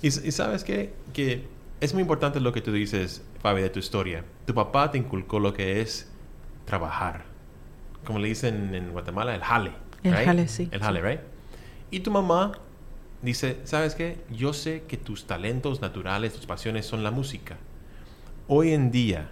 Y, 0.03 0.07
y, 0.09 0.11
sabes 0.11 0.65
qué? 0.65 0.93
Que 1.13 1.45
es 1.81 1.95
muy 1.95 2.03
importante 2.03 2.41
lo 2.41 2.53
que 2.53 2.61
tú 2.61 2.73
dices, 2.73 3.23
Fabi, 3.43 3.61
de 3.61 3.71
tu 3.71 3.81
historia. 3.81 4.25
Tu 4.47 4.55
papá 4.55 4.91
te 4.91 4.99
inculcó 4.99 5.41
lo 5.41 5.53
que 5.53 5.81
es 5.81 6.11
trabajar. 6.65 7.25
Como 8.05 8.21
le 8.21 8.29
dicen 8.29 8.75
en 8.75 8.93
Guatemala, 8.93 9.35
el 9.35 9.43
jale. 9.43 9.73
El 10.05 10.15
jale, 10.15 10.49
sí. 10.49 10.69
El 10.71 10.81
jale, 10.81 11.01
¿right? 11.01 11.21
Y 11.91 12.01
tu 12.01 12.11
mamá 12.11 12.53
dice, 13.21 13.59
¿sabes 13.65 13.95
qué? 13.95 14.23
Yo 14.31 14.53
sé 14.53 14.85
que 14.87 14.97
tus 14.97 15.27
talentos 15.27 15.81
naturales, 15.81 16.35
tus 16.35 16.47
pasiones 16.47 16.87
son 16.87 17.03
la 17.03 17.11
música. 17.11 17.57
Hoy 18.47 18.73
en 18.73 18.91
día, 18.91 19.31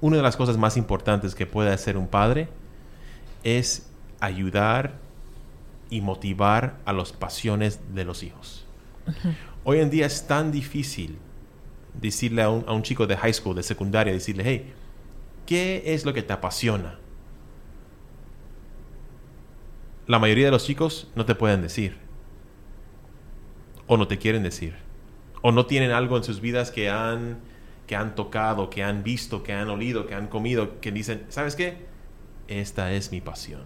una 0.00 0.16
de 0.16 0.22
las 0.22 0.36
cosas 0.36 0.56
más 0.56 0.76
importantes 0.76 1.34
que 1.34 1.46
puede 1.46 1.70
hacer 1.70 1.96
un 1.96 2.08
padre 2.08 2.48
es 3.44 3.90
ayudar 4.20 4.94
y 5.90 6.00
motivar 6.00 6.78
a 6.86 6.92
las 6.92 7.12
pasiones 7.12 7.80
de 7.94 8.04
los 8.04 8.22
hijos. 8.22 8.66
Hoy 9.64 9.80
en 9.80 9.90
día 9.90 10.06
es 10.06 10.26
tan 10.26 10.52
difícil 10.52 11.18
decirle 12.00 12.42
a 12.42 12.50
un, 12.50 12.64
a 12.66 12.72
un, 12.72 12.82
chico 12.82 13.06
de 13.06 13.16
high 13.16 13.32
school, 13.32 13.54
de 13.54 13.62
secundaria, 13.62 14.12
decirle, 14.12 14.44
hey, 14.46 14.72
¿qué 15.46 15.82
es 15.86 16.04
lo 16.04 16.12
que 16.12 16.22
te 16.22 16.32
apasiona? 16.32 16.98
La 20.06 20.18
mayoría 20.18 20.46
de 20.46 20.50
los 20.50 20.64
chicos 20.64 21.08
no 21.14 21.24
te 21.24 21.34
pueden 21.34 21.62
decir. 21.62 21.96
O 23.86 23.96
no 23.96 24.08
te 24.08 24.18
quieren 24.18 24.42
decir. 24.42 24.74
O 25.42 25.52
no 25.52 25.66
tienen 25.66 25.92
algo 25.92 26.16
en 26.16 26.24
sus 26.24 26.40
vidas 26.40 26.70
que 26.70 26.90
han, 26.90 27.38
que 27.86 27.96
han 27.96 28.14
tocado, 28.14 28.70
que 28.70 28.82
han 28.82 29.02
visto, 29.02 29.42
que 29.42 29.52
han 29.52 29.68
olido, 29.68 30.06
que 30.06 30.14
han 30.14 30.26
comido, 30.26 30.80
que 30.80 30.92
dicen, 30.92 31.26
¿sabes 31.28 31.54
qué? 31.54 31.86
Esta 32.48 32.92
es 32.92 33.12
mi 33.12 33.20
pasión. 33.20 33.62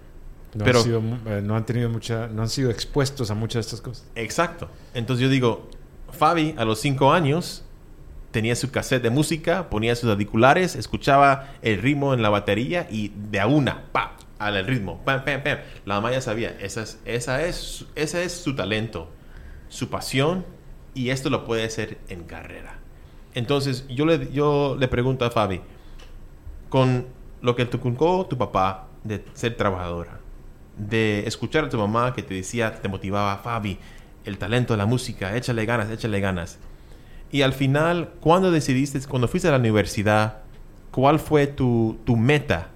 No, 0.54 0.64
Pero, 0.64 0.78
han 0.78 0.84
sido, 0.84 1.02
eh, 1.26 1.40
no 1.42 1.56
han 1.56 1.66
tenido 1.66 1.88
mucha, 1.88 2.28
no 2.28 2.42
han 2.42 2.48
sido 2.48 2.70
expuestos 2.70 3.30
a 3.30 3.34
muchas 3.34 3.54
de 3.54 3.60
estas 3.60 3.80
cosas. 3.80 4.06
Exacto. 4.14 4.68
Entonces 4.92 5.22
yo 5.22 5.30
digo, 5.30 5.68
Fabi 6.12 6.54
a 6.56 6.64
los 6.64 6.78
cinco 6.78 7.12
años 7.12 7.63
tenía 8.34 8.56
su 8.56 8.72
cassette 8.72 9.00
de 9.00 9.10
música, 9.10 9.70
ponía 9.70 9.94
sus 9.94 10.10
auriculares, 10.10 10.74
escuchaba 10.74 11.52
el 11.62 11.80
ritmo 11.80 12.14
en 12.14 12.20
la 12.20 12.30
batería 12.30 12.88
y 12.90 13.12
de 13.30 13.38
a 13.38 13.46
una, 13.46 13.84
pa, 13.92 14.16
al 14.40 14.66
ritmo, 14.66 15.00
pam, 15.04 15.24
pam, 15.24 15.44
pam. 15.44 15.58
La 15.86 15.94
mamá 15.94 16.10
ya 16.10 16.20
sabía, 16.20 16.56
esa 16.58 16.82
es, 16.82 16.98
esa 17.04 17.44
es, 17.44 17.86
ese 17.94 18.24
es 18.24 18.32
su 18.32 18.56
talento, 18.56 19.08
su 19.68 19.88
pasión 19.88 20.44
y 20.94 21.10
esto 21.10 21.30
lo 21.30 21.44
puede 21.44 21.62
hacer 21.62 21.98
en 22.08 22.24
carrera. 22.24 22.80
Entonces 23.34 23.86
yo 23.86 24.04
le, 24.04 24.28
yo 24.32 24.76
le 24.80 24.88
pregunto 24.88 25.24
a 25.24 25.30
Fabi, 25.30 25.60
con 26.68 27.06
lo 27.40 27.54
que 27.54 27.66
te 27.66 27.76
inculcó 27.76 28.26
tu 28.26 28.36
papá 28.36 28.88
de 29.04 29.24
ser 29.34 29.56
trabajadora, 29.56 30.18
de 30.76 31.22
escuchar 31.24 31.66
a 31.66 31.68
tu 31.68 31.78
mamá 31.78 32.12
que 32.14 32.24
te 32.24 32.34
decía, 32.34 32.80
te 32.82 32.88
motivaba, 32.88 33.38
Fabi, 33.38 33.78
el 34.24 34.38
talento 34.38 34.72
de 34.72 34.78
la 34.78 34.86
música, 34.86 35.36
échale 35.36 35.64
ganas, 35.66 35.88
échale 35.88 36.18
ganas. 36.18 36.58
Y 37.34 37.42
al 37.42 37.52
final, 37.52 38.10
¿cuándo 38.20 38.52
decidiste, 38.52 39.00
cuando 39.08 39.26
fuiste 39.26 39.48
a 39.48 39.50
la 39.50 39.56
universidad, 39.56 40.42
cuál 40.92 41.18
fue 41.18 41.48
tu, 41.48 41.96
tu 42.04 42.16
meta 42.16 42.68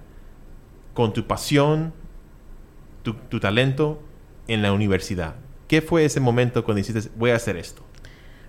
con 0.93 1.13
tu 1.13 1.25
pasión, 1.25 1.93
tu, 3.01 3.13
tu, 3.13 3.39
talento 3.39 4.03
en 4.49 4.61
la 4.61 4.73
universidad? 4.73 5.35
¿Qué 5.69 5.81
fue 5.81 6.03
ese 6.03 6.19
momento 6.19 6.65
cuando 6.65 6.79
dijiste, 6.79 7.09
voy 7.17 7.29
a 7.31 7.37
hacer 7.37 7.55
esto? 7.55 7.83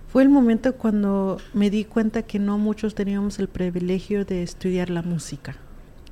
Fue 0.09 0.21
el 0.21 0.27
momento 0.27 0.75
cuando 0.75 1.37
me 1.53 1.69
di 1.69 1.85
cuenta 1.85 2.23
que 2.23 2.39
no 2.39 2.57
muchos 2.57 2.93
teníamos 2.93 3.39
el 3.39 3.47
privilegio 3.47 4.25
de 4.25 4.43
estudiar 4.43 4.89
la 4.89 5.03
música. 5.03 5.55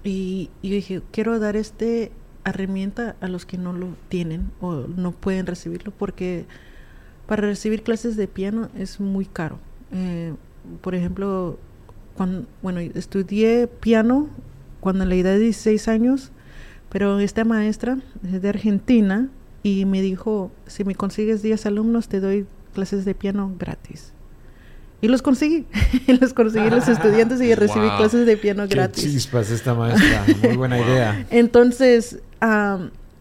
Y, 0.02 0.50
y 0.62 0.70
dije, 0.70 1.02
quiero 1.12 1.40
dar 1.40 1.58
este 1.58 2.14
herramienta 2.46 3.18
a 3.20 3.28
los 3.28 3.46
que 3.46 3.58
no 3.58 3.74
lo 3.74 3.90
tienen 4.08 4.50
o 4.62 4.76
no 4.76 5.12
pueden 5.12 5.46
recibirlo 5.46 5.92
porque 5.92 6.46
para 7.28 7.42
recibir 7.42 7.84
clases 7.84 8.16
de 8.16 8.30
piano 8.30 8.70
es 8.78 9.02
muy 9.02 9.26
caro. 9.26 9.60
Eh, 9.92 10.34
por 10.82 10.96
ejemplo, 10.96 11.58
cuando, 12.16 12.46
bueno, 12.62 12.80
estudié 12.80 13.68
piano 13.68 14.28
cuando 14.80 15.06
la 15.06 15.16
edad 15.16 15.34
de 15.34 15.40
16 15.40 15.88
años, 15.88 16.32
pero 16.90 17.20
esta 17.20 17.44
maestra 17.46 17.98
es 18.24 18.42
de 18.42 18.50
Argentina 18.50 19.30
y 19.64 19.86
me 19.86 20.02
dijo, 20.02 20.52
si 20.68 20.84
me 20.84 20.96
consigues 20.96 21.42
10 21.42 21.66
alumnos 21.66 22.08
te 22.08 22.20
doy 22.20 22.46
clases 22.74 23.06
de 23.06 23.16
piano 23.16 23.54
gratis. 23.60 24.14
Y 25.02 25.08
los 25.08 25.22
conseguí, 25.22 25.66
los 26.20 26.34
conseguí 26.34 26.70
los 26.70 26.88
estudiantes 26.90 27.42
y 27.42 27.54
recibí 27.56 27.88
clases 27.98 28.26
de 28.26 28.38
piano 28.38 28.68
Qué 28.68 28.76
gratis. 28.76 29.04
chispas 29.04 29.50
esta 29.52 29.74
maestra, 29.74 30.26
muy 30.44 30.58
buena 30.58 30.80
idea. 30.80 31.26
Entonces, 31.30 32.20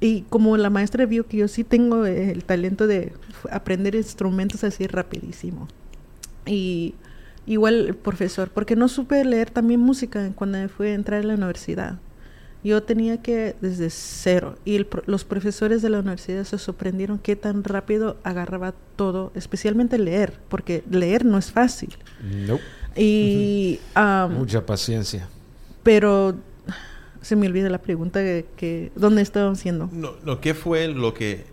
y 0.00 0.22
como 0.22 0.56
la 0.56 0.70
maestra 0.70 1.06
vio 1.06 1.26
que 1.26 1.38
yo 1.38 1.48
sí 1.48 1.64
tengo 1.64 2.04
el 2.06 2.44
talento 2.44 2.86
de 2.86 3.12
aprender 3.50 3.94
instrumentos 3.94 4.64
así 4.64 4.86
rapidísimo. 4.86 5.68
Y 6.48 6.94
igual 7.46 7.86
el 7.86 7.94
profesor, 7.94 8.50
porque 8.50 8.76
no 8.76 8.88
supe 8.88 9.24
leer 9.24 9.50
también 9.50 9.80
música 9.80 10.30
cuando 10.34 10.68
fui 10.68 10.88
a 10.88 10.94
entrar 10.94 11.20
a 11.20 11.26
la 11.26 11.34
universidad. 11.34 11.98
Yo 12.64 12.82
tenía 12.82 13.22
que 13.22 13.54
desde 13.60 13.88
cero. 13.88 14.56
Y 14.64 14.84
los 15.06 15.24
profesores 15.24 15.80
de 15.80 15.90
la 15.90 16.00
universidad 16.00 16.44
se 16.44 16.58
sorprendieron 16.58 17.18
qué 17.18 17.36
tan 17.36 17.62
rápido 17.62 18.16
agarraba 18.24 18.74
todo, 18.96 19.30
especialmente 19.34 19.96
leer, 19.98 20.40
porque 20.48 20.82
leer 20.90 21.24
no 21.24 21.38
es 21.38 21.52
fácil. 21.52 21.96
No. 22.22 22.58
Y. 22.96 23.78
Mucha 24.30 24.66
paciencia. 24.66 25.28
Pero 25.84 26.36
se 27.22 27.36
me 27.36 27.46
olvida 27.46 27.70
la 27.70 27.80
pregunta 27.80 28.20
que, 28.20 28.92
¿dónde 28.96 29.22
estaban 29.22 29.52
haciendo? 29.52 29.88
No, 29.92 30.12
no, 30.24 30.40
¿qué 30.40 30.54
fue 30.54 30.88
lo 30.88 31.14
que 31.14 31.46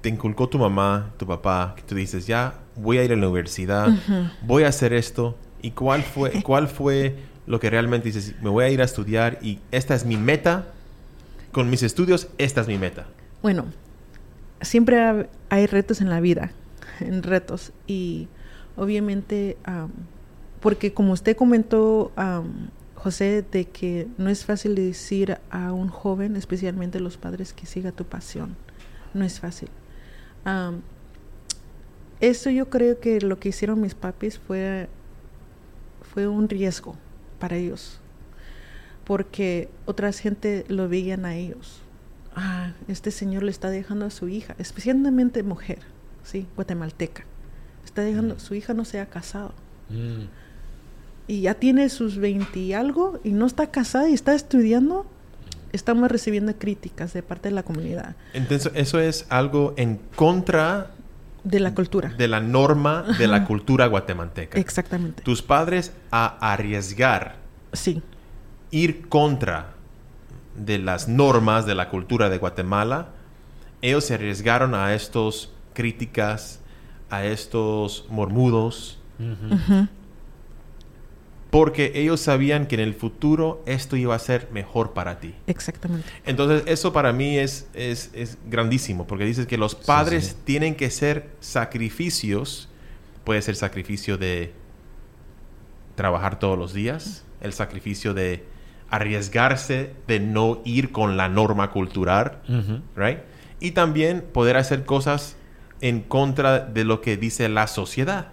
te 0.00 0.08
inculcó 0.08 0.48
tu 0.48 0.58
mamá, 0.58 1.12
tu 1.16 1.26
papá, 1.26 1.74
que 1.76 1.82
tú 1.82 1.94
dices, 1.94 2.26
ya 2.26 2.60
voy 2.76 2.98
a 2.98 3.04
ir 3.04 3.12
a 3.12 3.16
la 3.16 3.26
universidad, 3.26 3.88
voy 4.42 4.64
a 4.64 4.68
hacer 4.68 4.92
esto? 4.92 5.36
¿Y 5.62 5.72
cuál 5.72 6.02
fue, 6.02 6.30
cuál 6.44 6.68
fue 6.68 7.16
lo 7.46 7.60
que 7.60 7.70
realmente 7.70 8.08
dices, 8.08 8.34
me 8.42 8.50
voy 8.50 8.64
a 8.64 8.68
ir 8.68 8.80
a 8.80 8.84
estudiar 8.84 9.38
y 9.42 9.60
esta 9.70 9.94
es 9.94 10.04
mi 10.04 10.16
meta 10.16 10.66
con 11.52 11.70
mis 11.70 11.82
estudios, 11.82 12.28
esta 12.38 12.60
es 12.60 12.68
mi 12.68 12.78
meta? 12.78 13.06
Bueno, 13.42 13.66
siempre 14.60 15.28
hay 15.48 15.66
retos 15.66 16.00
en 16.00 16.10
la 16.10 16.20
vida, 16.20 16.52
en 17.00 17.22
retos. 17.22 17.72
Y 17.86 18.28
obviamente, 18.76 19.56
porque 20.60 20.92
como 20.92 21.12
usted 21.12 21.36
comentó, 21.36 22.12
José, 22.94 23.44
de 23.50 23.66
que 23.66 24.08
no 24.18 24.30
es 24.30 24.44
fácil 24.44 24.74
decir 24.74 25.38
a 25.50 25.72
un 25.72 25.88
joven, 25.88 26.36
especialmente 26.36 26.98
los 27.00 27.16
padres, 27.16 27.52
que 27.52 27.66
siga 27.66 27.92
tu 27.92 28.04
pasión. 28.04 28.56
No 29.14 29.24
es 29.24 29.40
fácil. 29.40 29.68
Eso 32.20 32.50
yo 32.50 32.70
creo 32.70 33.00
que 33.00 33.20
lo 33.20 33.38
que 33.38 33.50
hicieron 33.50 33.80
mis 33.80 33.94
papis 33.94 34.38
fue, 34.38 34.88
fue 36.12 36.28
un 36.28 36.48
riesgo 36.48 36.96
para 37.38 37.56
ellos. 37.56 38.00
Porque 39.04 39.68
otras 39.84 40.18
gente 40.18 40.64
lo 40.68 40.88
veían 40.88 41.24
a 41.24 41.36
ellos. 41.36 41.80
Ah, 42.34 42.72
este 42.88 43.10
señor 43.10 43.42
le 43.42 43.50
está 43.50 43.70
dejando 43.70 44.06
a 44.06 44.10
su 44.10 44.28
hija, 44.28 44.54
especialmente 44.58 45.42
mujer, 45.42 45.78
sí, 46.22 46.46
guatemalteca. 46.56 47.24
Está 47.84 48.02
dejando, 48.02 48.34
mm. 48.34 48.40
su 48.40 48.54
hija 48.54 48.74
no 48.74 48.84
se 48.84 49.00
ha 49.00 49.06
casado. 49.06 49.54
Mm 49.88 50.24
y 51.28 51.42
ya 51.42 51.54
tiene 51.54 51.88
sus 51.88 52.18
20 52.18 52.58
y 52.58 52.72
algo 52.72 53.20
y 53.24 53.30
no 53.30 53.46
está 53.46 53.70
casada 53.70 54.08
y 54.08 54.14
está 54.14 54.34
estudiando, 54.34 55.06
estamos 55.72 56.10
recibiendo 56.10 56.54
críticas 56.56 57.12
de 57.12 57.22
parte 57.22 57.48
de 57.48 57.54
la 57.54 57.62
comunidad. 57.62 58.14
Entonces, 58.32 58.72
eso 58.74 59.00
es 59.00 59.26
algo 59.28 59.74
en 59.76 59.98
contra 60.14 60.92
de 61.46 61.60
la 61.60 61.74
cultura. 61.74 62.08
De 62.08 62.26
la 62.26 62.40
norma 62.40 63.04
de 63.18 63.28
la 63.28 63.44
cultura 63.44 63.86
guatemalteca. 63.86 64.58
Exactamente. 64.58 65.22
Tus 65.22 65.42
padres 65.42 65.92
a 66.10 66.36
arriesgar. 66.52 67.36
Sí. 67.72 68.02
Ir 68.72 69.08
contra 69.08 69.74
de 70.56 70.78
las 70.78 71.06
normas 71.06 71.64
de 71.64 71.76
la 71.76 71.88
cultura 71.88 72.28
de 72.30 72.38
Guatemala, 72.38 73.10
ellos 73.80 74.04
se 74.04 74.14
arriesgaron 74.14 74.74
a 74.74 74.94
estos 74.94 75.52
críticas, 75.72 76.60
a 77.10 77.24
estos 77.24 78.06
mormudos, 78.10 78.98
porque 81.56 81.92
ellos 81.94 82.20
sabían 82.20 82.66
que 82.66 82.74
en 82.74 82.82
el 82.82 82.92
futuro 82.92 83.62
esto 83.64 83.96
iba 83.96 84.14
a 84.14 84.18
ser 84.18 84.50
mejor 84.52 84.92
para 84.92 85.20
ti. 85.20 85.34
Exactamente. 85.46 86.06
Entonces, 86.26 86.64
eso 86.66 86.92
para 86.92 87.14
mí 87.14 87.38
es, 87.38 87.70
es, 87.72 88.36
grandísimo, 88.44 89.06
porque 89.06 89.24
dices 89.24 89.46
que 89.46 89.56
los 89.56 89.74
padres 89.74 90.36
tienen 90.44 90.74
que 90.74 90.90
ser 90.90 91.30
sacrificios, 91.40 92.68
puede 93.24 93.40
ser 93.40 93.56
sacrificio 93.56 94.18
de 94.18 94.52
trabajar 95.94 96.38
todos 96.38 96.58
los 96.58 96.74
días, 96.74 97.24
el 97.40 97.54
sacrificio 97.54 98.12
de 98.12 98.44
arriesgarse 98.90 99.94
de 100.06 100.20
no 100.20 100.60
ir 100.66 100.92
con 100.92 101.16
la 101.16 101.30
norma 101.30 101.70
cultural, 101.70 102.42
right? 102.94 103.20
Y 103.60 103.70
también 103.70 104.20
poder 104.20 104.58
hacer 104.58 104.84
cosas 104.84 105.38
en 105.80 106.02
contra 106.02 106.60
de 106.60 106.84
lo 106.84 107.00
que 107.00 107.16
dice 107.16 107.48
la 107.48 107.66
sociedad 107.66 108.28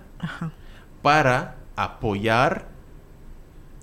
para 1.01 1.55
apoyar 1.77 2.72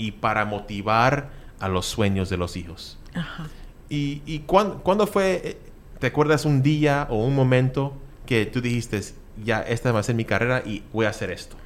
y 0.01 0.13
para 0.13 0.47
motivar 0.47 1.29
a 1.59 1.69
los 1.69 1.85
sueños 1.85 2.31
de 2.31 2.39
los 2.39 2.57
hijos. 2.57 2.99
Ajá. 3.13 3.49
¿Y, 3.91 4.23
y 4.25 4.41
¿cuándo, 4.41 5.07
fue, 5.07 5.43
eh, 5.45 5.59
te 5.99 6.07
acuerdas 6.07 6.47
un 6.47 6.63
día 6.63 7.07
o 7.11 7.23
un 7.23 7.35
momento 7.35 7.93
que 8.25 8.47
tú 8.47 8.63
dijiste, 8.63 9.01
ya 9.45 9.61
esta 9.61 9.93
va 9.93 10.01
a 10.01 10.03
ser 10.03 10.15
mi 10.15 10.25
carrera 10.25 10.63
y 10.65 10.83
voy 10.93 11.05
a 11.05 11.11
hacer 11.11 11.31
esto? 11.31 11.57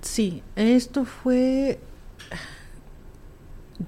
Sí, 0.00 0.42
esto 0.54 1.04
fue 1.04 1.78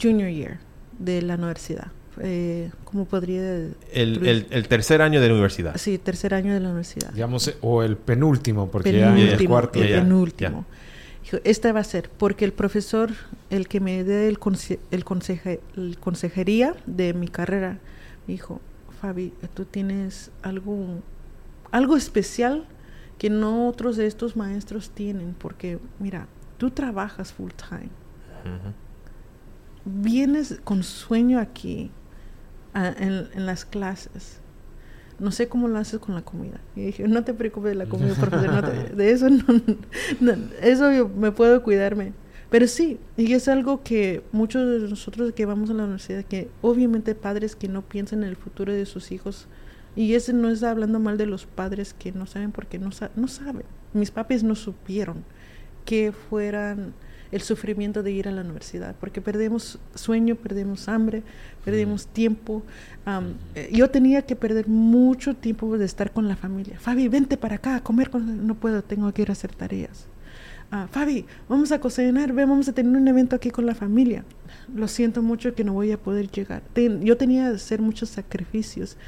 junior 0.00 0.28
year 0.28 0.58
de 0.98 1.22
la 1.22 1.36
universidad. 1.36 1.86
Eh, 2.20 2.70
¿Cómo 2.84 3.06
podría...? 3.06 3.68
El, 3.92 4.46
el, 4.50 4.68
tercer 4.68 5.00
año 5.00 5.22
de 5.22 5.28
la 5.28 5.32
universidad. 5.32 5.76
Sí, 5.76 5.96
tercer 5.96 6.34
año 6.34 6.52
de 6.52 6.60
la 6.60 6.68
universidad. 6.68 7.10
Digamos, 7.12 7.54
o 7.62 7.82
el 7.82 7.96
penúltimo, 7.96 8.70
porque 8.70 8.92
ya 8.92 9.16
el 9.16 9.48
cuarto. 9.48 9.82
El 9.82 9.94
penúltimo 10.00 10.66
esta 11.44 11.72
va 11.72 11.80
a 11.80 11.84
ser, 11.84 12.10
porque 12.10 12.44
el 12.44 12.52
profesor, 12.52 13.10
el 13.50 13.68
que 13.68 13.80
me 13.80 14.04
dé 14.04 14.28
el, 14.28 14.38
el, 14.90 15.98
consejería 15.98 16.74
de 16.86 17.14
mi 17.14 17.28
carrera, 17.28 17.78
me 18.26 18.34
dijo, 18.34 18.60
Fabi, 19.00 19.32
tú 19.54 19.64
tienes 19.64 20.30
algo, 20.42 21.02
algo 21.70 21.96
especial 21.96 22.66
que 23.18 23.30
no 23.30 23.68
otros 23.68 23.96
de 23.96 24.06
estos 24.06 24.36
maestros 24.36 24.90
tienen, 24.90 25.34
porque 25.34 25.78
mira, 25.98 26.28
tú 26.56 26.70
trabajas 26.70 27.32
full 27.32 27.50
time. 27.52 27.90
Vienes 29.84 30.60
con 30.64 30.82
sueño 30.82 31.38
aquí 31.40 31.90
en 32.74 33.46
las 33.46 33.64
clases 33.64 34.40
no 35.18 35.32
sé 35.32 35.48
cómo 35.48 35.68
lo 35.68 35.78
haces 35.78 35.98
con 36.00 36.14
la 36.14 36.22
comida. 36.22 36.60
Y 36.76 36.86
dije, 36.86 37.08
no 37.08 37.24
te 37.24 37.34
preocupes 37.34 37.70
de 37.70 37.74
la 37.76 37.86
comida, 37.86 38.14
profesor, 38.14 38.94
de 38.96 39.10
eso 39.10 39.28
no, 39.28 40.34
eso 40.62 40.92
yo 40.92 41.08
me 41.08 41.32
puedo 41.32 41.62
cuidarme. 41.62 42.12
Pero 42.50 42.66
sí, 42.66 42.98
y 43.16 43.32
es 43.34 43.46
algo 43.48 43.82
que 43.82 44.22
muchos 44.32 44.80
de 44.80 44.88
nosotros 44.88 45.32
que 45.32 45.44
vamos 45.44 45.68
a 45.70 45.74
la 45.74 45.84
universidad, 45.84 46.24
que 46.24 46.48
obviamente 46.62 47.14
padres 47.14 47.56
que 47.56 47.68
no 47.68 47.82
piensan 47.82 48.22
en 48.22 48.30
el 48.30 48.36
futuro 48.36 48.72
de 48.72 48.86
sus 48.86 49.12
hijos, 49.12 49.48
y 49.94 50.14
ese 50.14 50.32
no 50.32 50.48
es 50.48 50.62
hablando 50.62 50.98
mal 50.98 51.18
de 51.18 51.26
los 51.26 51.44
padres 51.44 51.92
que 51.92 52.12
no 52.12 52.26
saben 52.26 52.52
porque 52.52 52.78
no, 52.78 52.90
no 53.16 53.28
saben. 53.28 53.64
Mis 53.92 54.10
papis 54.10 54.44
no 54.44 54.54
supieron 54.54 55.24
que 55.84 56.12
fueran 56.12 56.94
el 57.30 57.42
sufrimiento 57.42 58.02
de 58.02 58.12
ir 58.12 58.28
a 58.28 58.32
la 58.32 58.40
universidad, 58.40 58.94
porque 58.98 59.20
perdemos 59.20 59.78
sueño, 59.94 60.36
perdemos 60.36 60.88
hambre, 60.88 61.22
perdemos 61.64 62.06
tiempo. 62.06 62.62
Eh, 63.54 63.70
yo 63.72 63.90
tenía 63.90 64.22
que 64.22 64.36
perder 64.36 64.68
mucho 64.68 65.34
tiempo 65.34 65.76
de 65.76 65.84
estar 65.84 66.12
con 66.12 66.28
la 66.28 66.36
familia. 66.36 66.78
Fabi, 66.78 67.08
vente 67.08 67.36
para 67.36 67.56
acá 67.56 67.76
a 67.76 67.82
comer. 67.82 68.10
Con... 68.10 68.46
No 68.46 68.54
puedo, 68.54 68.82
tengo 68.82 69.12
que 69.12 69.22
ir 69.22 69.30
a 69.30 69.32
hacer 69.32 69.54
tareas. 69.54 70.06
Ah, 70.70 70.86
Fabi, 70.90 71.24
vamos 71.48 71.72
a 71.72 71.80
cocinar, 71.80 72.32
ven, 72.32 72.48
vamos 72.48 72.68
a 72.68 72.72
tener 72.72 72.94
un 72.94 73.08
evento 73.08 73.34
aquí 73.36 73.50
con 73.50 73.64
la 73.64 73.74
familia. 73.74 74.24
Lo 74.74 74.86
siento 74.86 75.22
mucho 75.22 75.54
que 75.54 75.64
no 75.64 75.72
voy 75.72 75.92
a 75.92 75.98
poder 75.98 76.30
llegar. 76.30 76.62
yo 76.74 77.16
tenía 77.16 77.48
que 77.48 77.56
hacer 77.56 77.80
muchos 77.80 78.10
sacrificios 78.10 78.98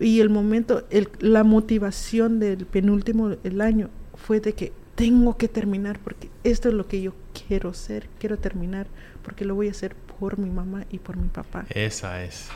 y 0.00 0.20
el 0.20 0.28
momento, 0.28 0.84
el, 0.90 1.08
la 1.20 1.44
motivación 1.44 2.40
del 2.40 2.66
penúltimo 2.66 3.36
el 3.44 3.60
año 3.60 3.90
fue 4.14 4.40
de 4.40 4.54
que 4.54 4.72
tengo 4.94 5.36
que 5.36 5.48
terminar 5.48 5.98
porque 5.98 6.30
esto 6.44 6.68
es 6.68 6.74
lo 6.74 6.86
que 6.86 7.02
yo 7.02 7.14
quiero 7.46 7.74
ser, 7.74 8.08
quiero 8.18 8.38
terminar 8.38 8.86
porque 9.22 9.44
lo 9.44 9.54
voy 9.54 9.68
a 9.68 9.72
hacer 9.72 9.94
por 9.96 10.38
mi 10.38 10.50
mamá 10.50 10.84
y 10.90 10.98
por 10.98 11.16
mi 11.16 11.28
papá. 11.28 11.64
Esa 11.70 12.22
es. 12.22 12.48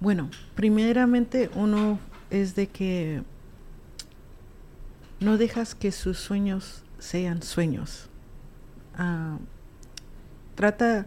bueno, 0.00 0.30
primeramente 0.54 1.50
uno 1.54 1.98
es 2.30 2.54
de 2.54 2.66
que 2.68 3.22
no 5.20 5.36
dejas 5.36 5.74
que 5.74 5.92
sus 5.92 6.16
sueños 6.16 6.82
sean 6.98 7.42
sueños. 7.42 8.08
trata, 10.54 11.06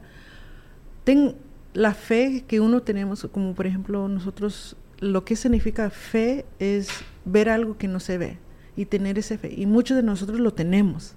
ten 1.03 1.35
la 1.73 1.95
fe 1.95 2.45
que 2.47 2.59
uno 2.59 2.83
tenemos, 2.83 3.27
como 3.31 3.55
por 3.55 3.65
ejemplo 3.65 4.07
nosotros, 4.07 4.75
lo 4.99 5.25
que 5.25 5.35
significa 5.35 5.89
fe 5.89 6.45
es 6.59 6.89
ver 7.25 7.49
algo 7.49 7.75
que 7.75 7.87
no 7.87 7.99
se 7.99 8.19
ve 8.19 8.37
y 8.75 8.85
tener 8.85 9.17
esa 9.17 9.35
fe. 9.39 9.51
Y 9.51 9.65
muchos 9.65 9.97
de 9.97 10.03
nosotros 10.03 10.39
lo 10.39 10.53
tenemos. 10.53 11.15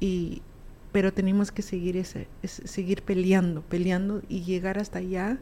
Y, 0.00 0.42
pero 0.92 1.12
tenemos 1.12 1.50
que 1.52 1.62
seguir 1.62 1.96
ese, 1.96 2.28
seguir 2.44 3.02
peleando, 3.02 3.62
peleando 3.62 4.22
y 4.28 4.42
llegar 4.42 4.78
hasta 4.78 5.00
allá 5.00 5.38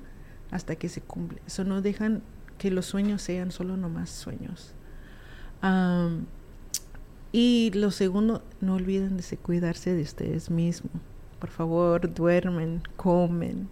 hasta 0.51 0.77
que 0.77 0.89
se 0.89 1.01
cumple. 1.01 1.41
Eso 1.47 1.65
no 1.65 1.83
dejan 1.83 2.23
que 2.59 2.71
los 2.71 2.87
sueños 2.87 3.23
sean 3.23 3.51
solo 3.51 3.77
nomás 3.77 4.11
sueños. 4.11 4.75
y 7.33 7.71
lo 7.75 7.91
segundo, 7.91 8.43
no 8.61 8.75
olviden 8.75 9.17
de 9.17 9.37
cuidarse 9.37 9.95
de 9.95 10.03
ustedes 10.03 10.51
mismos. 10.51 10.93
Por 11.39 11.51
favor, 11.51 12.13
duermen, 12.13 12.83
comen, 12.97 13.69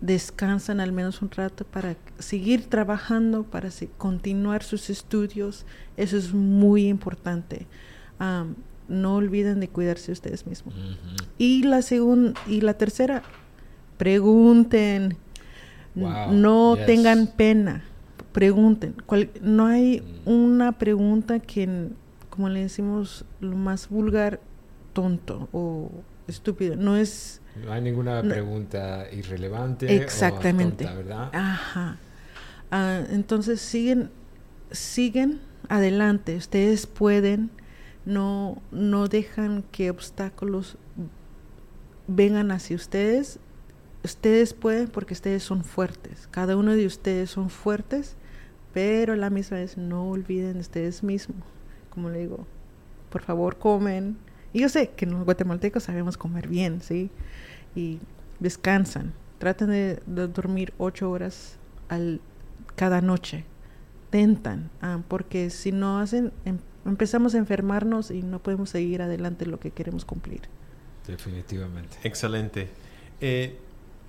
descansan 0.00 0.80
al 0.80 0.92
menos 0.92 1.22
un 1.22 1.30
rato 1.30 1.64
para 1.64 1.96
seguir 2.18 2.68
trabajando, 2.68 3.44
para 3.44 3.70
continuar 3.96 4.62
sus 4.62 4.90
estudios. 4.90 5.64
Eso 5.96 6.16
es 6.16 6.32
muy 6.32 6.86
importante. 6.88 7.66
no 8.88 9.16
olviden 9.16 9.60
de 9.60 9.68
cuidarse 9.68 10.12
ustedes 10.12 10.46
mismos. 10.46 10.74
Y 11.38 11.64
la 11.64 11.82
segunda 11.82 12.38
y 12.46 12.60
la 12.60 12.74
tercera, 12.74 13.22
pregunten, 13.96 15.16
no 15.94 16.76
tengan 16.86 17.26
pena, 17.26 17.82
pregunten. 18.32 18.94
no 19.40 19.66
hay 19.66 20.00
mm. 20.00 20.30
una 20.30 20.72
pregunta 20.72 21.40
que, 21.40 21.88
como 22.30 22.48
le 22.48 22.60
decimos, 22.60 23.24
lo 23.40 23.56
más 23.56 23.88
vulgar, 23.88 24.40
tonto 24.92 25.48
o 25.52 25.90
estúpido. 26.28 26.76
No 26.76 26.96
es... 26.96 27.40
No 27.64 27.72
hay 27.72 27.80
ninguna 27.80 28.22
pregunta 28.22 29.06
irrelevante. 29.12 29.94
Exactamente. 29.94 30.84
O 30.84 30.88
tonta, 30.88 31.02
¿verdad? 31.02 31.30
Ajá. 31.32 31.98
Ah, 32.70 33.02
entonces 33.10 33.60
siguen, 33.60 34.10
siguen 34.70 35.40
adelante. 35.68 36.36
Ustedes 36.36 36.86
pueden, 36.86 37.50
no, 38.04 38.62
no 38.70 39.08
dejan 39.08 39.64
que 39.72 39.90
obstáculos 39.90 40.76
vengan 42.08 42.52
hacia 42.52 42.76
ustedes 42.76 43.40
ustedes 44.06 44.54
pueden 44.54 44.88
porque 44.88 45.12
ustedes 45.12 45.42
son 45.42 45.62
fuertes. 45.64 46.28
Cada 46.30 46.56
uno 46.56 46.74
de 46.74 46.86
ustedes 46.86 47.30
son 47.30 47.50
fuertes, 47.50 48.16
pero 48.72 49.12
a 49.12 49.16
la 49.16 49.30
misma 49.30 49.58
vez 49.58 49.76
no 49.76 50.08
olviden 50.08 50.54
de 50.54 50.60
ustedes 50.60 51.02
mismos. 51.02 51.42
Como 51.90 52.08
le 52.08 52.20
digo, 52.20 52.46
por 53.10 53.22
favor 53.22 53.58
comen. 53.58 54.16
Y 54.52 54.60
yo 54.60 54.68
sé 54.70 54.90
que 54.90 55.04
los 55.04 55.24
guatemaltecos 55.24 55.82
sabemos 55.82 56.16
comer 56.16 56.48
bien, 56.48 56.80
¿sí? 56.80 57.10
Y 57.76 58.00
descansan. 58.40 59.12
Traten 59.38 59.70
de, 59.70 60.02
dormir 60.06 60.72
ocho 60.78 61.10
horas 61.10 61.56
al, 61.88 62.20
cada 62.74 63.00
noche. 63.00 63.44
Tentan, 64.10 64.70
ah, 64.80 65.00
porque 65.06 65.50
si 65.50 65.70
no 65.72 66.00
hacen, 66.00 66.32
em, 66.44 66.58
empezamos 66.84 67.34
a 67.34 67.38
enfermarnos 67.38 68.10
y 68.10 68.22
no 68.22 68.42
podemos 68.42 68.70
seguir 68.70 69.02
adelante 69.02 69.46
lo 69.46 69.60
que 69.60 69.70
queremos 69.70 70.04
cumplir. 70.04 70.42
Definitivamente. 71.06 71.96
Excelente. 72.02 72.68
Eh, 73.20 73.58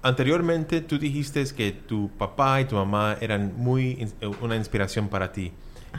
anteriormente 0.02 0.82
tú 0.82 0.98
dijiste 0.98 1.44
que 1.56 1.72
tu 1.72 2.10
papá 2.18 2.62
y 2.62 2.66
tu 2.66 2.76
mamá 2.76 3.18
eran 3.22 3.54
muy 3.58 4.08
una 4.42 4.56
inspiración 4.56 5.10
para 5.10 5.32
ti. 5.32 5.52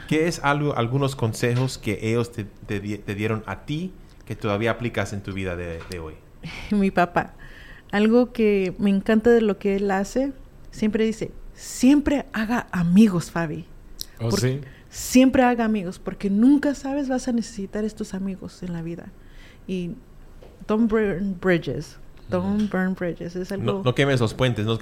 ¿Qué 0.07 0.27
es 0.27 0.39
algo, 0.43 0.75
algunos 0.75 1.15
consejos 1.15 1.77
que 1.77 1.99
ellos 2.01 2.31
te, 2.31 2.45
dieron 3.15 3.43
a 3.45 3.65
ti 3.65 3.91
que 4.25 4.35
todavía 4.35 4.71
aplicas 4.71 5.13
en 5.13 5.21
tu 5.21 5.33
vida 5.33 5.55
de, 5.55 5.99
hoy? 5.99 6.15
Mi 6.71 6.91
papá, 6.91 7.33
algo 7.91 8.31
que 8.31 8.75
me 8.77 8.89
encanta 8.89 9.29
de 9.29 9.41
lo 9.41 9.57
que 9.57 9.75
él 9.75 9.89
hace, 9.91 10.33
siempre 10.71 11.05
dice, 11.05 11.31
siempre 11.53 12.25
haga 12.33 12.67
amigos, 12.71 13.31
Fabi. 13.31 13.65
¿Oh, 14.19 14.31
sí? 14.31 14.61
Siempre 14.89 15.43
haga 15.43 15.65
amigos, 15.65 15.99
porque 15.99 16.29
nunca 16.29 16.75
sabes 16.75 17.09
vas 17.09 17.27
a 17.27 17.31
necesitar 17.31 17.85
estos 17.85 18.13
amigos 18.13 18.63
en 18.63 18.73
la 18.73 18.81
vida. 18.81 19.11
Y 19.67 19.91
Tom 20.65 20.87
Bridges, 20.87 21.97
Don't 22.29 22.71
burn 22.71 22.93
bridges. 22.93 23.35
Es 23.35 23.51
algo... 23.51 23.81
no, 23.83 23.95
quemes 23.95 24.19
los 24.19 24.33
puentes, 24.33 24.65
no, 24.65 24.77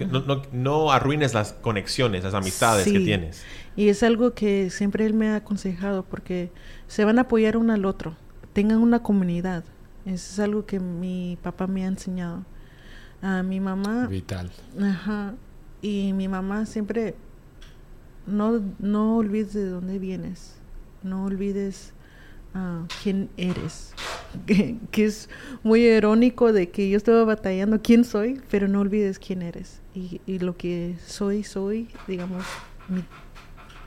no, 0.51 0.91
arruines 0.91 1.33
las 1.33 1.53
conexiones, 1.53 2.23
las 2.23 2.33
amistades 2.33 2.85
que 2.85 2.99
tienes. 2.99 3.43
Y 3.75 3.89
es 3.89 4.03
algo 4.03 4.33
que 4.33 4.69
siempre 4.69 5.05
él 5.05 5.13
me 5.13 5.29
ha 5.29 5.37
aconsejado 5.37 6.03
porque 6.03 6.51
se 6.87 7.05
van 7.05 7.19
a 7.19 7.21
apoyar 7.21 7.57
uno 7.57 7.73
al 7.73 7.85
otro. 7.85 8.15
Tengan 8.53 8.79
una 8.79 9.01
comunidad. 9.01 9.63
Eso 10.05 10.33
es 10.33 10.39
algo 10.39 10.65
que 10.65 10.79
mi 10.79 11.37
papá 11.41 11.67
me 11.67 11.85
ha 11.85 11.87
enseñado. 11.87 12.43
A 13.21 13.43
mi 13.43 13.59
mamá. 13.59 14.07
Vital. 14.07 14.51
Ajá. 14.81 15.35
Y 15.81 16.13
mi 16.13 16.27
mamá 16.27 16.65
siempre. 16.65 17.15
No, 18.25 18.61
no 18.79 19.17
olvides 19.17 19.53
de 19.53 19.69
dónde 19.69 19.99
vienes. 19.99 20.55
No 21.03 21.25
olvides 21.25 21.93
quién 23.03 23.29
eres. 23.37 23.93
Que, 24.45 24.77
es 24.93 25.29
muy 25.63 25.87
irónico 25.87 26.51
de 26.51 26.69
que 26.69 26.89
yo 26.89 26.97
estaba 26.97 27.23
batallando 27.23 27.81
quién 27.81 28.03
soy, 28.03 28.41
pero 28.51 28.67
no 28.67 28.81
olvides 28.81 29.19
quién 29.19 29.41
eres. 29.41 29.81
Y, 29.95 30.39
lo 30.39 30.55
que 30.57 30.95
soy, 31.03 31.43
soy, 31.43 31.87
digamos, 32.07 32.43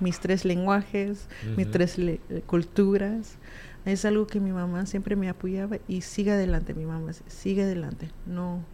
mis 0.01 0.19
tres 0.19 0.45
lenguajes, 0.45 1.29
mis 1.57 1.71
tres 1.71 2.01
culturas. 2.47 3.37
Es 3.85 4.05
algo 4.05 4.27
que 4.27 4.41
mi 4.41 4.51
mamá 4.51 4.87
siempre 4.87 5.15
me 5.15 5.29
apoyaba 5.29 5.77
y 5.87 6.01
sigue 6.01 6.33
adelante, 6.33 6.75
mi 6.75 6.87
mamá, 6.87 7.13
sigue 7.29 7.63
adelante. 7.63 8.11
No, 8.27 8.65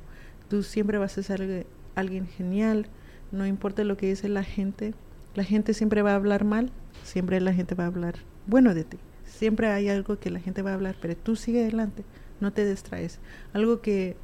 tú 0.49 0.63
siempre 0.63 0.99
vas 0.99 1.17
a 1.19 1.23
ser 1.23 1.67
alguien 1.95 2.27
genial, 2.27 2.87
no 3.33 3.47
importa 3.47 3.85
lo 3.85 3.97
que 3.97 4.07
dice 4.07 4.29
la 4.29 4.45
gente, 4.45 4.95
la 5.35 5.45
gente 5.45 5.75
siempre 5.75 6.03
va 6.03 6.13
a 6.13 6.17
hablar 6.17 6.45
mal, 6.45 6.71
siempre 7.03 7.41
la 7.41 7.53
gente 7.53 7.75
va 7.75 7.85
a 7.85 7.89
hablar 7.89 8.17
bueno 8.47 8.75
de 8.75 8.85
ti 8.85 8.99
siempre 9.27 9.69
hay 9.69 9.89
algo 9.89 10.19
que 10.19 10.31
la 10.31 10.41
gente 10.41 10.63
va 10.63 10.71
a 10.71 10.75
hablar, 10.75 10.97
pero 11.01 11.17
tú 11.17 11.37
sigue 11.37 11.63
adelante, 11.63 12.05
no 12.41 12.53
te 12.53 12.69
distraes. 12.69 13.19
Algo 13.53 13.81
que 13.81 14.17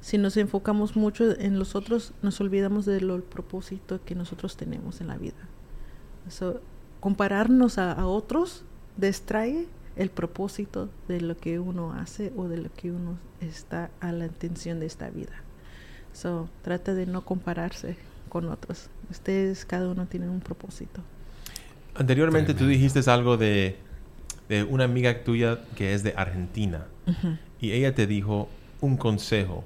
si 0.00 0.18
nos 0.18 0.36
enfocamos 0.36 0.96
mucho 0.96 1.38
en 1.38 1.58
los 1.58 1.74
otros, 1.74 2.12
nos 2.22 2.40
olvidamos 2.40 2.86
del 2.86 3.22
propósito 3.22 4.00
que 4.04 4.14
nosotros 4.14 4.56
tenemos 4.56 5.00
en 5.00 5.08
la 5.08 5.18
vida. 5.18 5.48
Compararnos 7.00 7.78
a, 7.78 8.06
otros 8.06 8.64
distrae 8.96 9.66
el 9.96 10.10
propósito 10.10 10.90
de 11.08 11.20
lo 11.20 11.36
que 11.36 11.58
uno 11.58 11.92
hace 11.92 12.32
o 12.36 12.48
de 12.48 12.58
lo 12.58 12.72
que 12.72 12.92
uno 12.92 13.18
está 13.40 13.90
a 14.00 14.12
la 14.12 14.26
intención 14.26 14.78
de 14.78 14.86
esta 14.86 15.10
vida. 15.10 15.42
So, 16.12 16.48
trata 16.62 16.94
de 16.94 17.06
no 17.06 17.24
compararse 17.24 17.96
con 18.28 18.48
otros. 18.48 18.88
Ustedes, 19.10 19.64
cada 19.64 19.88
uno 19.88 20.06
tiene 20.06 20.28
un 20.28 20.40
propósito. 20.40 21.02
Anteriormente 21.94 22.52
tú 22.52 22.66
dijiste 22.66 23.10
algo 23.10 23.36
de, 23.36 23.76
una 24.68 24.84
amiga 24.84 25.24
tuya 25.24 25.60
que 25.74 25.94
es 25.94 26.02
de 26.02 26.12
Argentina 26.16 26.86
y 27.60 27.72
ella 27.72 27.94
te 27.94 28.06
dijo 28.06 28.48
un 28.80 28.96
consejo. 28.96 29.64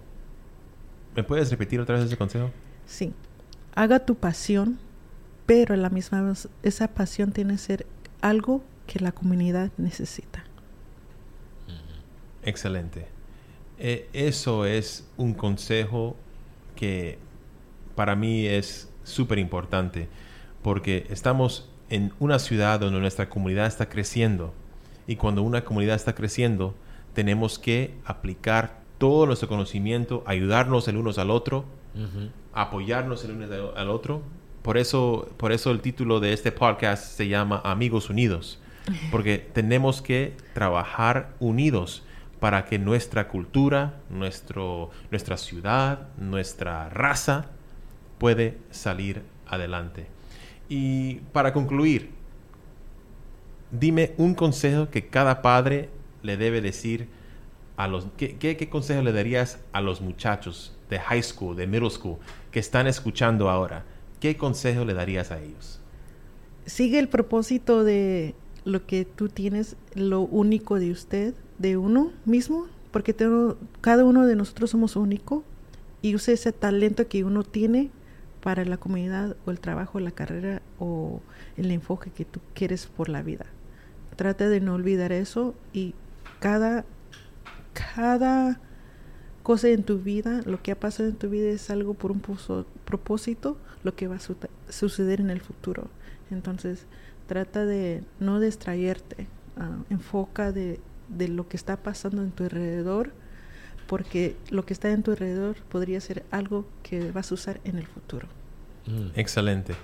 ¿Me 1.17 1.25
puedes 1.25 1.51
repetir 1.51 1.81
otra 1.81 1.97
vez 1.97 2.07
ese 2.07 2.17
consejo? 2.17 2.51
Sí. 2.87 3.13
Haga 3.75 4.01
tu 4.01 4.15
pasión, 4.15 4.79
pero 5.47 5.75
a 5.75 5.77
la 5.77 5.91
misma 5.91 6.23
vez 6.23 6.49
esa 6.63 6.89
pasión 6.89 7.33
tiene 7.33 7.55
que 7.55 7.59
ser 7.59 7.87
algo 8.21 8.63
que 8.91 8.99
la 8.99 9.13
comunidad 9.13 9.71
necesita. 9.77 10.45
Excelente. 12.43 13.07
Eh, 13.79 14.09
eso 14.13 14.65
es 14.67 15.09
un 15.17 15.35
consejo 15.35 16.17
que 16.75 17.19
para 17.95 18.17
mí 18.17 18.47
es 18.47 18.91
súper 19.05 19.39
importante 19.39 20.09
porque 20.63 21.07
estamos 21.11 21.69
en 21.89 22.13
una 22.19 22.39
ciudad 22.39 22.81
donde 22.81 22.99
nuestra 22.99 23.29
comunidad 23.29 23.67
está 23.67 23.89
creciendo. 23.89 24.53
Y 25.07 25.17
cuando 25.17 25.43
una 25.43 25.65
comunidad 25.65 25.97
está 25.97 26.15
creciendo, 26.15 26.75
tenemos 27.15 27.59
que 27.59 27.95
aplicar 28.05 28.81
todo 28.99 29.27
nuestro 29.27 29.49
conocimiento, 29.49 30.25
ayudarnos 30.27 30.89
el 30.89 30.97
uno 30.97 31.13
al 31.17 31.31
otro, 31.31 31.65
apoyarnos 32.53 33.25
el 33.25 33.33
uno 33.33 33.73
al 33.77 33.89
otro 33.89 34.23
por 34.63 34.77
eso, 34.77 35.29
por 35.39 35.53
eso 35.53 35.71
el 35.71 35.81
título 35.81 36.21
de 36.21 36.35
este 36.35 36.53
podcast 36.53 37.17
se 37.17 37.29
llama 37.29 37.63
Amigos 37.65 38.11
Unidos, 38.11 38.59
porque 39.11 39.39
tenemos 39.39 40.03
que 40.03 40.37
trabajar 40.55 41.35
unidos 41.41 42.05
para 42.41 42.65
que 42.65 42.79
nuestra 42.79 43.29
cultura, 43.29 44.01
nuestro, 44.09 44.91
nuestra 45.11 45.37
ciudad, 45.37 46.09
nuestra 46.17 46.89
raza 46.89 47.47
puede 48.19 48.59
salir 48.71 49.23
adelante. 49.47 50.07
Y 50.69 51.17
para 51.33 51.53
concluir, 51.53 52.11
dime 53.71 54.15
un 54.17 54.35
consejo 54.35 54.91
que 54.91 55.09
cada 55.09 55.43
padre 55.43 55.91
le 56.23 56.37
debe 56.37 56.61
decir 56.61 57.09
a 57.77 57.89
los... 57.89 58.07
¿qué, 58.17 58.37
qué, 58.37 58.69
consejo 58.69 59.03
le 59.03 59.13
darías 59.13 59.59
a 59.73 59.81
los 59.81 60.01
muchachos 60.01 60.77
de 60.89 60.99
high 60.99 61.23
school, 61.23 61.57
de 61.57 61.67
middle 61.67 61.91
school, 61.91 62.19
que 62.51 62.61
están 62.61 62.87
escuchando 62.87 63.51
ahora? 63.51 63.85
¿Qué 64.21 64.37
consejo 64.37 64.85
le 64.85 64.95
darías 64.95 65.31
a 65.31 65.41
ellos? 65.41 65.81
Sigue 66.67 66.99
el 66.99 67.09
propósito 67.09 67.85
de 67.85 68.35
lo 68.71 68.87
que 68.87 69.05
tú 69.05 69.29
tienes, 69.29 69.77
lo 69.95 70.21
único 70.21 70.79
de 70.79 70.91
usted, 70.91 71.35
de 71.59 71.77
uno 71.77 72.13
mismo, 72.25 72.67
porque 72.91 73.15
cada 73.81 74.05
uno 74.05 74.27
de 74.27 74.37
nosotros 74.37 74.71
somos 74.71 74.97
único 74.97 75.45
y 76.03 76.15
use 76.15 76.33
ese 76.33 76.53
talento 76.53 77.09
que 77.09 77.25
uno 77.25 77.45
tiene 77.45 77.91
para 78.43 78.65
la 78.65 78.79
comunidad 78.79 79.37
o 79.45 79.51
el 79.51 79.61
trabajo, 79.61 80.01
la 80.01 80.11
carrera 80.11 80.63
o 80.79 81.21
el 81.57 81.71
enfoque 81.71 82.11
que 82.11 82.25
tú 82.25 82.41
quieres 82.55 82.87
por 82.87 83.09
la 83.09 83.23
vida. 83.23 83.47
Trata 84.17 84.49
de 84.49 84.61
no 84.61 84.75
olvidar 84.75 85.13
eso 85.13 85.55
y 85.73 85.95
cada, 86.41 86.85
cada 87.73 88.61
cosa 89.43 89.69
en 89.69 89.83
tu 89.83 89.99
vida, 89.99 90.41
lo 90.47 90.63
que 90.63 90.73
ha 90.73 90.79
pasado 90.81 91.09
en 91.09 91.17
tu 91.17 91.29
vida 91.29 91.51
es 91.51 91.71
algo 91.71 91.95
por 91.95 92.13
un 92.13 92.23
propósito, 92.85 93.59
lo 93.83 93.95
que 93.95 94.09
va 94.09 94.17
a 94.17 94.73
suceder 94.73 95.21
en 95.21 95.31
el 95.31 95.41
futuro. 95.41 95.89
Entonces, 96.31 96.87
trata 97.31 97.65
de 97.65 98.03
no 98.19 98.41
distraerte, 98.41 99.29
ah, 99.57 99.77
enfoca 99.89 100.51
de, 100.51 100.81
de 101.09 101.29
lo 101.29 101.47
que 101.47 101.57
está 101.57 101.77
pasando 101.77 102.23
en 102.23 102.33
tu 102.33 102.43
alrededor, 102.43 103.13
porque 103.87 104.35
lo 104.51 104.67
que 104.67 104.73
está 104.73 104.91
en 104.91 105.05
tu 105.05 105.13
alrededor 105.13 105.55
podría 105.69 106.01
ser 106.01 106.25
algo 106.33 106.67
que 106.83 107.13
vas 107.13 107.31
a 107.31 107.35
usar 107.35 107.61
en 107.63 107.79
el 107.79 107.87
futuro. 107.87 108.27
Mm. 108.87 109.11
Excelente. 109.15 109.77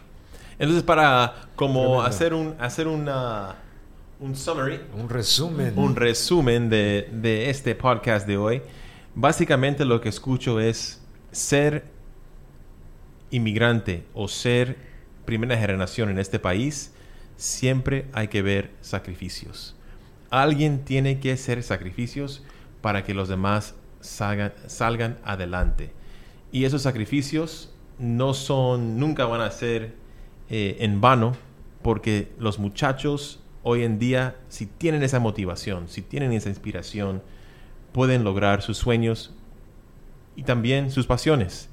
Entonces, 0.59 0.83
para 0.83 1.47
como 1.55 2.03
hacer 2.03 2.35
un 2.35 2.57
hacer 2.59 2.89
una 2.89 3.55
un 4.19 4.35
summary, 4.35 4.81
un 4.97 5.09
resumen, 5.09 5.73
un 5.79 5.95
resumen 5.95 6.69
de, 6.69 7.09
de 7.13 7.49
este 7.49 7.77
podcast 7.77 8.27
de 8.27 8.39
hoy, 8.39 8.63
básicamente 9.15 9.85
lo 9.85 10.01
que 10.01 10.09
escucho 10.09 10.59
es 10.59 11.01
ser 11.31 11.85
inmigrante 13.31 14.05
o 14.15 14.27
ser 14.27 14.79
primera 15.25 15.57
generación 15.57 16.09
en 16.11 16.19
este 16.19 16.41
país, 16.41 16.93
siempre 17.37 18.07
hay 18.13 18.29
que 18.29 18.43
ver 18.43 18.73
sacrificios. 18.81 19.75
Alguien 20.31 20.85
tiene 20.85 21.21
que 21.21 21.33
hacer 21.33 21.63
sacrificios 21.63 22.43
para 22.81 23.05
que 23.05 23.15
los 23.15 23.29
demás 23.29 23.75
salgan, 24.01 25.19
adelante. 25.25 25.93
Y 26.53 26.65
esos 26.65 26.83
sacrificios 26.83 27.73
no 27.99 28.35
son, 28.35 28.99
nunca 28.99 29.27
van 29.27 29.41
a 29.41 29.51
ser 29.51 29.95
eh, 30.49 30.77
en 30.81 31.01
vano, 31.01 31.37
porque 31.83 32.33
los 32.39 32.59
muchachos 32.59 33.41
hoy 33.63 33.83
en 33.83 33.99
día, 33.99 34.37
si 34.49 34.67
tienen 34.67 35.03
esa 35.03 35.19
motivación, 35.19 35.89
si 35.89 36.03
tienen 36.03 36.33
esa 36.33 36.49
inspiración, 36.49 37.23
pueden 37.93 38.25
lograr 38.25 38.63
sus 38.63 38.79
sueños 38.79 39.35
y 40.37 40.43
también 40.45 40.91
sus 40.91 41.07
pasiones. 41.07 41.69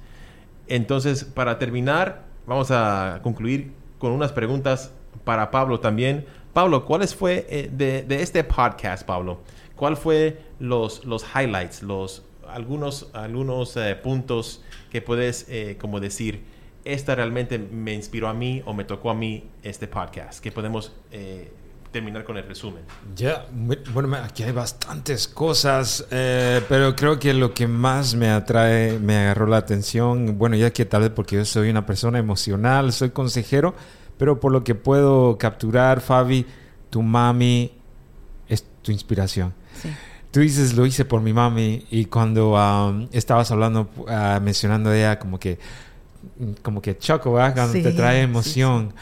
Entonces, 0.68 1.24
para 1.24 1.60
terminar, 1.60 2.26
vamos 2.48 2.72
a 2.72 3.20
concluir 3.22 3.74
con 4.00 4.12
unas 4.12 4.32
preguntas 4.32 4.92
para 5.24 5.52
Pablo 5.52 5.80
también. 5.80 6.26
Pablo, 6.54 6.86
¿cuáles 6.86 7.16
fue 7.16 7.48
eh, 7.50 7.70
de, 7.72 8.22
este 8.22 8.44
podcast, 8.44 9.06
Pablo? 9.06 9.42
¿Cuál 9.76 9.98
fue 9.98 10.40
los, 10.60 11.04
los 11.04 11.26
highlights, 11.36 11.82
los 11.82 12.24
algunos, 12.48 13.10
algunos 13.14 13.76
eh, 13.76 13.96
puntos 13.96 14.62
que 14.92 15.02
puedes 15.02 15.48
eh, 15.50 15.78
como 15.82 16.00
decir, 16.00 16.44
esta 16.86 17.16
realmente 17.16 17.58
me 17.58 17.94
inspiró 17.94 18.28
a 18.28 18.34
mí 18.34 18.62
o 18.66 18.74
me 18.74 18.84
tocó 18.84 19.10
a 19.10 19.16
mí 19.16 19.50
este 19.64 19.88
podcast? 19.88 20.44
Que 20.44 20.52
podemos 20.52 20.92
terminar 21.92 22.24
con 22.24 22.38
el 22.38 22.44
resumen. 22.44 22.84
Ya, 23.16 23.46
bueno, 23.52 24.16
aquí 24.16 24.44
hay 24.44 24.52
bastantes 24.52 25.28
cosas, 25.28 26.06
pero 26.10 26.96
creo 26.96 27.20
que 27.20 27.34
lo 27.34 27.54
que 27.54 27.68
más 27.68 28.16
me 28.16 28.30
atrae, 28.30 29.00
me 29.00 29.16
agarró 29.18 29.48
la 29.48 29.58
atención, 29.58 30.38
bueno, 30.38 30.56
ya 30.56 30.72
que 30.72 30.86
tal 30.86 31.02
vez 31.02 31.12
porque 31.12 31.36
yo 31.38 31.46
soy 31.46 31.70
una 31.70 31.86
persona 31.86 32.20
emocional, 32.20 32.92
soy 32.94 33.12
consejero, 33.12 33.76
pero 34.18 34.40
por 34.40 34.52
lo 34.52 34.64
que 34.64 34.76
puedo 34.76 35.38
capturar, 35.38 36.02
Fabi, 36.02 36.46
tu 36.90 37.02
mami 37.02 37.72
es 38.48 38.66
tu 38.82 38.92
inspiración. 38.92 39.54
Tú 40.32 40.40
dices, 40.40 40.74
lo 40.74 40.86
hice 40.86 41.06
por 41.06 41.22
mi 41.22 41.34
mami 41.34 41.86
y 41.92 42.06
cuando 42.06 42.54
um, 42.54 43.08
estabas 43.12 43.52
hablando, 43.52 43.90
uh, 43.98 44.42
mencionando 44.42 44.90
a 44.90 44.98
ella 44.98 45.20
como 45.20 45.40
que, 45.40 45.60
como 46.62 46.82
que 46.82 46.98
choco, 46.98 47.34
¿verdad? 47.34 47.54
Cuando 47.54 47.74
te 47.74 47.92
trae 47.92 48.22
emoción 48.22 48.94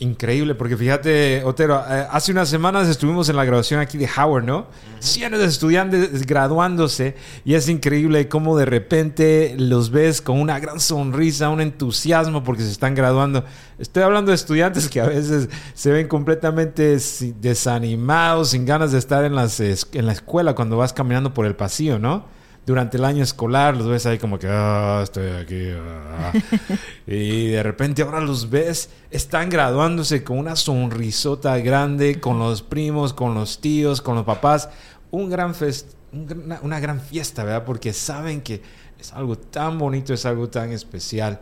increíble, 0.00 0.54
porque 0.54 0.76
fíjate, 0.76 1.44
Otero, 1.44 1.82
eh, 1.88 2.06
hace 2.10 2.32
unas 2.32 2.48
semanas 2.48 2.88
estuvimos 2.88 3.28
en 3.28 3.36
la 3.36 3.44
graduación 3.44 3.80
aquí 3.80 3.96
de 3.96 4.08
Howard, 4.16 4.44
¿no? 4.44 4.66
Cientos 4.98 5.40
de 5.40 5.46
estudiantes 5.46 6.26
graduándose 6.26 7.14
y 7.44 7.54
es 7.54 7.68
increíble 7.68 8.28
cómo 8.28 8.56
de 8.56 8.64
repente 8.64 9.54
los 9.56 9.90
ves 9.90 10.20
con 10.20 10.40
una 10.40 10.58
gran 10.58 10.80
sonrisa, 10.80 11.48
un 11.48 11.60
entusiasmo 11.60 12.42
porque 12.42 12.62
se 12.62 12.72
están 12.72 12.94
graduando. 12.94 13.44
Estoy 13.78 14.02
hablando 14.02 14.30
de 14.30 14.36
estudiantes 14.36 14.88
que 14.88 15.00
a 15.00 15.06
veces 15.06 15.48
se 15.74 15.90
ven 15.90 16.08
completamente 16.08 16.98
desanimados, 17.40 18.50
sin 18.50 18.66
ganas 18.66 18.92
de 18.92 18.98
estar 18.98 19.24
en, 19.24 19.34
las, 19.34 19.60
en 19.60 20.06
la 20.06 20.12
escuela 20.12 20.54
cuando 20.54 20.76
vas 20.76 20.92
caminando 20.92 21.32
por 21.32 21.46
el 21.46 21.54
pasillo, 21.54 21.98
¿no? 21.98 22.33
Durante 22.66 22.96
el 22.96 23.04
año 23.04 23.22
escolar 23.22 23.76
los 23.76 23.88
ves 23.88 24.06
ahí 24.06 24.18
como 24.18 24.38
que, 24.38 24.48
ah, 24.50 25.00
estoy 25.02 25.30
aquí. 25.30 25.70
Ah". 25.72 26.32
y 27.06 27.48
de 27.48 27.62
repente 27.62 28.02
ahora 28.02 28.20
los 28.20 28.50
ves, 28.50 28.90
están 29.10 29.50
graduándose 29.50 30.24
con 30.24 30.38
una 30.38 30.56
sonrisota 30.56 31.58
grande, 31.58 32.20
con 32.20 32.38
los 32.38 32.62
primos, 32.62 33.12
con 33.12 33.34
los 33.34 33.60
tíos, 33.60 34.00
con 34.00 34.16
los 34.16 34.24
papás. 34.24 34.68
Un 35.10 35.30
gran 35.30 35.54
fest 35.54 35.94
una, 36.62 36.80
gran 36.80 37.00
fiesta, 37.00 37.44
¿verdad? 37.44 37.64
Porque 37.64 37.92
saben 37.92 38.40
que 38.40 38.62
es 38.98 39.12
algo 39.12 39.36
tan 39.36 39.78
bonito, 39.78 40.14
es 40.14 40.24
algo 40.26 40.48
tan 40.48 40.72
especial. 40.72 41.40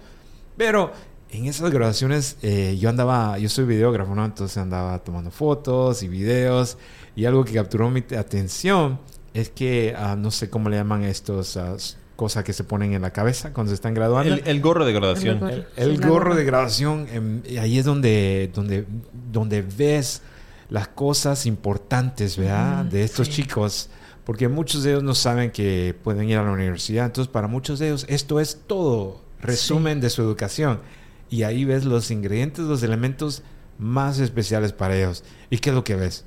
Pero 0.56 0.92
en 1.30 1.46
esas 1.46 1.70
graduaciones 1.70 2.36
eh, 2.42 2.76
yo 2.80 2.88
andaba, 2.88 3.38
yo 3.38 3.48
soy 3.48 3.64
videógrafo, 3.64 4.14
¿no? 4.14 4.24
Entonces 4.24 4.56
andaba 4.58 4.98
tomando 4.98 5.30
fotos 5.30 6.02
y 6.02 6.08
videos 6.08 6.78
y 7.14 7.24
algo 7.24 7.44
que 7.44 7.52
capturó 7.52 7.90
mi 7.90 8.00
atención 8.16 8.98
es 9.34 9.50
que 9.50 9.94
ah, 9.96 10.16
no 10.16 10.30
sé 10.30 10.50
cómo 10.50 10.68
le 10.68 10.76
llaman 10.76 11.04
estos 11.04 11.56
ah, 11.56 11.76
cosas 12.16 12.44
que 12.44 12.52
se 12.52 12.64
ponen 12.64 12.92
en 12.92 13.02
la 13.02 13.10
cabeza 13.10 13.52
cuando 13.52 13.70
se 13.70 13.74
están 13.74 13.94
graduando. 13.94 14.36
El, 14.44 14.60
gorro 14.60 14.84
de 14.84 14.92
graduación. 14.92 15.40
El, 15.76 16.00
gorro, 16.00 16.34
de 16.34 16.44
graduación, 16.44 17.06
em, 17.10 17.42
ahí 17.58 17.78
es 17.78 17.84
donde, 17.84 18.50
donde, 18.54 18.86
donde 19.32 19.62
ves 19.62 20.22
las 20.68 20.88
cosas 20.88 21.46
importantes, 21.46 22.36
¿verdad? 22.36 22.84
de 22.84 23.04
estos 23.04 23.28
chicos. 23.28 23.90
Porque 24.24 24.48
muchos 24.48 24.84
de 24.84 24.90
ellos 24.90 25.02
no 25.02 25.14
saben 25.14 25.50
que 25.50 25.96
pueden 26.04 26.28
ir 26.28 26.38
a 26.38 26.44
la 26.44 26.52
universidad. 26.52 27.06
Entonces, 27.06 27.30
para 27.30 27.48
muchos 27.48 27.80
de 27.80 27.88
ellos, 27.88 28.06
esto 28.08 28.38
es 28.38 28.60
todo 28.66 29.20
resumen 29.40 30.00
de 30.00 30.10
su 30.10 30.22
educación. 30.22 30.80
Y 31.28 31.42
ahí 31.42 31.64
ves 31.64 31.84
los 31.84 32.10
ingredientes, 32.10 32.64
los 32.64 32.82
elementos 32.82 33.42
más 33.78 34.20
especiales 34.20 34.72
para 34.72 34.96
ellos. 34.96 35.24
¿Y 35.50 35.58
qué 35.58 35.70
es 35.70 35.74
lo 35.74 35.82
que 35.82 35.96
ves? 35.96 36.24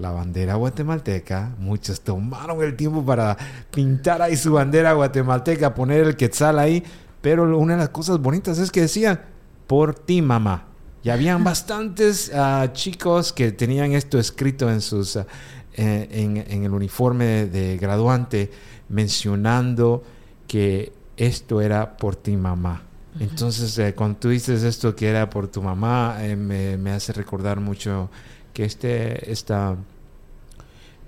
La 0.00 0.10
bandera 0.10 0.54
guatemalteca. 0.54 1.54
Muchos 1.58 2.00
tomaron 2.00 2.62
el 2.62 2.76
tiempo 2.76 3.04
para 3.04 3.36
pintar 3.70 4.22
ahí 4.22 4.36
su 4.36 4.52
bandera 4.52 4.92
guatemalteca, 4.92 5.74
poner 5.74 6.06
el 6.06 6.16
quetzal 6.16 6.58
ahí. 6.58 6.82
Pero 7.20 7.58
una 7.58 7.74
de 7.74 7.80
las 7.80 7.88
cosas 7.88 8.18
bonitas 8.18 8.58
es 8.58 8.70
que 8.70 8.82
decían, 8.82 9.20
por 9.66 9.94
ti 9.94 10.22
mamá. 10.22 10.66
Y 11.02 11.10
habían 11.10 11.44
bastantes 11.44 12.30
ah, 12.34 12.70
chicos 12.72 13.32
que 13.32 13.52
tenían 13.52 13.92
esto 13.92 14.18
escrito 14.18 14.70
en, 14.70 14.80
sus, 14.80 15.16
ah, 15.16 15.26
eh, 15.74 16.08
en, 16.48 16.64
el 16.64 16.72
uniforme 16.72 17.46
de 17.46 17.76
graduante, 17.76 18.50
mencionando 18.88 20.02
que 20.46 20.92
esto 21.16 21.60
era 21.60 21.96
por 21.96 22.16
ti 22.16 22.36
mamá. 22.36 22.82
Entonces, 23.20 23.76
eh, 23.78 23.94
cuando 23.96 24.20
tú 24.20 24.28
dices 24.28 24.62
esto 24.62 24.94
que 24.94 25.08
era 25.08 25.28
por 25.28 25.48
tu 25.48 25.60
mamá, 25.60 26.18
eh, 26.20 26.36
me, 26.36 26.76
me 26.76 26.92
hace 26.92 27.12
recordar 27.12 27.58
mucho 27.58 28.10
que 28.58 28.64
este, 28.64 29.30
esta, 29.30 29.76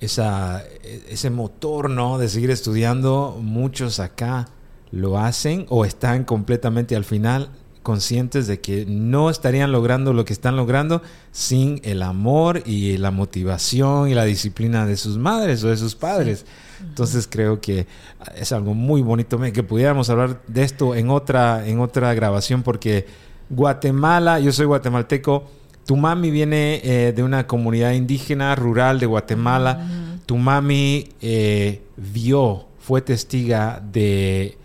esa, 0.01 0.63
ese 1.09 1.31
motor 1.31 1.91
¿no? 1.91 2.17
de 2.17 2.29
seguir 2.29 2.49
estudiando, 2.49 3.37
muchos 3.43 3.99
acá 3.99 4.47
lo 4.93 5.19
hacen 5.19 5.67
o 5.69 5.85
están 5.85 6.23
completamente 6.23 6.95
al 6.95 7.03
final 7.03 7.51
conscientes 7.83 8.47
de 8.47 8.61
que 8.61 8.87
no 8.87 9.31
estarían 9.31 9.73
logrando 9.73 10.13
lo 10.13 10.25
que 10.25 10.33
están 10.33 10.55
logrando 10.55 11.03
sin 11.33 11.81
el 11.83 12.05
amor 12.05 12.63
y 12.67 12.99
la 12.99 13.11
motivación 13.11 14.09
y 14.09 14.15
la 14.15 14.27
disciplina 14.27 14.87
de 14.87 14.97
sus 14.97 15.19
madres 15.19 15.65
o 15.65 15.71
de 15.71 15.77
sus 15.77 15.97
padres. 15.97 16.47
Entonces 16.81 17.27
creo 17.29 17.61
que 17.61 17.89
es 18.37 18.53
algo 18.53 18.75
muy 18.75 19.03
bonito 19.03 19.41
que 19.41 19.65
pudiéramos 19.65 20.09
hablar 20.09 20.41
de 20.47 20.63
esto 20.63 20.95
en 20.95 21.11
otra 21.11 21.67
en 21.67 21.81
otra 21.81 22.15
grabación 22.15 22.63
porque 22.63 23.07
Guatemala, 23.49 24.39
yo 24.39 24.53
soy 24.53 24.67
guatemalteco, 24.67 25.51
tu 25.91 25.97
mami 25.97 26.31
viene 26.31 26.81
eh, 26.85 27.13
de 27.13 27.25
una 27.25 27.49
comunidad 27.49 27.95
indígena 27.95 28.55
rural 28.55 29.01
de 29.01 29.07
Guatemala, 29.07 29.89
tu 30.25 30.37
mami 30.37 31.09
eh, 31.21 31.83
vio, 31.97 32.69
fue 32.79 33.03
testiga 33.03 33.83
de 33.93 34.57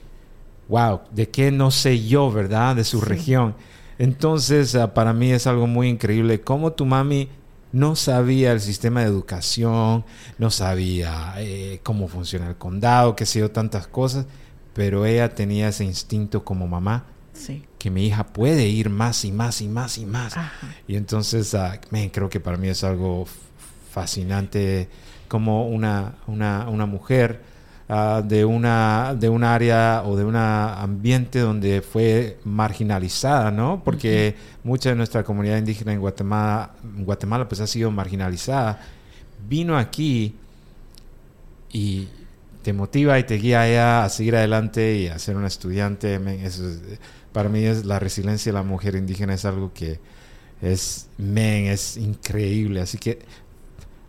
wow, 0.67 0.99
de 1.09 1.27
qué 1.29 1.51
no 1.51 1.71
sé 1.71 2.05
yo, 2.05 2.31
¿verdad? 2.31 2.75
De 2.75 2.83
su 2.83 3.01
región. 3.01 3.55
Entonces, 3.97 4.75
ah, 4.75 4.93
para 4.93 5.13
mí 5.13 5.31
es 5.31 5.47
algo 5.47 5.65
muy 5.65 5.89
increíble 5.89 6.41
cómo 6.41 6.73
tu 6.73 6.85
mami 6.85 7.29
no 7.71 7.95
sabía 7.95 8.51
el 8.51 8.61
sistema 8.61 9.01
de 9.01 9.07
educación, 9.07 10.05
no 10.37 10.51
sabía 10.51 11.33
eh, 11.39 11.79
cómo 11.81 12.07
funciona 12.07 12.49
el 12.49 12.55
condado, 12.57 13.15
qué 13.15 13.25
sé 13.25 13.39
yo, 13.39 13.49
tantas 13.49 13.87
cosas, 13.87 14.27
pero 14.75 15.07
ella 15.07 15.33
tenía 15.33 15.69
ese 15.69 15.85
instinto 15.85 16.43
como 16.43 16.67
mamá. 16.67 17.05
Que 17.77 17.89
mi 17.89 18.07
hija 18.07 18.25
puede 18.25 18.67
ir 18.67 18.89
más 18.89 19.25
y 19.25 19.31
más 19.31 19.61
y 19.61 19.67
más 19.67 19.97
y 19.97 20.05
más. 20.05 20.33
Y 20.87 20.95
entonces, 20.95 21.53
uh, 21.53 21.77
creo 22.11 22.29
que 22.29 22.39
para 22.39 22.57
mí 22.57 22.67
es 22.67 22.83
algo 22.83 23.27
fascinante 23.91 24.89
como 25.27 25.67
una, 25.67 26.15
una, 26.27 26.67
una 26.69 26.85
mujer 26.85 27.41
Ah, 27.87 28.23
de, 28.25 28.43
una, 28.43 29.15
de 29.15 29.29
un 29.29 29.43
área 29.43 30.01
o 30.05 30.15
de 30.17 30.25
un 30.25 30.35
ambiente 30.35 31.37
donde 31.37 31.83
fue 31.83 32.39
marginalizada, 32.43 33.51
¿no? 33.51 33.83
Porque 33.83 34.35
mucha 34.63 34.89
de 34.89 34.95
nuestra 34.95 35.23
comunidad 35.23 35.57
indígena 35.59 35.93
en 35.93 35.99
Guatemala, 35.99 36.71
Guatemala 36.97 37.47
pues 37.47 37.61
ha 37.61 37.67
sido 37.67 37.91
marginalizada. 37.91 38.79
Vino 39.47 39.77
aquí 39.77 40.33
y 41.71 42.07
te 42.63 42.73
motiva 42.73 43.19
y 43.19 43.23
te 43.23 43.35
guía 43.35 44.03
a 44.03 44.09
seguir 44.09 44.35
adelante 44.35 44.95
y 44.95 45.07
a 45.07 45.19
ser 45.19 45.37
una 45.37 45.47
estudiante. 45.47 46.19
Para 47.35 47.49
mí 47.49 47.65
es 47.65 47.83
la 47.83 47.99
resiliencia 47.99 48.49
de 48.49 48.57
la 48.57 48.63
mujer 48.63 48.95
indígena 48.95 49.33
es 49.33 49.43
algo 49.43 49.73
que 49.73 49.99
es, 50.61 51.09
men, 51.17 51.65
es 51.65 51.97
increíble. 51.97 52.79
Así 52.79 52.97
que 52.97 53.19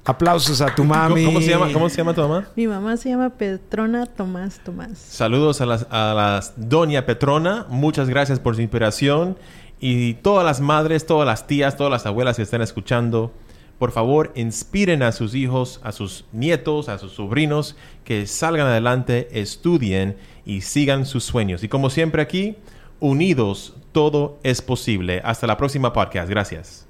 Aplausos 0.04 0.60
a 0.60 0.72
tu 0.72 0.84
mami. 0.84 1.24
¿Cómo, 1.24 1.40
se 1.40 1.48
llama, 1.48 1.72
¿Cómo 1.72 1.88
se 1.88 1.96
llama 1.96 2.14
tu 2.14 2.20
mamá? 2.20 2.46
Mi 2.54 2.68
mamá 2.68 2.96
se 2.96 3.08
llama 3.08 3.30
Petrona 3.30 4.06
Tomás 4.06 4.60
Tomás. 4.62 4.96
Saludos 4.96 5.60
a 5.60 5.66
las, 5.66 5.88
a 5.90 6.14
las 6.14 6.52
Doña 6.56 7.04
Petrona. 7.04 7.66
Muchas 7.68 8.08
gracias 8.08 8.38
por 8.38 8.54
su 8.54 8.62
inspiración. 8.62 9.36
Y 9.80 10.14
todas 10.14 10.44
las 10.44 10.60
madres, 10.60 11.04
todas 11.04 11.26
las 11.26 11.48
tías, 11.48 11.76
todas 11.76 11.90
las 11.90 12.06
abuelas 12.06 12.36
que 12.36 12.42
están 12.42 12.62
escuchando, 12.62 13.32
por 13.80 13.90
favor, 13.90 14.30
inspiren 14.36 15.02
a 15.02 15.10
sus 15.10 15.34
hijos, 15.34 15.80
a 15.82 15.90
sus 15.90 16.26
nietos, 16.30 16.88
a 16.88 16.98
sus 16.98 17.10
sobrinos, 17.10 17.74
que 18.04 18.28
salgan 18.28 18.68
adelante, 18.68 19.26
estudien 19.32 20.16
y 20.44 20.60
sigan 20.60 21.06
sus 21.06 21.24
sueños. 21.24 21.64
Y 21.64 21.68
como 21.68 21.90
siempre 21.90 22.22
aquí, 22.22 22.54
unidos, 23.00 23.74
todo 23.92 24.38
es 24.42 24.62
posible. 24.62 25.20
Hasta 25.24 25.46
la 25.46 25.56
próxima 25.56 25.92
podcast. 25.92 26.28
Gracias. 26.28 26.86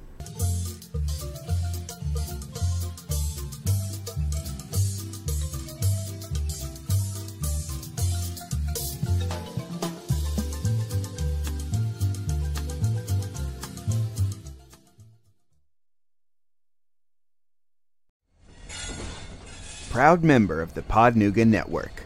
proud 19.97 20.23
member 20.23 20.61
of 20.61 20.75
the 20.75 20.83
Podnuga 20.83 21.47
Network. 21.47 22.05